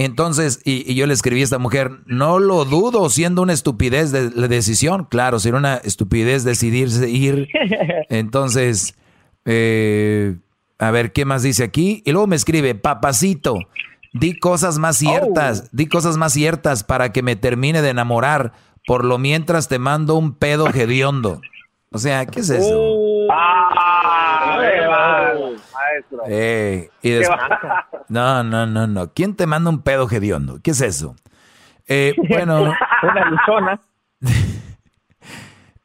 [0.01, 4.31] Entonces, y, yo le escribí a esta mujer, no lo dudo, siendo una estupidez de
[4.31, 7.49] la decisión, claro, si era una estupidez decidirse ir.
[8.09, 8.97] Entonces,
[9.45, 10.37] eh,
[10.79, 12.03] a ver, ¿qué más dice aquí?
[12.07, 13.59] Y luego me escribe, papacito,
[14.15, 15.69] di cosas más ciertas, oh.
[15.73, 18.53] di cosas más ciertas para que me termine de enamorar.
[18.87, 21.43] Por lo mientras te mando un pedo hediondo.
[21.93, 23.27] O sea, ¿qué es eso?
[23.33, 24.59] Ah,
[26.29, 27.13] eh, y
[28.09, 29.13] no, no, no, no.
[29.13, 30.61] ¿Quién te manda un pedo hediondo?
[30.63, 31.17] ¿Qué es eso?
[31.89, 32.73] Eh, bueno.
[33.03, 33.81] Una luchona.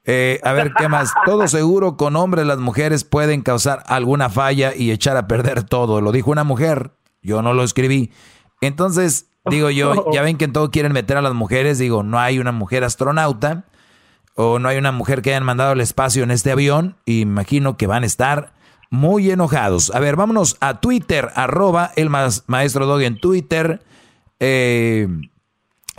[0.07, 1.11] Eh, a ver, ¿qué más?
[1.25, 5.99] Todo seguro con hombres las mujeres pueden causar alguna falla y echar a perder todo.
[5.99, 6.91] Lo dijo una mujer,
[7.23, 8.11] yo no lo escribí.
[8.61, 12.19] Entonces, digo yo, ya ven que en todo quieren meter a las mujeres, digo, no
[12.19, 13.65] hay una mujer astronauta
[14.35, 17.87] o no hay una mujer que hayan mandado al espacio en este avión, imagino que
[17.87, 18.53] van a estar
[18.89, 19.93] muy enojados.
[19.95, 23.81] A ver, vámonos a Twitter, arroba el maestro Doggy en Twitter.
[24.39, 25.07] Eh,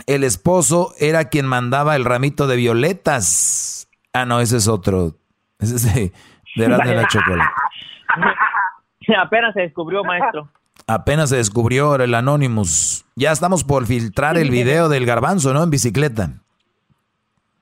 [0.05, 3.89] el esposo era quien mandaba el ramito de violetas.
[4.13, 5.15] Ah, no, ese es otro.
[5.59, 6.13] Ese es de,
[6.55, 7.49] de la chocolate.
[9.19, 10.49] Apenas se descubrió, maestro.
[10.85, 13.05] Apenas se descubrió el Anonymous.
[13.15, 15.63] Ya estamos por filtrar el video del garbanzo, ¿no?
[15.63, 16.41] En bicicleta.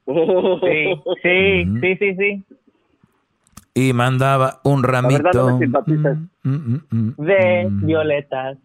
[0.06, 2.44] Sí, sí, sí, sí, sí.
[3.73, 8.57] Y mandaba un ramito mm, mm, mm, de violetas.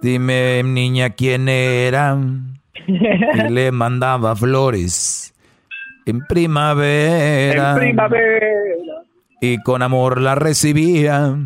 [0.00, 2.16] Dime, niña, quién era.
[2.86, 5.34] Y le mandaba flores
[6.06, 7.72] en primavera.
[7.72, 8.46] En primavera.
[9.40, 11.36] Y con amor la recibía.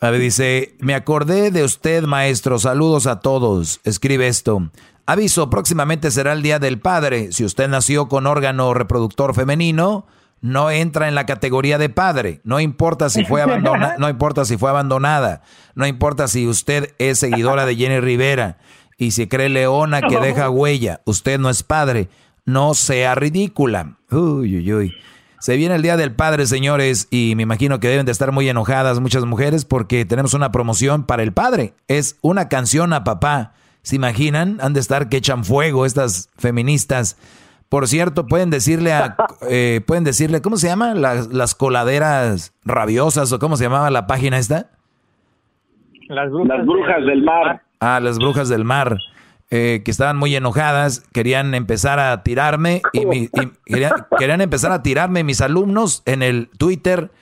[0.00, 2.58] A ver, dice, me acordé de usted, maestro.
[2.58, 3.80] Saludos a todos.
[3.84, 4.70] Escribe esto.
[5.06, 7.30] Aviso, próximamente será el Día del Padre.
[7.32, 10.06] Si usted nació con órgano reproductor femenino,
[10.40, 12.40] no entra en la categoría de padre.
[12.44, 15.42] No importa si fue abandonada, no importa si fue abandonada,
[15.74, 18.58] no importa si usted es seguidora de Jenny Rivera
[18.98, 22.08] y si cree leona que deja huella, usted no es padre.
[22.44, 23.96] No sea ridícula.
[24.10, 24.94] Uy, uy, uy.
[25.40, 28.48] Se viene el Día del Padre, señores, y me imagino que deben de estar muy
[28.48, 31.74] enojadas muchas mujeres porque tenemos una promoción para el padre.
[31.88, 33.52] Es una canción a papá.
[33.86, 34.58] ¿Se imaginan?
[34.60, 37.16] Han de estar que echan fuego estas feministas
[37.68, 39.16] por cierto, pueden decirle a,
[39.48, 40.94] eh, pueden decirle, ¿cómo se llama?
[40.94, 44.70] Las, las, coladeras rabiosas o cómo se llamaba la página esta?
[46.08, 47.62] Las brujas, del mar.
[47.78, 48.98] Ah, las brujas del mar.
[49.50, 53.28] Eh, que estaban muy enojadas, querían empezar a tirarme y,
[54.18, 57.12] querían, empezar a tirarme mis alumnos en el Twitter,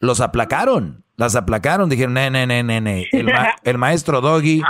[0.00, 1.03] los aplacaron.
[1.16, 3.30] Las aplacaron, dijeron, ne, ne, ne, ne, El,
[3.64, 4.62] el maestro Doggy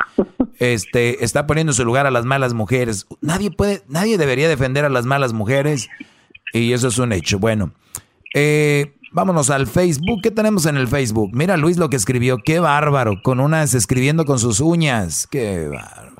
[0.59, 3.07] este, está poniendo en su lugar a las malas mujeres.
[3.21, 5.89] Nadie puede, nadie debería defender a las malas mujeres.
[6.53, 7.39] Y eso es un hecho.
[7.39, 7.73] Bueno,
[8.35, 10.21] eh, vámonos al Facebook.
[10.23, 11.31] ¿Qué tenemos en el Facebook?
[11.33, 12.39] Mira Luis lo que escribió.
[12.39, 13.23] Qué bárbaro.
[13.23, 15.27] Con unas escribiendo con sus uñas.
[15.27, 16.15] Qué bárbaro.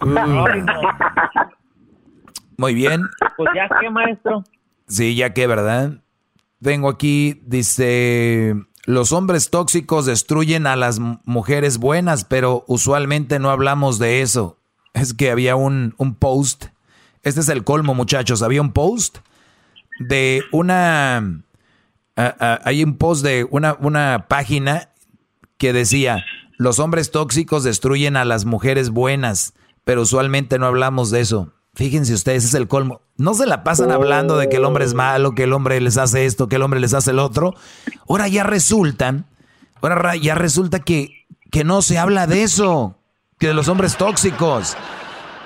[2.58, 3.02] Muy bien.
[3.36, 4.44] Pues ya que, maestro.
[4.88, 6.02] Sí, ya que, ¿verdad?
[6.62, 8.54] Tengo aquí, dice,
[8.84, 14.58] los hombres tóxicos destruyen a las mujeres buenas, pero usualmente no hablamos de eso.
[14.92, 16.66] Es que había un, post,
[17.22, 19.18] este es el colmo muchachos, había un post
[20.00, 21.44] de una,
[22.16, 24.90] hay un post de una, una página
[25.58, 26.24] que decía,
[26.56, 29.54] los hombres tóxicos destruyen a las mujeres buenas,
[29.84, 31.52] pero usualmente no hablamos de eso.
[31.74, 33.00] Fíjense ustedes, es el colmo.
[33.16, 35.96] No se la pasan hablando de que el hombre es malo, que el hombre les
[35.98, 37.54] hace esto, que el hombre les hace el otro.
[38.08, 39.24] Ahora ya resulta,
[39.80, 42.96] ahora ya resulta que, que no se habla de eso,
[43.38, 44.76] que de los hombres tóxicos.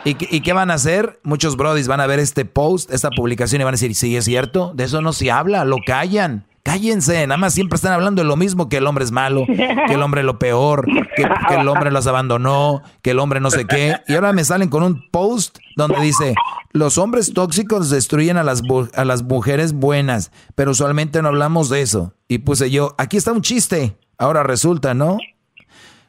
[0.07, 1.19] ¿Y, qué- van a hacer?
[1.25, 4.25] Muchos brodis van a ver este post, esta publicación y van a decir, sí, es
[4.27, 6.47] cierto, de eso no se habla, lo callan.
[6.63, 9.93] Cállense, nada más siempre están hablando de lo mismo, que el hombre es malo, que
[9.95, 13.67] el hombre lo peor, que, que el hombre los abandonó, que el hombre no sé
[13.67, 13.97] qué.
[14.09, 16.35] Y ahora me salen con un post donde dice,
[16.73, 18.63] los hombres tóxicos destruyen a las,
[18.95, 22.15] a las mujeres buenas, pero usualmente no hablamos de eso.
[22.29, 25.19] Y puse yo, aquí está un chiste, ahora resulta, ¿no?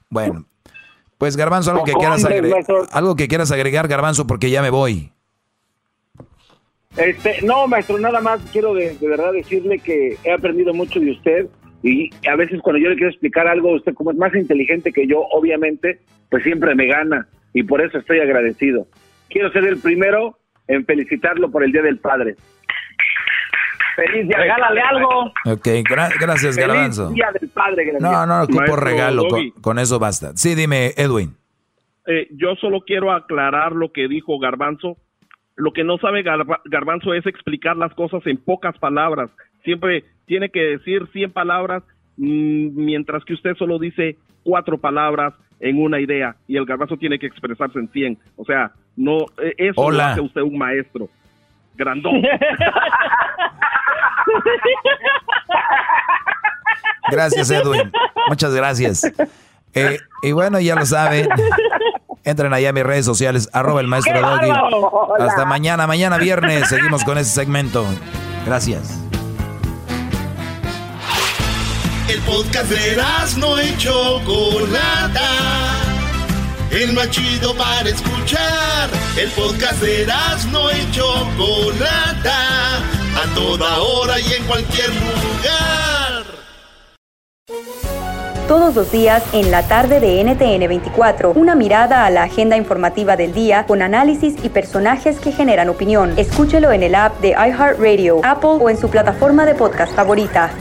[0.09, 0.45] Bueno,
[1.17, 5.11] pues Garbanzo, algo que quieras agregar, algo que quieras agregar, Garbanzo, porque ya me voy.
[6.97, 11.11] Este, no, maestro, nada más quiero de, de verdad decirle que he aprendido mucho de
[11.11, 11.47] usted
[11.83, 15.05] y a veces cuando yo le quiero explicar algo, usted como es más inteligente que
[15.05, 18.87] yo, obviamente, pues siempre me gana y por eso estoy agradecido.
[19.29, 20.37] Quiero ser el primero
[20.67, 22.35] en felicitarlo por el Día del Padre.
[23.95, 25.25] Feliz día, regálale algo.
[25.45, 27.09] Ok, gra- gracias, Feliz Garbanzo.
[27.11, 27.93] Día del Padre.
[27.99, 29.23] No, no, no ocupo Maestro regalo,
[29.61, 30.35] con, eso basta.
[30.35, 31.33] Sí, dime, Edwin.
[32.05, 34.97] Eh, yo solo quiero aclarar lo que dijo Garbanzo.
[35.55, 39.29] Lo que no sabe Garba- Garbanzo es explicar las cosas en pocas palabras.
[39.63, 41.81] Siempre tiene que decir 100 palabras,
[42.17, 47.17] mm, mientras que usted solo dice cuatro palabras en una idea y el Garbanzo tiene
[47.19, 48.17] que expresarse en 100.
[48.37, 50.11] O sea, no eh, eso lo Hola.
[50.11, 51.09] hace usted un maestro.
[51.75, 52.21] Grandón.
[57.11, 57.91] Gracias, Edwin.
[58.27, 59.11] Muchas gracias.
[59.73, 61.27] Eh, y bueno, ya lo saben.
[62.23, 64.49] Entren allá a mis redes sociales, arroba el maestro ¡Qué Doggy.
[65.19, 66.67] Hasta mañana, mañana viernes.
[66.69, 67.85] Seguimos con ese segmento.
[68.45, 69.04] Gracias.
[72.07, 73.01] El podcast de
[73.39, 75.21] no y Chocolata.
[76.69, 78.89] El más chido para escuchar.
[79.17, 80.05] El podcast de
[80.51, 82.77] no y Chocolata.
[82.77, 86.25] A toda hora y en cualquier lugar.
[88.47, 93.17] Todos los días en la tarde de NTN 24, una mirada a la agenda informativa
[93.17, 96.13] del día con análisis y personajes que generan opinión.
[96.17, 100.51] Escúchelo en el app de iHeartRadio, Apple o en su plataforma de podcast favorita.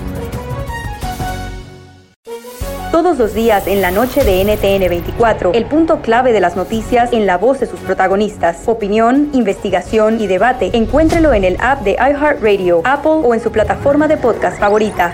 [2.94, 7.12] Todos los días en la noche de NTN 24, el punto clave de las noticias
[7.12, 8.68] en la voz de sus protagonistas.
[8.68, 10.70] Opinión, investigación y debate.
[10.74, 15.12] Encuéntrelo en el app de iHeartRadio, Apple o en su plataforma de podcast favorita.